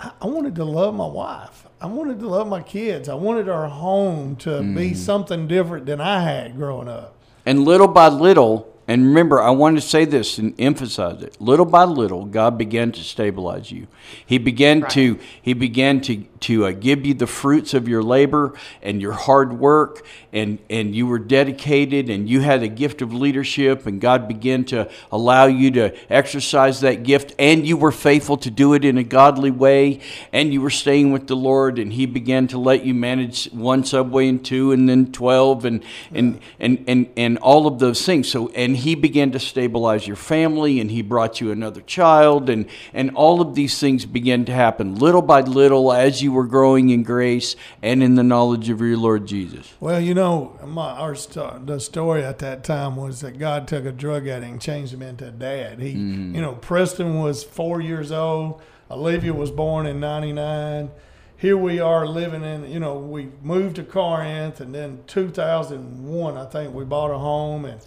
I 0.00 0.12
I 0.22 0.26
wanted 0.26 0.54
to 0.56 0.64
love 0.64 0.94
my 0.94 1.06
wife. 1.06 1.66
I 1.80 1.86
wanted 1.86 2.20
to 2.20 2.28
love 2.28 2.46
my 2.46 2.62
kids. 2.62 3.08
I 3.08 3.14
wanted 3.14 3.48
our 3.48 3.68
home 3.68 4.36
to 4.36 4.50
Mm-hmm. 4.50 4.76
be 4.76 4.94
something 4.94 5.48
different 5.48 5.84
than 5.86 6.00
I 6.00 6.22
had 6.22 6.56
growing 6.56 6.88
up. 6.88 7.14
And 7.44 7.64
little 7.64 7.88
by 7.88 8.06
little, 8.08 8.71
and 8.88 9.06
remember, 9.06 9.40
I 9.40 9.50
want 9.50 9.76
to 9.76 9.80
say 9.80 10.04
this 10.04 10.38
and 10.38 10.60
emphasize 10.60 11.22
it. 11.22 11.40
Little 11.40 11.66
by 11.66 11.84
little, 11.84 12.24
God 12.24 12.58
began 12.58 12.90
to 12.92 13.00
stabilize 13.00 13.70
you. 13.70 13.86
He 14.26 14.38
began 14.38 14.88
to 14.88 15.18
He 15.40 15.52
began 15.52 16.00
to 16.02 16.24
to 16.40 16.66
uh, 16.66 16.72
give 16.72 17.06
you 17.06 17.14
the 17.14 17.26
fruits 17.26 17.72
of 17.72 17.86
your 17.86 18.02
labor 18.02 18.54
and 18.82 19.00
your 19.00 19.12
hard 19.12 19.58
work, 19.58 20.04
and 20.32 20.58
and 20.68 20.94
you 20.96 21.06
were 21.06 21.20
dedicated, 21.20 22.10
and 22.10 22.28
you 22.28 22.40
had 22.40 22.64
a 22.64 22.68
gift 22.68 23.02
of 23.02 23.14
leadership, 23.14 23.86
and 23.86 24.00
God 24.00 24.26
began 24.26 24.64
to 24.66 24.90
allow 25.12 25.46
you 25.46 25.70
to 25.72 26.12
exercise 26.12 26.80
that 26.80 27.04
gift, 27.04 27.34
and 27.38 27.64
you 27.64 27.76
were 27.76 27.92
faithful 27.92 28.36
to 28.38 28.50
do 28.50 28.74
it 28.74 28.84
in 28.84 28.98
a 28.98 29.04
godly 29.04 29.52
way, 29.52 30.00
and 30.32 30.52
you 30.52 30.60
were 30.60 30.70
staying 30.70 31.12
with 31.12 31.28
the 31.28 31.36
Lord, 31.36 31.78
and 31.78 31.92
He 31.92 32.06
began 32.06 32.48
to 32.48 32.58
let 32.58 32.84
you 32.84 32.94
manage 32.94 33.44
one 33.52 33.84
subway 33.84 34.28
and 34.28 34.44
two, 34.44 34.72
and 34.72 34.88
then 34.88 35.12
twelve, 35.12 35.64
and 35.64 35.84
and 36.12 36.40
and 36.58 36.84
and 36.88 37.08
and 37.16 37.38
all 37.38 37.68
of 37.68 37.78
those 37.78 38.04
things. 38.04 38.28
So, 38.28 38.48
and 38.48 38.71
He 38.76 38.94
began 38.94 39.30
to 39.32 39.38
stabilize 39.38 40.06
your 40.06 40.16
family, 40.16 40.80
and 40.80 40.90
He 40.90 41.02
brought 41.02 41.40
you 41.40 41.50
another 41.50 41.80
child, 41.82 42.50
and 42.50 42.66
and 42.92 43.10
all 43.14 43.40
of 43.40 43.54
these 43.54 43.78
things 43.78 44.04
began 44.06 44.44
to 44.46 44.52
happen 44.52 44.94
little 44.96 45.22
by 45.22 45.40
little 45.42 45.92
as 45.92 46.22
you 46.22 46.32
were 46.32 46.46
growing 46.46 46.90
in 46.90 47.02
grace 47.02 47.56
and 47.82 48.02
in 48.02 48.14
the 48.14 48.22
knowledge 48.22 48.68
of 48.68 48.80
your 48.80 48.96
Lord 48.96 49.26
Jesus. 49.26 49.72
Well, 49.80 50.00
you 50.00 50.14
know, 50.14 50.58
my 50.66 50.90
our 50.90 51.14
st- 51.14 51.66
the 51.66 51.78
story 51.80 52.24
at 52.24 52.38
that 52.40 52.64
time 52.64 52.96
was 52.96 53.20
that 53.20 53.38
God 53.38 53.66
took 53.68 53.84
a 53.84 53.92
drug 53.92 54.26
addict 54.28 54.50
and 54.52 54.60
changed 54.60 54.92
him 54.94 55.02
into 55.02 55.28
a 55.28 55.30
dad. 55.30 55.80
He, 55.80 55.94
Mm-hmm. 55.94 56.34
you 56.34 56.40
know, 56.40 56.52
Preston 56.54 57.20
was 57.20 57.44
four 57.44 57.80
years 57.80 58.10
old. 58.12 58.60
Olivia 58.90 59.32
was 59.32 59.50
born 59.50 59.86
in 59.86 60.00
'99. 60.00 60.90
Here 61.36 61.56
we 61.56 61.80
are 61.80 62.06
living 62.06 62.44
in, 62.44 62.70
you 62.70 62.78
know, 62.78 62.96
we 62.98 63.30
moved 63.42 63.74
to 63.76 63.82
Corinth, 63.82 64.60
and 64.60 64.72
then 64.72 65.00
2001, 65.08 66.36
I 66.36 66.44
think 66.46 66.72
we 66.74 66.84
bought 66.84 67.10
a 67.10 67.18
home, 67.18 67.64
and 67.64 67.80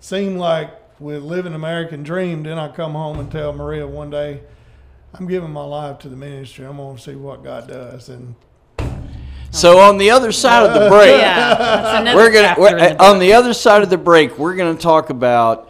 seemed 0.00 0.38
like 0.38 0.70
we're 0.98 1.18
living 1.18 1.54
American 1.54 2.02
dream. 2.02 2.42
Then 2.42 2.58
I 2.58 2.68
come 2.68 2.92
home 2.92 3.20
and 3.20 3.30
tell 3.30 3.52
Marea 3.52 3.88
one 3.88 4.10
day, 4.10 4.40
I'm 5.14 5.26
giving 5.26 5.50
my 5.50 5.64
life 5.64 5.98
to 6.00 6.08
the 6.08 6.16
ministry. 6.16 6.66
I'm 6.66 6.76
going 6.76 6.96
to 6.96 7.02
see 7.02 7.14
what 7.14 7.44
God 7.44 7.68
does, 7.68 8.08
and 8.08 8.34
So 9.50 9.78
on 9.78 9.98
the 9.98 10.10
other 10.10 10.32
side 10.32 10.64
of 10.64 10.74
the 10.74 10.88
break, 10.90 11.20
yeah, 11.20 12.14
we're 12.14 12.30
gonna 12.30 12.54
we're, 12.58 12.78
the 12.78 13.02
on 13.02 13.18
the 13.18 13.32
other 13.32 13.52
side 13.52 13.82
of 13.82 13.90
the 13.90 13.98
break 13.98 14.38
we're 14.38 14.54
gonna 14.54 14.78
talk 14.78 15.10
about 15.10 15.68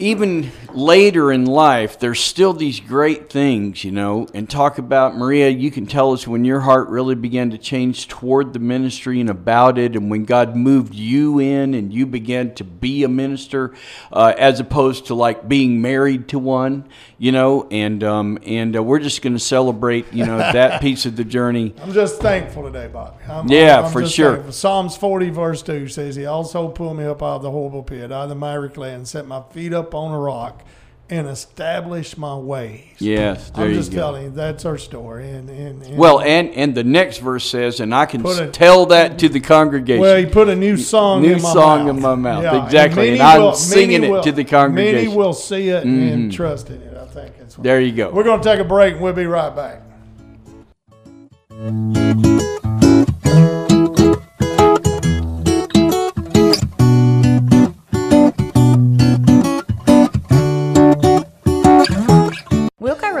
even 0.00 0.52
later 0.72 1.32
in 1.32 1.44
life, 1.44 1.98
there's 1.98 2.20
still 2.20 2.52
these 2.52 2.78
great 2.78 3.28
things, 3.28 3.82
you 3.82 3.90
know, 3.90 4.28
and 4.32 4.48
talk 4.48 4.78
about 4.78 5.14
Marea. 5.14 5.58
You 5.58 5.72
can 5.72 5.86
tell 5.86 6.12
us 6.12 6.26
when 6.26 6.44
your 6.44 6.60
heart 6.60 6.88
really 6.88 7.16
began 7.16 7.50
to 7.50 7.58
change 7.58 8.06
toward 8.06 8.52
the 8.52 8.60
ministry 8.60 9.20
and 9.20 9.28
about 9.28 9.76
it, 9.76 9.96
and 9.96 10.08
when 10.08 10.24
God 10.24 10.54
moved 10.54 10.94
you 10.94 11.40
in 11.40 11.74
and 11.74 11.92
you 11.92 12.06
began 12.06 12.54
to 12.56 12.64
be 12.64 13.02
a 13.02 13.08
minister, 13.08 13.74
uh, 14.12 14.34
as 14.38 14.60
opposed 14.60 15.06
to 15.06 15.14
like 15.14 15.48
being 15.48 15.82
married 15.82 16.28
to 16.28 16.38
one, 16.38 16.88
you 17.18 17.32
know. 17.32 17.66
And 17.68 18.04
um, 18.04 18.38
and 18.46 18.76
uh, 18.76 18.82
we're 18.84 19.00
just 19.00 19.20
going 19.20 19.32
to 19.32 19.40
celebrate, 19.40 20.12
you 20.12 20.24
know, 20.24 20.38
that 20.52 20.80
piece 20.80 21.06
of 21.06 21.16
the 21.16 21.24
journey. 21.24 21.74
I'm 21.82 21.92
just 21.92 22.20
thankful 22.20 22.62
today, 22.62 22.86
Bobby. 22.86 23.16
I'm, 23.28 23.48
Yeah, 23.48 23.82
I'm 23.82 23.92
for 23.92 24.06
sure. 24.06 24.34
thankful. 24.34 24.52
Psalms 24.52 24.96
40, 24.96 25.30
verse 25.30 25.62
2 25.62 25.88
says, 25.88 26.14
He 26.14 26.24
also 26.24 26.68
pulled 26.68 26.96
me 26.96 27.04
up 27.04 27.20
out 27.20 27.36
of 27.36 27.42
the 27.42 27.50
horrible 27.50 27.82
pit, 27.82 28.12
out 28.12 28.22
of 28.24 28.28
the 28.28 28.36
miry 28.36 28.68
clay, 28.68 28.94
and 28.94 29.06
set 29.06 29.26
my 29.26 29.42
feet 29.50 29.72
up 29.72 29.87
on 29.94 30.12
a 30.12 30.18
rock 30.18 30.62
and 31.10 31.26
establish 31.26 32.18
my 32.18 32.36
ways. 32.36 32.84
Yes, 32.98 33.48
there 33.50 33.64
I'm 33.64 33.72
just 33.72 33.92
go. 33.92 33.96
telling 33.96 34.24
you, 34.24 34.30
that's 34.30 34.66
our 34.66 34.76
story. 34.76 35.30
And, 35.30 35.48
and, 35.48 35.82
and 35.82 35.96
Well, 35.96 36.20
and 36.20 36.50
and 36.50 36.74
the 36.74 36.84
next 36.84 37.18
verse 37.18 37.48
says, 37.48 37.80
and 37.80 37.94
I 37.94 38.04
can 38.04 38.24
it- 38.26 38.52
tell 38.52 38.84
that 38.86 39.18
to 39.20 39.30
the 39.30 39.40
congregation. 39.40 40.02
Well, 40.02 40.18
he 40.18 40.26
put 40.26 40.48
a 40.50 40.56
new 40.56 40.76
song 40.76 41.22
New 41.22 41.32
in 41.36 41.40
my 41.42 41.52
song 41.52 41.86
mouth. 41.86 41.96
in 41.96 42.02
my 42.02 42.14
mouth, 42.14 42.42
Yeah, 42.42 42.64
exactly, 42.64 42.96
many 43.04 43.12
and 43.12 43.22
I'm 43.22 43.40
will- 43.40 43.54
singing 43.54 44.04
it 44.04 44.22
to 44.24 44.32
the 44.32 44.44
congregation. 44.44 44.96
Mm-hmm. 44.96 45.06
Many 45.06 45.16
will 45.16 45.32
see 45.32 45.68
it 45.70 45.84
and 45.84 46.30
trust 46.30 46.68
in 46.68 46.82
it. 46.82 46.94
I 46.94 47.06
think 47.06 47.38
that's 47.38 47.56
what. 47.56 47.64
there 47.64 47.80
you 47.80 47.92
go. 47.92 48.10
We're 48.10 48.24
going 48.24 48.40
to 48.42 48.44
take 48.44 48.60
a 48.60 48.64
break 48.64 48.94
and 48.94 49.02
we'll 49.02 49.14
be 49.14 49.24
right 49.26 49.54
back. 49.56 49.82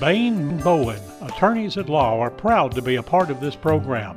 Bain 0.00 0.58
Bowen, 0.58 1.00
attorneys 1.22 1.76
at 1.76 1.88
law, 1.88 2.18
are 2.20 2.30
proud 2.30 2.74
to 2.74 2.82
be 2.82 2.96
a 2.96 3.02
part 3.02 3.30
of 3.30 3.40
this 3.40 3.54
program. 3.54 4.16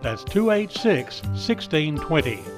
That's 0.00 0.24
286 0.24 1.22
1620. 1.22 2.57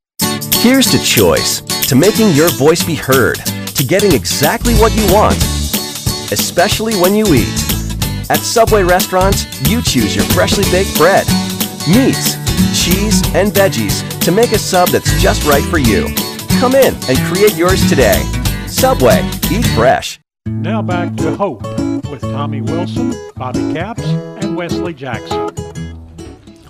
Here's 0.62 0.88
to 0.92 1.02
choice, 1.02 1.60
to 1.88 1.96
making 1.96 2.30
your 2.34 2.48
voice 2.50 2.84
be 2.84 2.94
heard, 2.94 3.34
to 3.74 3.82
getting 3.82 4.12
exactly 4.12 4.74
what 4.74 4.94
you 4.94 5.12
want, 5.12 5.34
especially 6.30 6.94
when 6.94 7.16
you 7.16 7.24
eat. 7.34 7.52
At 8.30 8.38
Subway 8.38 8.84
restaurants, 8.84 9.44
you 9.68 9.82
choose 9.82 10.14
your 10.14 10.24
freshly 10.26 10.62
baked 10.70 10.96
bread, 10.96 11.26
meats, 11.88 12.36
cheese, 12.80 13.20
and 13.34 13.50
veggies 13.50 14.06
to 14.20 14.30
make 14.30 14.52
a 14.52 14.58
sub 14.58 14.90
that's 14.90 15.20
just 15.20 15.44
right 15.46 15.64
for 15.64 15.78
you. 15.78 16.06
Come 16.60 16.76
in 16.76 16.94
and 17.08 17.18
create 17.26 17.56
yours 17.56 17.84
today. 17.88 18.22
Subway, 18.68 19.28
eat 19.50 19.66
fresh. 19.74 20.20
Now 20.46 20.80
back 20.80 21.16
to 21.16 21.34
Hope 21.34 21.64
with 22.08 22.20
Tommy 22.20 22.60
Wilson, 22.60 23.12
Bobby 23.34 23.74
Capps, 23.74 24.04
and 24.04 24.56
Wesley 24.56 24.94
Jackson. 24.94 25.50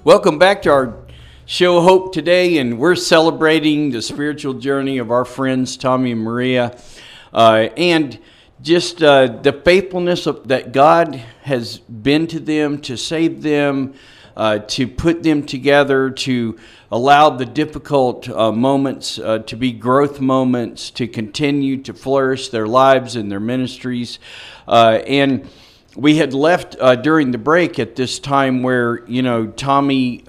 Welcome 0.04 0.38
back 0.38 0.62
to 0.62 0.70
our 0.70 0.86
show 1.52 1.82
Hope 1.82 2.14
today, 2.14 2.56
and 2.56 2.78
we're 2.78 2.94
celebrating 2.94 3.90
the 3.90 4.00
spiritual 4.00 4.54
journey 4.54 4.96
of 4.96 5.10
our 5.10 5.26
friends 5.26 5.76
Tommy 5.76 6.12
and 6.12 6.26
Marea, 6.26 6.80
uh, 7.34 7.68
and 7.76 8.18
just 8.62 9.02
uh, 9.02 9.26
the 9.26 9.52
faithfulness 9.52 10.26
of, 10.26 10.48
that 10.48 10.72
God 10.72 11.16
has 11.42 11.76
been 11.76 12.26
to 12.28 12.40
them 12.40 12.80
to 12.80 12.96
save 12.96 13.42
them, 13.42 13.92
uh, 14.34 14.60
to 14.60 14.88
put 14.88 15.22
them 15.22 15.44
together, 15.44 16.08
to 16.10 16.58
allow 16.90 17.28
the 17.28 17.44
difficult 17.44 18.30
uh, 18.30 18.50
moments 18.50 19.18
uh, 19.18 19.40
to 19.40 19.54
be 19.54 19.72
growth 19.72 20.22
moments, 20.22 20.90
to 20.92 21.06
continue 21.06 21.82
to 21.82 21.92
flourish 21.92 22.48
their 22.48 22.66
lives 22.66 23.14
and 23.14 23.30
their 23.30 23.40
ministries, 23.40 24.18
uh, 24.66 25.02
and 25.06 25.46
we 25.96 26.16
had 26.16 26.32
left 26.32 26.76
uh, 26.80 26.94
during 26.96 27.30
the 27.30 27.36
break 27.36 27.78
at 27.78 27.94
this 27.94 28.18
time 28.18 28.62
where 28.62 29.04
you 29.06 29.20
know 29.20 29.48
Tommy. 29.48 30.24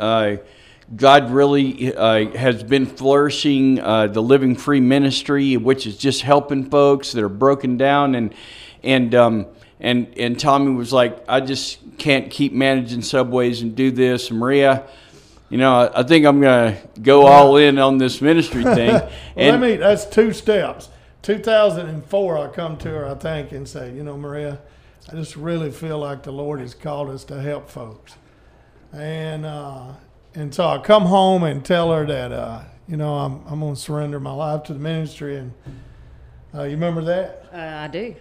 God 0.96 1.32
really 1.32 1.96
uh, 1.96 2.30
has 2.32 2.64
been 2.64 2.86
flourishing 2.86 3.80
uh, 3.80 4.08
the 4.08 4.22
Living 4.22 4.56
Free 4.56 4.80
ministry, 4.80 5.58
which 5.58 5.88
is 5.88 5.98
just 5.98 6.22
helping 6.22 6.70
folks 6.70 7.14
that 7.14 7.24
are 7.24 7.30
broken 7.30 7.78
down, 7.78 8.16
and 8.16 8.34
and 8.84 9.16
um, 9.16 9.48
and 9.80 10.14
and 10.18 10.40
Tommy 10.40 10.74
was 10.74 10.92
like, 10.92 11.24
I 11.28 11.40
just 11.40 11.80
can't 11.98 12.30
keep 12.30 12.54
managing 12.54 13.02
subways 13.02 13.62
and 13.62 13.76
do 13.76 13.92
this. 13.92 14.30
And 14.30 14.42
Marea, 14.42 14.88
you 15.50 15.58
know, 15.58 15.74
I, 15.74 16.02
I 16.02 16.04
think 16.04 16.26
I'm 16.26 16.42
gonna 16.42 16.78
go 17.02 17.26
all 17.26 17.58
in 17.58 17.80
on 17.80 17.98
this 17.98 18.22
ministry 18.22 18.64
thing. 18.76 18.94
Well, 18.94 19.12
and 19.38 19.62
let 19.62 19.70
me, 19.70 19.76
that's 19.78 20.06
two 20.06 20.34
steps. 20.34 20.90
2004, 21.22 22.38
I 22.38 22.48
come 22.50 22.78
to 22.80 22.90
her, 22.90 23.08
I 23.08 23.16
think, 23.16 23.54
and 23.54 23.66
say, 23.66 23.94
you 23.94 24.04
know, 24.04 24.18
Marea, 24.18 24.58
I 25.10 25.16
just 25.16 25.38
really 25.38 25.72
feel 25.72 25.98
like 25.98 26.24
the 26.24 26.34
Lord 26.34 26.60
has 26.60 26.74
called 26.74 27.10
us 27.10 27.24
to 27.26 27.42
help 27.42 27.70
folks. 27.70 28.16
And, 28.92 29.46
uh, 29.46 29.94
and 30.36 30.54
so 30.54 30.68
I 30.68 30.78
come 30.80 31.04
home 31.04 31.44
and 31.44 31.64
tell 31.64 31.92
her 31.92 32.06
that, 32.06 32.32
uh, 32.32 32.64
you 32.88 32.98
know, 32.98 33.16
I'm, 33.16 33.46
I'm 33.48 33.60
going 33.60 33.76
to 33.76 33.80
surrender 33.80 34.20
my 34.20 34.34
life 34.34 34.64
to 34.64 34.74
the 34.74 34.80
ministry. 34.80 35.38
And 35.38 35.54
uh, 36.54 36.64
you 36.64 36.72
remember 36.72 37.04
that? 37.06 37.50
Uh, 37.54 37.84
I 37.84 37.88
do. 37.88 38.16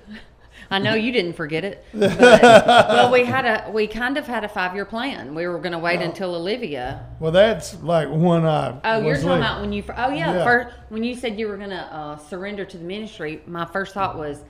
I 0.70 0.78
know 0.78 0.94
you 0.94 1.12
didn't 1.12 1.34
forget 1.34 1.64
it. 1.64 1.84
But, 1.92 2.18
well, 2.20 3.12
we 3.12 3.24
had 3.24 3.44
a 3.44 3.70
we 3.70 3.86
kind 3.86 4.16
of 4.16 4.26
had 4.26 4.44
a 4.44 4.48
five 4.48 4.74
year 4.74 4.84
plan. 4.84 5.34
We 5.34 5.46
were 5.46 5.58
going 5.58 5.72
to 5.72 5.78
wait 5.78 6.00
until 6.00 6.34
Olivia. 6.34 7.06
Well, 7.20 7.32
that's 7.32 7.74
like 7.82 8.08
when 8.08 8.46
I. 8.46 8.78
Oh, 8.84 9.00
you're 9.00 9.16
talking 9.16 9.28
leaving. 9.28 9.42
about 9.42 9.60
when 9.60 9.72
you. 9.72 9.84
Oh 9.96 10.10
yeah, 10.10 10.34
Yeah. 10.34 10.44
First, 10.44 10.76
when 10.88 11.04
you 11.04 11.14
said 11.14 11.38
you 11.38 11.48
were 11.48 11.56
going 11.56 11.70
to 11.70 11.94
uh, 11.94 12.16
surrender 12.16 12.64
to 12.64 12.78
the 12.78 12.84
ministry, 12.84 13.42
my 13.46 13.64
first 13.64 13.92
thought 13.94 14.16
was, 14.16 14.44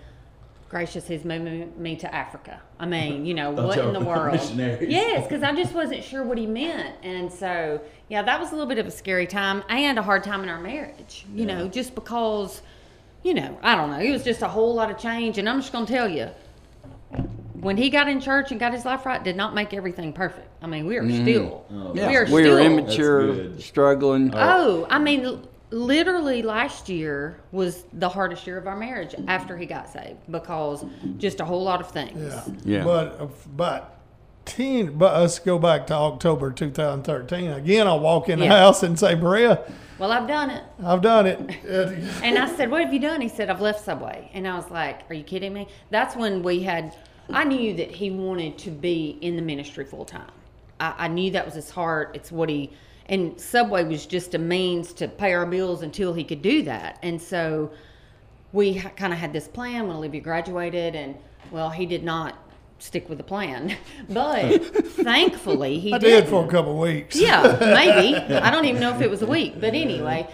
gracious, 0.72 1.06
he's 1.06 1.22
moving 1.24 1.70
me 1.80 1.94
to 1.96 2.12
Africa. 2.12 2.60
I 2.80 2.86
mean, 2.86 3.26
you 3.26 3.34
know, 3.34 3.50
what 3.68 3.78
in 3.78 3.92
the 3.92 4.00
world? 4.12 4.40
Yes, 4.56 5.22
because 5.28 5.42
I 5.44 5.54
just 5.54 5.74
wasn't 5.74 6.02
sure 6.02 6.24
what 6.24 6.38
he 6.38 6.46
meant, 6.46 6.96
and 7.04 7.30
so 7.30 7.80
yeah, 8.08 8.22
that 8.22 8.40
was 8.40 8.48
a 8.50 8.54
little 8.54 8.66
bit 8.68 8.78
of 8.78 8.86
a 8.86 8.90
scary 8.90 9.26
time 9.26 9.62
and 9.68 9.98
a 9.98 10.02
hard 10.02 10.24
time 10.24 10.42
in 10.42 10.48
our 10.48 10.60
marriage. 10.60 11.26
You 11.34 11.46
know, 11.46 11.68
just 11.68 11.94
because, 11.94 12.62
you 13.22 13.34
know, 13.34 13.56
I 13.62 13.76
don't 13.76 13.90
know, 13.90 14.00
it 14.00 14.10
was 14.10 14.24
just 14.24 14.40
a 14.42 14.48
whole 14.48 14.74
lot 14.74 14.90
of 14.90 14.98
change, 14.98 15.36
and 15.38 15.46
I'm 15.48 15.60
just 15.60 15.72
going 15.72 15.86
to 15.86 15.92
tell 15.92 16.08
you. 16.08 16.28
When 17.60 17.76
he 17.76 17.90
got 17.90 18.08
in 18.08 18.20
church 18.20 18.50
and 18.50 18.58
got 18.58 18.72
his 18.72 18.84
life 18.84 19.06
right, 19.06 19.22
did 19.22 19.36
not 19.36 19.54
make 19.54 19.72
everything 19.72 20.12
perfect. 20.12 20.48
I 20.62 20.66
mean, 20.66 20.84
we 20.84 20.96
are 20.96 21.08
still, 21.12 21.64
Oh, 21.70 21.92
we 21.92 22.00
Yeah, 22.00 22.12
are 22.16 22.24
we 22.24 22.42
still 22.42 22.54
were 22.54 22.60
immature, 22.60 23.60
struggling. 23.60 24.32
Oh, 24.34 24.84
I 24.90 24.98
mean, 24.98 25.24
l- 25.24 25.42
literally 25.72 26.42
last 26.42 26.88
year 26.88 27.40
was 27.50 27.84
the 27.94 28.08
hardest 28.08 28.46
year 28.46 28.58
of 28.58 28.66
our 28.66 28.76
marriage 28.76 29.14
after 29.26 29.56
he 29.56 29.66
got 29.66 29.88
saved 29.90 30.18
because 30.30 30.84
just 31.18 31.40
a 31.40 31.44
whole 31.44 31.62
lot 31.64 31.80
of 31.80 31.90
things. 31.90 32.18
Yeah. 32.22 32.44
Yeah. 32.64 32.84
But 32.84 33.20
uh, 33.20 33.26
but 33.56 33.98
ten. 34.44 34.96
But 34.98 35.18
let's 35.20 35.38
go 35.38 35.58
back 35.58 35.86
to 35.88 35.94
October 35.94 36.52
2013. 36.52 37.50
Again, 37.50 37.86
I 37.86 37.94
walk 37.94 38.28
in 38.28 38.38
the 38.38 38.44
Yeah. 38.46 38.58
house 38.58 38.82
and 38.82 38.98
say, 38.98 39.14
Marea, 39.14 39.68
Well, 39.98 40.12
I've 40.12 40.28
done 40.28 40.50
it. 40.50 40.62
I've 40.84 41.00
done 41.02 41.26
it. 41.26 41.38
And 42.22 42.38
I 42.38 42.54
said, 42.56 42.70
What 42.70 42.82
have 42.84 42.92
you 42.92 43.00
done? 43.00 43.20
He 43.20 43.28
said, 43.28 43.48
I've 43.50 43.60
left 43.60 43.84
Subway. 43.84 44.30
And 44.34 44.46
I 44.46 44.56
was 44.56 44.70
like, 44.70 45.08
Are 45.10 45.14
you 45.14 45.24
kidding 45.24 45.52
me? 45.52 45.68
That's 45.90 46.14
when 46.16 46.42
we 46.42 46.62
had, 46.62 46.94
I 47.30 47.44
knew 47.44 47.74
that 47.76 47.90
he 47.90 48.10
wanted 48.10 48.58
to 48.58 48.70
be 48.70 49.16
in 49.20 49.36
the 49.36 49.42
ministry 49.42 49.84
full 49.84 50.04
time. 50.04 50.30
I, 50.80 50.94
I 50.98 51.08
knew 51.08 51.30
that 51.32 51.44
was 51.46 51.54
his 51.54 51.70
heart. 51.70 52.10
It's 52.14 52.30
what 52.32 52.48
he, 52.48 52.72
and 53.12 53.38
Subway 53.38 53.84
was 53.84 54.06
just 54.06 54.34
a 54.34 54.38
means 54.38 54.92
to 54.94 55.06
pay 55.06 55.34
our 55.34 55.44
bills 55.44 55.82
until 55.82 56.14
he 56.14 56.24
could 56.24 56.40
do 56.40 56.62
that. 56.62 56.98
And 57.02 57.20
so 57.20 57.70
we 58.54 58.72
ha- 58.78 58.88
kind 58.96 59.12
of 59.12 59.18
had 59.18 59.34
this 59.34 59.46
plan 59.46 59.86
when 59.86 59.96
Olivia 59.98 60.22
graduated, 60.22 60.94
and 60.96 61.14
well, 61.50 61.68
he 61.68 61.84
did 61.84 62.02
not 62.02 62.38
stick 62.78 63.08
with 63.10 63.18
the 63.18 63.24
plan. 63.24 63.76
But 64.08 64.64
thankfully, 64.86 65.78
he 65.78 65.92
I 65.92 65.98
did. 65.98 66.22
did 66.22 66.28
for 66.30 66.44
a 66.44 66.48
couple 66.48 66.78
weeks. 66.78 67.14
Yeah, 67.14 67.56
maybe. 67.60 68.16
I 68.34 68.50
don't 68.50 68.64
even 68.64 68.80
know 68.80 68.94
if 68.94 69.02
it 69.02 69.10
was 69.10 69.20
a 69.20 69.26
week, 69.26 69.60
but 69.60 69.74
anyway, 69.74 70.26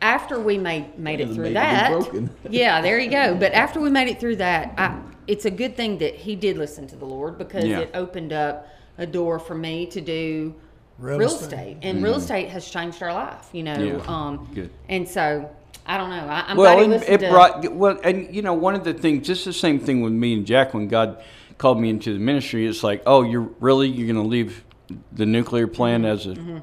after 0.00 0.40
we 0.40 0.56
made 0.58 0.98
made 0.98 1.20
it 1.20 1.24
Doesn't 1.26 1.34
through 1.36 1.44
make 1.50 1.54
that, 1.54 2.22
yeah, 2.50 2.80
there 2.80 2.98
you 2.98 3.10
go. 3.10 3.34
But 3.34 3.52
after 3.52 3.78
we 3.78 3.90
made 3.90 4.08
it 4.08 4.18
through 4.18 4.36
that, 4.36 4.72
I, 4.78 4.98
it's 5.26 5.44
a 5.44 5.50
good 5.50 5.76
thing 5.76 5.98
that 5.98 6.14
he 6.14 6.34
did 6.34 6.56
listen 6.56 6.86
to 6.88 6.96
the 6.96 7.04
Lord 7.04 7.36
because 7.36 7.64
Yeah. 7.64 7.80
it 7.80 7.90
opened 7.92 8.32
up 8.32 8.66
a 8.98 9.06
door 9.06 9.38
for 9.38 9.54
me 9.54 9.84
to 9.86 10.00
do 10.00 10.54
Real 11.02 11.18
real, 11.18 11.28
estate. 11.28 11.44
estate, 11.46 11.76
and 11.82 12.02
real 12.02 12.14
estate 12.14 12.48
has 12.50 12.68
changed 12.70 13.02
our 13.02 13.12
life. 13.12 13.48
You 13.52 13.64
know, 13.64 13.74
Mm-hmm. 13.74 13.98
Yeah, 13.98 14.16
um, 14.16 14.48
good. 14.54 14.70
And 14.88 15.08
so 15.08 15.50
I 15.84 15.98
don't 15.98 16.10
know. 16.10 16.26
I, 16.28 16.44
I'm 16.46 16.56
well, 16.56 16.76
glad 16.76 16.86
he 16.88 16.94
and 16.94 17.02
it 17.04 17.18
to. 17.26 17.30
brought 17.30 17.72
well, 17.72 17.98
and 18.04 18.32
you 18.34 18.42
know, 18.42 18.54
one 18.54 18.74
of 18.76 18.84
the 18.84 18.94
things, 18.94 19.26
just 19.26 19.44
the 19.44 19.52
same 19.52 19.80
thing 19.80 20.00
with 20.02 20.12
me 20.12 20.32
and 20.34 20.46
Jack 20.46 20.74
when 20.74 20.86
God 20.86 21.22
called 21.58 21.80
me 21.80 21.90
into 21.90 22.12
the 22.12 22.20
ministry. 22.20 22.66
It's 22.66 22.84
like, 22.84 23.02
oh, 23.04 23.22
you're 23.22 23.50
really 23.60 23.88
you're 23.88 24.06
going 24.06 24.22
to 24.22 24.28
leave 24.28 24.64
the 25.12 25.26
nuclear 25.26 25.66
plant 25.66 26.04
as 26.04 26.26
a 26.26 26.62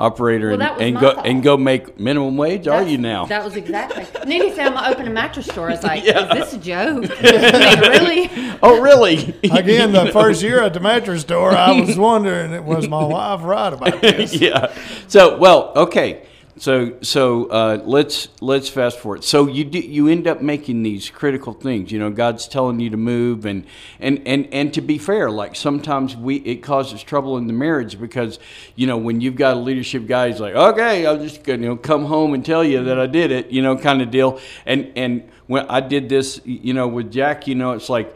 operator. 0.00 0.56
Well, 0.56 0.72
and, 0.74 0.82
and 0.82 0.98
go 0.98 1.14
thought. 1.14 1.26
and 1.26 1.42
go 1.42 1.56
make 1.56 2.00
minimum 2.00 2.36
wage? 2.36 2.66
Are 2.66 2.82
you 2.82 2.98
now? 2.98 3.26
That 3.26 3.44
was 3.44 3.54
exactly. 3.56 4.06
And 4.20 4.30
then 4.30 4.40
he 4.42 4.50
said, 4.54 4.66
I'm 4.66 4.72
going 4.72 4.84
to 4.84 4.90
open 4.90 5.06
a 5.06 5.10
mattress 5.10 5.46
store. 5.46 5.68
I 5.68 5.72
was 5.72 5.82
like, 5.84 6.04
Yeah. 6.04 6.34
is 6.34 6.50
this 6.50 6.52
a 6.54 6.58
joke? 6.58 7.04
I 7.22 7.80
mean, 7.80 7.90
really? 7.90 8.58
oh, 8.62 8.80
really? 8.80 9.38
Again, 9.44 9.92
the 9.92 10.10
first 10.12 10.42
year 10.42 10.62
at 10.62 10.74
the 10.74 10.80
mattress 10.80 11.20
store, 11.22 11.52
I 11.52 11.78
was 11.80 11.96
wondering, 11.98 12.64
was 12.64 12.88
my 12.88 13.04
wife 13.04 13.42
right 13.42 13.72
about 13.72 14.00
this? 14.00 14.34
yeah. 14.34 14.74
So 15.08 15.36
well, 15.38 15.72
okay. 15.76 16.26
So 16.60 16.98
so 17.00 17.46
uh, 17.46 17.80
let's 17.86 18.28
let's 18.42 18.68
fast 18.68 18.98
forward. 18.98 19.24
So 19.24 19.46
you 19.46 19.64
do, 19.64 19.78
you 19.78 20.08
end 20.08 20.26
up 20.26 20.42
making 20.42 20.82
these 20.82 21.08
critical 21.08 21.54
things. 21.54 21.90
You 21.90 21.98
know, 21.98 22.10
God's 22.10 22.46
telling 22.46 22.80
you 22.80 22.90
to 22.90 22.98
move, 22.98 23.46
and 23.46 23.64
and 23.98 24.20
and 24.26 24.46
and 24.52 24.74
to 24.74 24.82
be 24.82 24.98
fair, 24.98 25.30
like 25.30 25.56
sometimes 25.56 26.14
we 26.14 26.36
it 26.36 26.56
causes 26.56 27.02
trouble 27.02 27.38
in 27.38 27.46
the 27.46 27.54
marriage 27.54 27.98
because 27.98 28.38
you 28.76 28.86
know 28.86 28.98
when 28.98 29.22
you've 29.22 29.36
got 29.36 29.56
a 29.56 29.58
leadership 29.60 30.06
guy, 30.06 30.28
he's 30.28 30.38
like, 30.38 30.54
okay, 30.54 31.06
I'll 31.06 31.16
just 31.16 31.48
you 31.48 31.56
know 31.56 31.76
come 31.76 32.04
home 32.04 32.34
and 32.34 32.44
tell 32.44 32.62
you 32.62 32.84
that 32.84 33.00
I 33.00 33.06
did 33.06 33.30
it, 33.30 33.50
you 33.50 33.62
know, 33.62 33.78
kind 33.78 34.02
of 34.02 34.10
deal. 34.10 34.38
And 34.66 34.92
and 34.96 35.30
when 35.46 35.64
I 35.70 35.80
did 35.80 36.10
this, 36.10 36.42
you 36.44 36.74
know, 36.74 36.88
with 36.88 37.10
Jack, 37.10 37.48
you 37.48 37.54
know, 37.54 37.72
it's 37.72 37.88
like 37.88 38.14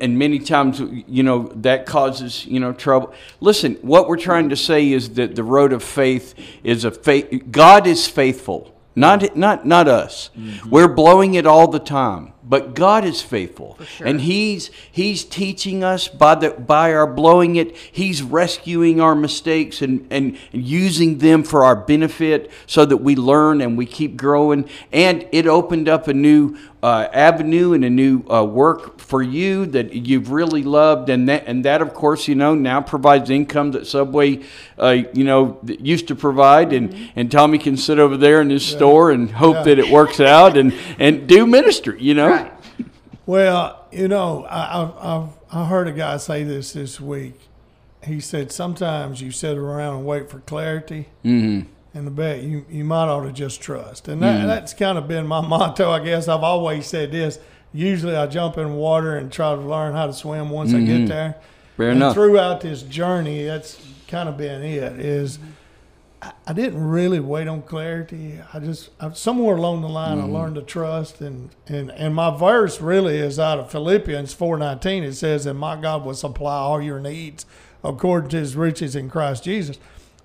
and 0.00 0.18
many 0.18 0.38
times 0.38 0.80
you 1.08 1.22
know 1.22 1.48
that 1.54 1.86
causes 1.86 2.44
you 2.46 2.60
know 2.60 2.72
trouble. 2.72 3.14
Listen 3.40 3.76
what 3.76 4.08
we're 4.08 4.18
trying 4.18 4.50
to 4.50 4.56
say 4.56 4.92
is 4.92 5.14
that 5.14 5.34
the 5.34 5.44
road 5.44 5.72
of 5.72 5.82
faith 5.82 6.34
is 6.62 6.84
a 6.84 6.90
faith 6.90 7.44
god 7.50 7.86
is 7.86 8.06
faithful. 8.06 8.74
Not 8.94 9.36
not 9.36 9.66
not 9.66 9.88
us. 9.88 10.30
Mm-hmm. 10.36 10.70
We're 10.70 10.88
blowing 10.88 11.34
it 11.34 11.46
all 11.46 11.68
the 11.68 11.80
time 11.80 12.33
but 12.44 12.74
god 12.74 13.04
is 13.04 13.22
faithful. 13.22 13.78
And 14.04 14.20
he's 14.20 14.70
he's 14.90 15.24
teaching 15.24 15.82
us 15.82 16.08
by 16.08 16.34
the 16.34 16.50
by 16.50 16.92
our 16.92 17.06
blowing 17.06 17.56
it. 17.56 17.76
He's 17.76 18.22
rescuing 18.22 19.00
our 19.00 19.14
mistakes 19.14 19.80
and 19.82 20.06
and 20.10 20.36
using 20.52 21.18
them 21.18 21.42
for 21.42 21.64
our 21.64 21.76
benefit 21.76 22.50
so 22.66 22.84
that 22.84 22.98
we 22.98 23.16
learn 23.16 23.60
and 23.60 23.78
we 23.78 23.86
keep 23.86 24.16
growing. 24.16 24.68
And 24.92 25.26
it 25.32 25.46
opened 25.46 25.88
up 25.88 26.08
a 26.08 26.14
new 26.14 26.56
uh, 26.82 27.08
avenue 27.14 27.72
and 27.72 27.82
a 27.82 27.88
new 27.88 28.22
uh, 28.30 28.44
work 28.44 28.98
for 29.00 29.22
you 29.22 29.64
that 29.64 29.94
you've 29.94 30.30
really 30.30 30.62
loved, 30.62 31.08
and 31.08 31.26
that 31.30 31.44
and 31.46 31.64
that 31.64 31.80
of 31.80 31.94
course 31.94 32.28
you 32.28 32.34
know 32.34 32.54
now 32.54 32.78
provides 32.82 33.30
income 33.30 33.70
that 33.72 33.86
Subway, 33.86 34.42
uh, 34.78 34.98
you 35.14 35.24
know, 35.24 35.58
used 35.64 36.08
to 36.08 36.14
provide, 36.14 36.74
and 36.74 36.94
and 37.16 37.30
Tommy 37.32 37.56
can 37.56 37.78
sit 37.78 37.98
over 37.98 38.18
there 38.18 38.42
in 38.42 38.50
his 38.50 38.66
store 38.66 39.10
and 39.10 39.30
hope 39.30 39.56
Yeah. 39.56 39.62
that 39.62 39.78
it 39.78 39.90
works 39.90 40.20
out 40.20 40.58
and 40.58 40.74
and 40.98 41.26
do 41.26 41.46
ministry, 41.46 41.96
you 42.02 42.12
know. 42.12 42.33
Well, 43.26 43.86
you 43.90 44.08
know, 44.08 44.44
I, 44.44 44.82
I've, 44.82 44.96
I've 44.98 45.28
I 45.50 45.64
heard 45.66 45.88
a 45.88 45.92
guy 45.92 46.16
say 46.16 46.42
this 46.44 46.72
this 46.72 47.00
week. 47.00 47.40
He 48.02 48.20
said 48.20 48.52
sometimes 48.52 49.22
you 49.22 49.30
sit 49.30 49.56
around 49.56 49.98
and 49.98 50.06
wait 50.06 50.28
for 50.28 50.40
clarity, 50.40 51.08
mm-hmm. 51.24 51.68
and 51.96 52.06
the 52.06 52.10
bet 52.10 52.42
you 52.42 52.66
you 52.68 52.84
might 52.84 53.06
ought 53.06 53.24
to 53.24 53.32
just 53.32 53.62
trust. 53.62 54.08
And 54.08 54.20
that, 54.22 54.46
that's 54.46 54.74
kind 54.74 54.98
of 54.98 55.08
been 55.08 55.26
my 55.26 55.40
motto, 55.46 55.90
I 55.90 56.04
guess. 56.04 56.28
I've 56.28 56.42
always 56.42 56.86
said 56.86 57.12
this. 57.12 57.38
Usually, 57.72 58.14
I 58.14 58.26
jump 58.26 58.58
in 58.58 58.74
water 58.74 59.16
and 59.16 59.32
try 59.32 59.54
to 59.54 59.60
learn 59.60 59.94
how 59.94 60.06
to 60.06 60.12
swim 60.12 60.50
once 60.50 60.74
I 60.74 60.80
get 60.80 61.08
there. 61.08 61.36
Fair 61.76 61.88
and 61.88 61.96
enough. 61.96 62.14
Throughout 62.14 62.60
this 62.60 62.82
journey, 62.82 63.44
that's 63.44 63.84
kind 64.06 64.28
of 64.28 64.36
been 64.36 64.62
it. 64.62 65.00
Is 65.00 65.38
I- 66.24 66.32
I 66.46 66.52
didn't 66.52 66.82
really 66.86 67.20
wait 67.20 67.48
on 67.48 67.62
clarity. 67.62 68.38
I 68.52 68.58
just 68.58 68.90
I, 69.00 69.12
somewhere 69.12 69.56
along 69.56 69.82
the 69.82 69.88
line 69.88 70.18
Mm-hmm. 70.18 70.34
I 70.34 70.38
learned 70.40 70.54
to 70.56 70.62
trust 70.62 71.20
and, 71.20 71.50
and 71.68 71.90
and 71.92 72.14
my 72.14 72.36
verse 72.36 72.80
really 72.80 73.18
is 73.18 73.38
out 73.38 73.58
of 73.58 73.70
Philippians 73.70 74.32
four 74.32 74.56
nineteen. 74.56 75.04
It 75.04 75.14
says, 75.14 75.46
"And 75.46 75.58
my 75.58 75.76
God 75.80 76.04
will 76.04 76.14
supply 76.14 76.56
all 76.56 76.80
your 76.82 77.00
needs 77.00 77.44
according 77.82 78.30
to 78.30 78.38
His 78.38 78.56
riches 78.56 78.96
in 78.96 79.10
Christ 79.10 79.44
Jesus." 79.44 79.78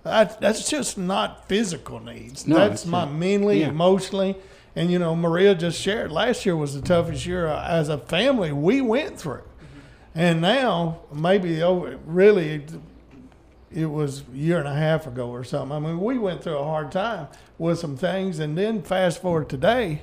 That, 0.04 0.39
that's 0.39 0.70
just 0.70 0.97
not 0.97 1.47
physical 1.50 2.00
needs. 2.00 2.47
No, 2.47 2.56
that's 2.56 2.86
my 2.86 3.04
not. 3.04 3.14
mentally, 3.14 3.60
Yeah. 3.60 3.68
emotionally, 3.70 4.38
and 4.76 4.89
you 4.89 4.97
know 4.97 5.14
Marea 5.16 5.58
just 5.60 5.80
shared. 5.82 6.12
Last 6.12 6.45
year 6.45 6.56
was 6.56 6.74
the 6.74 6.82
toughest 6.82 7.26
year 7.26 7.47
uh, 7.47 7.68
as 7.68 7.89
a 7.89 7.97
family 7.97 8.54
we 8.54 8.80
went 8.80 9.20
through, 9.20 9.43
and 10.16 10.39
now 10.41 11.00
maybe 11.14 11.62
oh 11.62 11.97
really 12.06 12.66
it 13.72 13.86
was 13.86 14.24
a 14.34 14.38
year 14.38 14.59
and 14.59 14.67
a 14.67 14.74
half 14.74 15.05
ago 15.07 15.30
or 15.30 15.43
something. 15.43 15.76
I 15.76 15.80
mean, 15.80 15.99
we 15.99 16.17
went 16.17 16.43
through 16.43 16.57
a 16.57 16.63
hard 16.63 16.91
time 16.91 17.28
with 17.57 17.80
some 17.80 17.95
things, 17.97 18.39
and 18.39 18.57
then 18.57 18.82
fast 18.82 19.22
forward 19.22 19.49
today. 19.49 20.01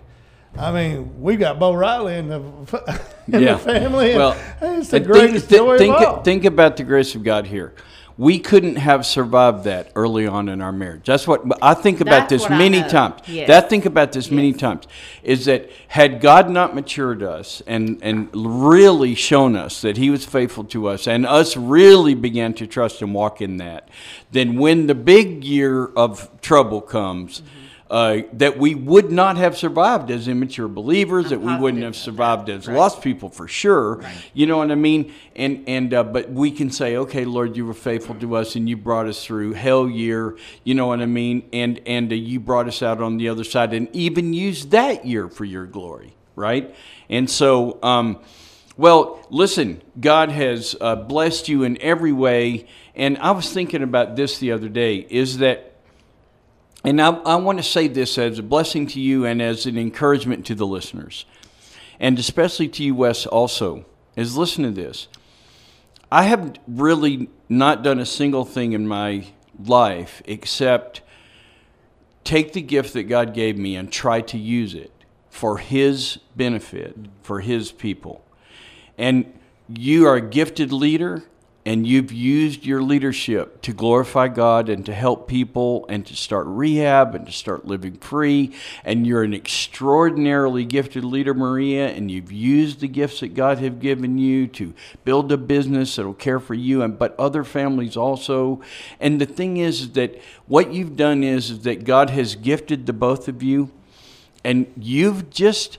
I 0.59 0.73
mean, 0.73 1.21
we 1.21 1.37
got 1.37 1.59
Bo 1.59 1.75
Riley 1.75 2.15
in 2.15 2.29
the 2.29 2.37
in 3.29 3.43
Yeah. 3.43 3.53
the 3.55 3.59
family. 3.59 4.11
and 4.13 4.19
Well, 4.19 4.37
it's 4.63 4.89
the 4.91 4.97
uh, 4.97 5.01
and 5.01 5.07
greatest 5.07 5.47
think, 5.49 5.61
joy 5.61 5.79
think, 5.79 5.97
of 5.97 6.03
all. 6.03 6.23
think 6.23 6.45
about 6.45 6.77
the 6.77 6.85
grace 6.85 7.15
of 7.15 7.23
God 7.25 7.47
here. 7.47 7.75
We 8.19 8.39
couldn't 8.39 8.77
have 8.77 9.05
survived 9.05 9.65
that 9.65 9.93
early 9.95 10.27
on 10.27 10.49
in 10.49 10.63
our 10.63 10.73
marriage. 10.73 11.05
That's 11.05 11.27
what 11.27 11.43
I 11.63 11.75
think 11.75 12.01
about 12.01 12.31
That's 12.31 12.45
this 12.45 12.51
many 12.51 12.81
times. 12.81 13.21
Yes. 13.27 13.47
That 13.49 13.69
think 13.69 13.85
about 13.85 14.13
this 14.13 14.31
many 14.31 14.55
times 14.55 14.85
is 15.23 15.45
that 15.45 15.69
had 15.89 16.23
God 16.23 16.49
not 16.49 16.75
matured 16.75 17.23
us 17.23 17.63
and 17.67 17.99
and 18.03 18.31
really 18.33 19.15
shown 19.15 19.55
us 19.55 19.83
that 19.83 19.99
He 19.99 20.09
was 20.09 20.25
faithful 20.25 20.65
to 20.65 20.89
us, 20.89 21.07
and 21.07 21.27
us 21.27 21.59
really 21.59 22.15
began 22.15 22.55
to 22.55 22.67
trust 22.67 23.03
and 23.03 23.13
walk 23.13 23.43
in 23.43 23.59
that, 23.59 23.91
then 24.33 24.59
when 24.59 24.87
the 24.87 24.95
big 24.95 25.45
year 25.45 25.85
of 25.85 26.31
trouble 26.41 26.81
comes. 26.81 27.41
Mm-hmm. 27.41 27.51
Uh, 27.89 28.23
that 28.33 28.59
we 28.59 28.75
would 28.75 29.13
not 29.13 29.37
have 29.37 29.57
survived 29.57 30.11
as 30.11 30.27
immature 30.27 30.67
believers, 30.67 31.31
that 31.31 31.41
we 31.41 31.55
wouldn't 31.57 31.85
have 31.85 31.93
of 31.93 31.97
that. 31.97 32.03
survived 32.03 32.49
as 32.51 32.67
Right. 32.67 32.77
lost 32.77 33.01
people 33.01 33.29
for 33.29 33.47
sure. 33.47 34.01
You 34.35 34.47
know 34.47 34.57
what 34.57 34.73
I 34.73 34.75
mean? 34.75 35.13
And 35.37 35.63
and 35.69 35.95
uh, 35.95 36.03
but 36.03 36.29
we 36.31 36.51
can 36.51 36.71
say, 36.71 36.97
okay, 36.97 37.25
Lord, 37.25 37.57
you 37.57 37.65
were 37.65 37.75
faithful 37.75 38.17
to 38.17 38.35
us, 38.37 38.57
and 38.57 38.69
you 38.69 38.77
brought 38.77 39.07
us 39.07 39.25
through 39.25 39.53
hell 39.53 39.89
year. 39.89 40.37
You 40.65 40.75
know 40.75 40.89
what 40.89 41.01
I 41.01 41.07
mean? 41.07 41.49
And 41.53 41.81
and 41.87 42.11
uh, 42.11 42.17
you 42.17 42.41
brought 42.41 42.67
us 42.67 42.83
out 42.83 43.01
on 43.01 43.19
the 43.19 43.29
other 43.29 43.45
side, 43.45 43.73
and 43.73 43.89
even 43.95 44.33
used 44.33 44.73
that 44.73 45.07
year 45.07 45.29
for 45.29 45.45
your 45.45 45.67
glory, 45.67 46.17
right? 46.35 46.75
And 47.09 47.31
so. 47.31 47.79
Um, 47.85 48.19
Well, 48.79 49.25
listen, 49.31 49.81
God 49.99 50.31
has 50.31 50.77
uh, 50.83 50.97
blessed 50.97 51.49
you 51.49 51.63
in 51.63 51.81
every 51.81 52.13
way. 52.13 52.67
And 52.95 53.17
I 53.19 53.31
was 53.31 53.51
thinking 53.51 53.83
about 53.83 54.17
this 54.17 54.37
the 54.39 54.53
other 54.53 54.69
day 54.69 55.07
is 55.09 55.39
that, 55.39 55.76
and 56.87 57.03
I, 57.03 57.09
I 57.09 57.35
want 57.35 57.59
to 57.59 57.65
say 57.65 57.89
this 57.89 58.17
as 58.17 58.39
a 58.39 58.45
blessing 58.45 58.87
to 58.89 59.01
you 59.01 59.27
and 59.27 59.43
as 59.43 59.67
an 59.67 59.77
encouragement 59.77 60.47
to 60.47 60.55
the 60.55 60.67
listeners, 60.67 61.27
and 61.99 62.17
especially 62.17 62.69
to 62.69 62.85
you, 62.85 62.95
Wes, 62.95 63.27
also, 63.27 63.85
is 64.15 64.37
listen 64.37 64.63
to 64.63 64.71
this. 64.71 65.09
I 66.13 66.23
have 66.23 66.57
really 66.69 67.29
not 67.49 67.83
done 67.83 67.99
a 67.99 68.07
single 68.07 68.45
thing 68.45 68.73
in 68.73 68.87
my 68.87 69.27
life 69.65 70.23
except 70.27 71.03
take 72.23 72.53
the 72.53 72.63
gift 72.63 72.93
that 72.93 73.05
God 73.05 73.35
gave 73.35 73.59
me 73.59 73.75
and 73.75 73.91
try 73.91 74.21
to 74.21 74.39
use 74.39 74.73
it 74.75 74.93
for 75.29 75.59
His 75.59 76.21
benefit, 76.37 76.97
for 77.23 77.41
His 77.41 77.73
people. 77.73 78.25
And 78.97 79.33
you 79.69 80.07
are 80.07 80.15
a 80.15 80.21
gifted 80.21 80.73
leader, 80.73 81.25
and 81.67 81.85
you've 81.85 82.13
used 82.13 82.65
your 82.65 82.81
leadership 82.81 83.61
to 83.63 83.73
glorify 83.73 84.29
God 84.29 84.69
and 84.69 84.87
to 84.87 84.95
help 84.95 85.27
people 85.27 85.85
and 85.89 86.07
to 86.07 86.15
start 86.15 86.47
rehab 86.47 87.17
and 87.17 87.27
to 87.27 87.33
start 87.33 87.67
living 87.67 87.97
free. 87.97 88.55
And 88.85 89.05
you're 89.05 89.25
an 89.25 89.35
extraordinarily 89.35 90.65
gifted 90.65 91.03
leader, 91.03 91.35
Marea, 91.35 91.89
and 91.89 92.09
you've 92.09 92.31
used 92.31 92.79
the 92.79 92.87
gifts 92.87 93.19
that 93.19 93.35
God 93.35 93.59
have 93.59 93.81
given 93.81 94.17
you 94.17 94.47
to 94.47 94.75
build 95.05 95.33
a 95.33 95.37
business 95.37 95.97
that'll 95.97 96.15
care 96.15 96.39
for 96.39 96.55
you 96.55 96.83
and 96.83 96.97
but 96.97 97.19
other 97.19 97.43
families 97.43 97.97
also. 97.97 98.61
And 99.01 99.21
the 99.21 99.27
thing 99.27 99.57
is 99.57 99.91
that 99.93 100.21
what 100.47 100.73
you've 100.73 100.97
done 100.97 101.25
is, 101.25 101.51
is 101.51 101.61
that 101.65 101.83
God 101.83 102.11
has 102.11 102.37
gifted 102.37 102.87
the 102.87 102.93
both 102.93 103.27
of 103.27 103.43
you, 103.43 103.73
and 104.45 104.73
you've 104.77 105.31
just 105.31 105.79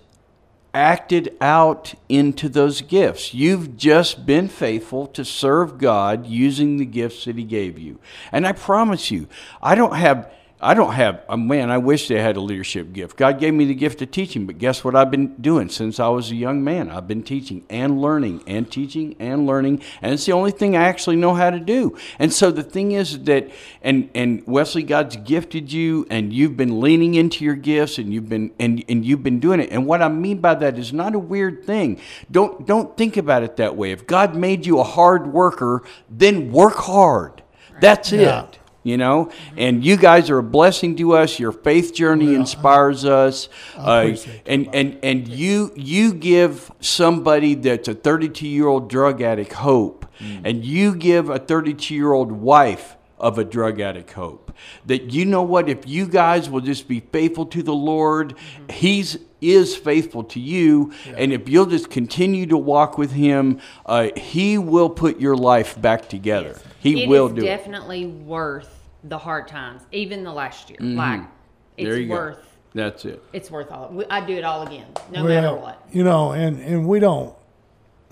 acted 0.74 1.36
out 1.41 1.93
into 2.09 2.49
those 2.49 2.82
gifts. 2.82 3.34
You've 3.34 3.78
just 3.78 4.26
been 4.26 4.47
faithful 4.47 5.07
to 5.07 5.26
serve 5.26 5.78
God 5.78 6.26
using 6.26 6.78
the 6.78 6.86
gifts 6.86 7.26
that 7.26 7.38
He 7.38 7.43
gave 7.43 7.80
you. 7.80 7.99
And 8.32 8.45
I 8.45 8.51
promise 8.51 9.11
you, 9.11 9.28
I 9.61 9.76
don't 9.76 9.95
have. 9.95 10.32
I 10.60 10.74
don't 10.74 10.93
have, 10.93 11.22
oh 11.30 11.38
man, 11.38 11.70
I 11.70 11.78
wish 11.78 12.08
they 12.08 12.20
had 12.20 12.36
a 12.36 12.41
leadership 12.41 12.91
gift. 12.91 13.16
God 13.16 13.39
gave 13.39 13.53
me 13.53 13.66
the 13.66 13.76
gift 13.76 14.01
of 14.01 14.10
teaching, 14.10 14.47
but 14.47 14.58
guess 14.58 14.84
what 14.84 14.95
I've 14.95 15.12
been 15.12 15.36
doing 15.36 15.70
since 15.70 15.99
I 15.99 16.08
was 16.08 16.32
a 16.32 16.36
young 16.36 16.64
man? 16.64 16.89
I've 16.89 17.08
been 17.08 17.22
teaching 17.22 17.64
and 17.70 18.01
learning 18.01 18.43
and 18.47 18.72
teaching 18.72 19.16
and 19.20 19.45
learning, 19.45 19.84
and 20.01 20.14
it's 20.14 20.26
the 20.26 20.32
only 20.32 20.49
thing 20.49 20.76
I 20.76 20.86
actually 20.86 21.16
know 21.16 21.36
how 21.36 21.51
to 21.51 21.60
do. 21.60 21.95
And 22.18 22.34
so 22.34 22.49
the 22.49 22.64
thing 22.64 22.93
is 22.93 23.20
that, 23.26 23.51
and, 23.84 24.10
and 24.16 24.41
Wesley, 24.47 24.82
God's 24.82 25.16
gifted 25.18 25.72
you, 25.72 26.08
and 26.10 26.34
you've 26.34 26.58
been 26.58 26.82
leaning 26.82 27.14
into 27.14 27.45
your 27.45 27.55
gifts, 27.55 27.99
and 27.99 28.12
you've 28.12 28.28
been, 28.28 28.51
and, 28.58 28.84
and 28.89 29.05
you've 29.05 29.22
been 29.22 29.39
doing 29.39 29.60
it. 29.60 29.70
And 29.72 29.86
what 29.86 30.01
I 30.01 30.08
mean 30.08 30.39
by 30.39 30.55
that 30.55 30.80
is 30.80 30.91
not 30.91 31.14
a 31.14 31.20
weird 31.20 31.66
thing. 31.66 31.99
Don't, 32.32 32.66
don't 32.66 32.97
think 32.97 33.16
about 33.16 33.43
it 33.43 33.58
that 33.58 33.76
way. 33.76 33.91
If 33.91 34.08
God 34.08 34.36
made 34.36 34.66
you 34.66 34.80
a 34.80 34.84
hard 34.84 35.32
worker, 35.32 35.84
then 36.10 36.51
work 36.51 36.78
hard. 36.78 37.43
That's 37.80 38.12
Yeah. 38.12 38.45
it 38.45 38.60
you 38.88 38.97
know? 38.97 39.29
And 39.55 39.83
you 39.85 39.97
guys 39.97 40.29
are 40.29 40.38
a 40.39 40.43
blessing 40.43 40.95
to 40.97 41.15
us. 41.15 41.39
Your 41.39 41.51
faith 41.51 41.93
journey 41.93 42.33
inspires 42.35 43.05
us. 43.05 43.49
Uh, 43.77 44.03
appreciate 44.05 44.45
that, 44.45 44.51
and 44.51 44.69
and 44.75 44.99
and 45.03 45.27
you 45.27 45.71
you 45.75 46.13
give 46.13 46.71
somebody 46.79 47.55
that's 47.55 47.88
a 47.88 47.93
32 47.93 48.47
year 48.47 48.67
old 48.67 48.89
drug 48.89 49.21
addict 49.21 49.53
hope. 49.53 50.05
And 50.43 50.65
you 50.65 50.95
give 50.95 51.29
a 51.29 51.38
32 51.38 51.93
year 51.93 52.11
old 52.11 52.31
wife 52.31 52.95
of 53.19 53.38
a 53.38 53.43
drug 53.43 53.79
addict 53.79 54.11
hope. 54.13 54.51
That 54.88 55.11
you 55.11 55.25
know 55.25 55.43
what? 55.43 55.69
If 55.69 55.88
you 55.88 56.07
guys 56.07 56.49
will 56.49 56.61
just 56.61 56.88
be 56.88 56.99
faithful 57.01 57.45
to 57.47 57.61
the 57.61 57.73
lord 57.73 58.33
he's 58.69 59.19
is 59.39 59.75
faithful 59.75 60.23
to 60.23 60.39
you. 60.39 60.91
And 61.15 61.31
if 61.31 61.47
you'll 61.47 61.67
just 61.67 61.91
continue 61.91 62.47
to 62.47 62.57
walk 62.57 62.97
with 62.97 63.11
him 63.11 63.59
uh, 63.85 64.09
he 64.15 64.57
will 64.57 64.89
put 64.89 65.19
your 65.19 65.35
life 65.35 65.79
back 65.79 66.09
together. 66.09 66.59
He 66.79 67.03
It 67.03 67.09
will 67.09 67.27
is 67.27 67.33
do 67.33 67.41
it. 67.41 67.45
definitely 67.45 68.07
worth 68.07 68.76
the 69.03 69.17
hard 69.17 69.47
times, 69.47 69.81
even 69.91 70.23
the 70.23 70.31
last 70.33 70.69
year. 70.69 70.79
Like, 70.81 71.21
it's 71.21 71.27
Mm-hmm. 71.27 71.83
there 71.89 71.99
you 71.99 72.09
worth. 72.09 72.35
go 72.37 72.41
that's 72.73 73.05
it 73.05 73.23
It's 73.33 73.49
worth 73.49 73.71
all. 73.71 74.03
I'd 74.09 74.27
do 74.27 74.33
it 74.35 74.43
all 74.43 74.65
again, 74.67 74.87
no 75.11 75.23
matter 75.23 75.55
what. 75.55 75.81
You 75.91 76.03
know, 76.03 76.31
and, 76.31 76.59
and 76.59 76.87
we 76.87 76.99
don't 76.99 77.33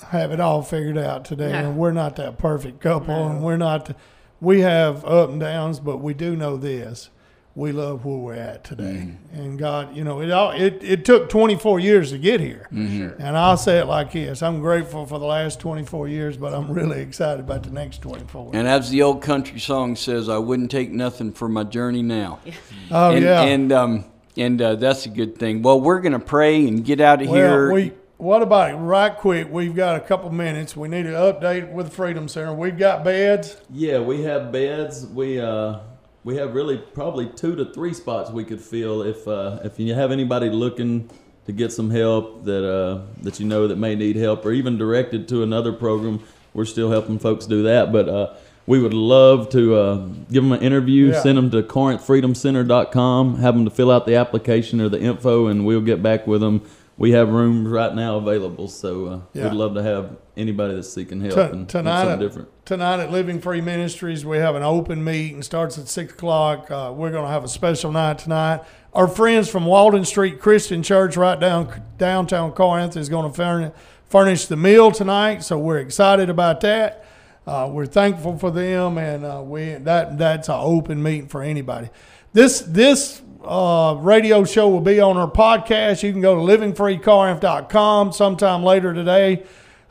have 0.07 0.31
it 0.31 0.39
all 0.39 0.61
figured 0.61 0.97
out 0.97 1.25
today, 1.25 1.51
No. 1.51 1.57
and 1.59 1.77
we're 1.77 1.91
not 1.91 2.15
that 2.17 2.38
perfect 2.38 2.79
couple, 2.81 3.27
and 3.27 3.41
we're 3.43 3.57
not. 3.57 3.95
We 4.41 4.61
have 4.61 5.03
up 5.05 5.29
and 5.29 5.39
downs, 5.39 5.79
but 5.79 5.97
we 5.97 6.13
do 6.13 6.36
know 6.36 6.57
this: 6.57 7.09
we 7.56 7.72
love 7.72 8.03
where 8.03 8.18
we're 8.18 8.34
at 8.34 8.66
today, 8.66 9.14
and 9.32 9.58
God, 9.58 9.95
you 9.95 10.03
know, 10.03 10.22
it 10.22 10.30
all 10.30 10.51
it, 10.51 10.84
it 10.84 11.06
took 11.06 11.30
24 11.30 11.80
years 11.80 12.12
to 12.12 12.18
get 12.18 12.41
here, 12.41 12.68
and 12.70 13.38
I'll 13.38 13.56
say 13.56 13.80
it 13.80 13.86
like 13.86 14.12
this: 14.12 14.43
I'm 14.43 14.60
grateful 14.60 15.06
for 15.06 15.20
the 15.20 15.26
last 15.26 15.62
24 15.62 16.10
years, 16.10 16.36
but 16.36 16.53
I'm 16.53 16.70
really 16.70 17.01
excited 17.01 17.39
about 17.39 17.64
the 17.64 17.72
next 17.72 18.01
24. 18.01 18.51
And 18.53 18.68
as 18.68 18.89
the 18.89 19.01
old 19.01 19.22
country 19.22 19.60
song 19.60 19.95
says, 19.95 20.28
I 20.28 20.38
wouldn't 20.38 20.70
take 20.70 20.91
nothing 20.91 21.32
for 21.32 21.47
my 21.47 21.64
journey 21.64 22.03
now. 22.03 22.39
Oh 22.91 23.16
and, 23.16 23.26
yeah, 23.26 23.41
And 23.41 23.72
um 23.72 24.06
and 24.38 24.62
uh, 24.62 24.76
that's 24.76 25.08
a 25.08 25.10
good 25.10 25.39
thing. 25.39 25.64
Well, 25.64 25.82
we're 25.82 26.01
gonna 26.01 26.20
pray 26.20 26.68
and 26.68 26.86
get 26.86 27.01
out 27.01 27.22
of 27.22 27.28
here. 27.28 27.72
We 27.72 27.93
what 28.18 28.41
about 28.41 28.72
it? 28.72 28.76
Right 28.76 29.16
quick, 29.16 29.47
we've 29.51 29.76
got 29.76 29.95
a 29.95 29.99
couple 29.99 30.32
minutes. 30.32 30.76
We 30.78 30.88
need 30.88 31.03
to 31.03 31.10
update 31.10 31.72
with 31.72 31.93
Freedom 31.93 32.28
Center. 32.28 32.53
We've 32.53 32.78
got 32.78 33.03
beds. 33.03 33.58
Yeah, 33.72 33.99
we 33.99 34.24
have 34.24 34.51
beds. 34.51 35.06
We 35.08 35.39
uh 35.39 35.80
we 36.26 36.36
have 36.38 36.53
really 36.53 36.78
probably 36.78 37.28
two 37.28 37.55
to 37.55 37.65
three 37.71 37.93
spots 37.93 38.30
we 38.32 38.43
could 38.43 38.59
fill 38.59 39.01
if 39.03 39.26
uh 39.28 39.59
if 39.63 39.80
you 39.80 39.93
have 39.93 40.11
anybody 40.11 40.49
looking 40.49 41.09
to 41.45 41.51
get 41.53 41.71
some 41.71 41.89
help 41.91 42.43
that 42.43 42.65
uh 42.67 43.01
that 43.21 43.39
you 43.39 43.45
know 43.45 43.67
that 43.69 43.78
may 43.78 43.95
need 43.95 44.15
help 44.17 44.43
or 44.45 44.51
even 44.51 44.78
directed 44.78 45.28
to 45.30 45.43
another 45.43 45.71
program. 45.71 46.19
We're 46.53 46.65
still 46.65 46.89
helping 46.89 47.19
folks 47.19 47.45
do 47.45 47.63
that, 47.63 47.91
but 47.93 48.09
uh 48.09 48.34
we 48.67 48.80
would 48.82 48.95
love 48.95 49.49
to 49.49 49.76
uh, 49.76 49.95
give 50.32 50.41
them 50.43 50.51
an 50.51 50.61
interview, 50.61 51.11
Yeah. 51.11 51.21
send 51.21 51.38
them 51.38 51.51
to 51.51 51.61
corinthfreedomcenter.com, 51.61 53.38
have 53.38 53.53
them 53.53 53.63
to 53.65 53.69
fill 53.69 53.91
out 53.91 54.07
the 54.07 54.15
application 54.15 54.82
or 54.82 54.89
the 54.89 54.99
info, 54.99 55.45
and 55.45 55.67
we'll 55.67 55.82
get 55.82 56.01
back 56.01 56.26
with 56.26 56.41
them. 56.41 56.61
We 56.97 57.11
have 57.11 57.30
rooms 57.30 57.67
right 57.69 57.93
now 57.93 58.15
available, 58.17 58.67
so 58.67 59.05
uh, 59.05 59.19
Yeah. 59.34 59.43
we'd 59.49 59.53
love 59.53 59.76
to 59.76 59.84
have 59.84 60.17
anybody 60.36 60.73
that's 60.73 60.91
seeking 60.91 61.21
help 61.21 61.36
T- 61.36 61.41
and 61.41 61.69
tonight, 61.69 62.05
something 62.05 62.19
different. 62.28 62.47
Tonight 62.66 62.99
at 62.99 63.11
Living 63.11 63.39
Free 63.39 63.61
Ministries, 63.61 64.26
we 64.26 64.38
have 64.38 64.55
an 64.55 64.63
open 64.63 65.03
meeting. 65.03 65.43
Starts 65.43 65.78
at 65.78 65.88
six 65.88 66.11
o'clock. 66.11 66.70
Uh, 66.72 66.91
we're 66.95 67.11
going 67.11 67.24
to 67.24 67.30
have 67.30 67.43
a 67.43 67.47
special 67.47 67.91
night 67.91 68.18
tonight. 68.18 68.61
Our 68.91 69.07
friends 69.07 69.47
from 69.47 69.66
Walden 69.66 70.03
Street 70.03 70.41
Christian 70.41 70.82
Church, 70.82 71.16
right 71.16 71.39
down 71.39 71.84
downtown 71.99 72.53
Corinth, 72.53 72.97
is 72.97 73.07
going 73.07 73.30
to 73.30 73.36
furnish, 73.36 73.74
furnish 74.07 74.47
the 74.47 74.55
meal 74.57 74.91
tonight. 74.91 75.43
So 75.43 75.59
we're 75.59 75.78
excited 75.78 76.30
about 76.30 76.61
that. 76.61 77.05
Uh, 77.45 77.70
we're 77.72 77.86
thankful 77.86 78.39
for 78.39 78.49
them, 78.49 78.97
and 78.97 79.24
uh, 79.24 79.43
we 79.45 79.76
that 79.76 80.18
that's 80.18 80.49
an 80.49 80.55
open 80.57 81.03
meeting 81.03 81.28
for 81.28 81.43
anybody. 81.43 81.89
This 82.34 82.61
this 82.61 83.22
uh, 83.43 83.95
radio 83.99 84.43
show 84.43 84.70
will 84.70 84.82
be 84.82 84.99
on 84.99 85.18
our 85.18 85.30
podcast. 85.30 86.01
You 86.01 86.11
can 86.11 86.22
go 86.22 86.36
to 86.36 86.41
livingfreecorinth.com 86.41 88.11
sometime 88.11 88.63
later 88.63 88.91
today 88.91 89.45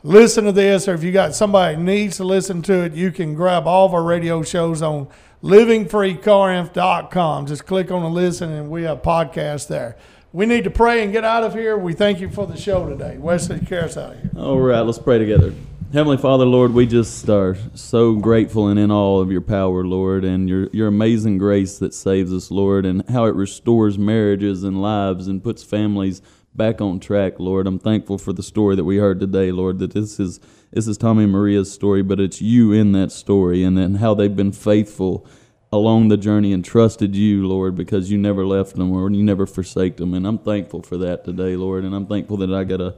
listen 0.05 0.45
to 0.45 0.51
this, 0.51 0.87
or 0.87 0.93
if 0.93 1.03
you 1.03 1.11
got 1.11 1.35
somebody 1.35 1.77
needs 1.77 2.17
to 2.17 2.23
listen 2.23 2.61
to 2.63 2.83
it, 2.83 2.93
you 2.93 3.11
can 3.11 3.33
grab 3.33 3.67
all 3.67 3.87
of 3.87 3.93
our 3.93 4.03
radio 4.03 4.43
shows 4.43 4.81
on 4.81 5.07
livingfreecorinth.com. 5.43 7.47
Just 7.47 7.65
click 7.65 7.91
on 7.91 8.03
the 8.03 8.09
listen, 8.09 8.51
and 8.51 8.69
we 8.69 8.83
have 8.83 9.01
podcasts 9.01 9.67
there. 9.67 9.97
We 10.31 10.45
need 10.45 10.63
to 10.65 10.69
pray 10.69 11.03
and 11.03 11.11
get 11.11 11.23
out 11.23 11.43
of 11.43 11.53
here. 11.53 11.77
We 11.77 11.93
thank 11.93 12.19
you 12.19 12.29
for 12.29 12.45
the 12.45 12.57
show 12.57 12.87
today. 12.87 13.17
Wesley, 13.17 13.59
carry 13.59 13.83
out 13.83 13.97
of 13.97 14.21
here. 14.21 14.31
All 14.37 14.59
right, 14.59 14.81
let's 14.81 14.99
pray 14.99 15.17
together. 15.17 15.53
Heavenly 15.93 16.17
Father, 16.17 16.45
Lord, 16.45 16.73
we 16.73 16.85
just 16.85 17.29
are 17.29 17.55
so 17.73 18.15
grateful 18.15 18.67
and 18.67 18.77
in 18.77 18.91
awe 18.91 19.21
of 19.21 19.31
your 19.31 19.39
power, 19.39 19.85
Lord, 19.85 20.25
and 20.25 20.49
your, 20.49 20.67
your 20.73 20.87
amazing 20.87 21.37
grace 21.37 21.79
that 21.79 21.93
saves 21.93 22.33
us, 22.33 22.51
Lord, 22.51 22.85
and 22.85 23.07
how 23.09 23.25
it 23.25 23.35
restores 23.35 23.97
marriages 23.97 24.63
and 24.63 24.81
lives 24.81 25.27
and 25.27 25.41
puts 25.41 25.63
families 25.63 26.21
back 26.55 26.81
on 26.81 26.99
track, 26.99 27.39
Lord. 27.39 27.67
I'm 27.67 27.79
thankful 27.79 28.17
for 28.17 28.33
the 28.33 28.43
story 28.43 28.75
that 28.75 28.83
we 28.83 28.97
heard 28.97 29.19
today, 29.19 29.51
Lord, 29.51 29.79
that 29.79 29.93
this 29.93 30.19
is 30.19 30.39
this 30.71 30.87
is 30.87 30.97
Tommy 30.97 31.23
and 31.23 31.31
Marea's 31.31 31.71
story, 31.71 32.01
but 32.01 32.19
it's 32.19 32.41
you 32.41 32.71
in 32.71 32.91
that 32.93 33.11
story 33.11 33.63
and 33.63 33.77
then 33.77 33.95
how 33.95 34.13
they've 34.13 34.35
been 34.35 34.51
faithful 34.51 35.25
along 35.71 36.07
the 36.07 36.17
journey 36.17 36.53
and 36.53 36.63
trusted 36.63 37.15
you, 37.15 37.47
Lord, 37.47 37.75
because 37.75 38.11
you 38.11 38.17
never 38.17 38.45
left 38.45 38.75
them 38.75 38.91
or 38.91 39.09
you 39.11 39.23
never 39.23 39.45
forsake 39.45 39.97
them. 39.97 40.13
And 40.13 40.25
I'm 40.25 40.37
thankful 40.37 40.81
for 40.81 40.97
that 40.97 41.23
today, 41.23 41.55
Lord. 41.55 41.83
And 41.83 41.95
I'm 41.95 42.07
thankful 42.07 42.37
that 42.37 42.53
I 42.53 42.63
got 42.63 42.81
a 42.81 42.95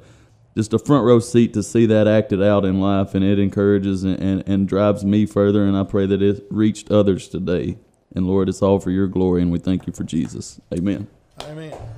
just 0.56 0.74
a 0.74 0.80
front 0.80 1.06
row 1.06 1.20
seat 1.20 1.54
to 1.54 1.62
see 1.62 1.86
that 1.86 2.08
acted 2.08 2.42
out 2.42 2.66
in 2.66 2.82
life, 2.82 3.14
and 3.14 3.24
it 3.24 3.38
encourages 3.38 4.04
and, 4.04 4.20
and, 4.20 4.44
and 4.48 4.68
drives 4.68 5.06
me 5.06 5.28
further. 5.28 5.64
And 5.64 5.78
I 5.78 5.84
pray 5.84 6.08
that 6.08 6.20
it 6.20 6.46
reached 6.50 6.90
others 6.90 7.28
today. 7.28 7.78
And 8.16 8.26
Lord, 8.26 8.50
it's 8.50 8.64
all 8.64 8.80
for 8.80 8.90
your 8.90 9.08
glory, 9.08 9.44
and 9.44 9.52
we 9.52 9.60
thank 9.60 9.86
you 9.86 9.94
for 9.94 10.04
Jesus. 10.04 10.60
Amen. 10.74 11.08
Amen. 11.44 11.97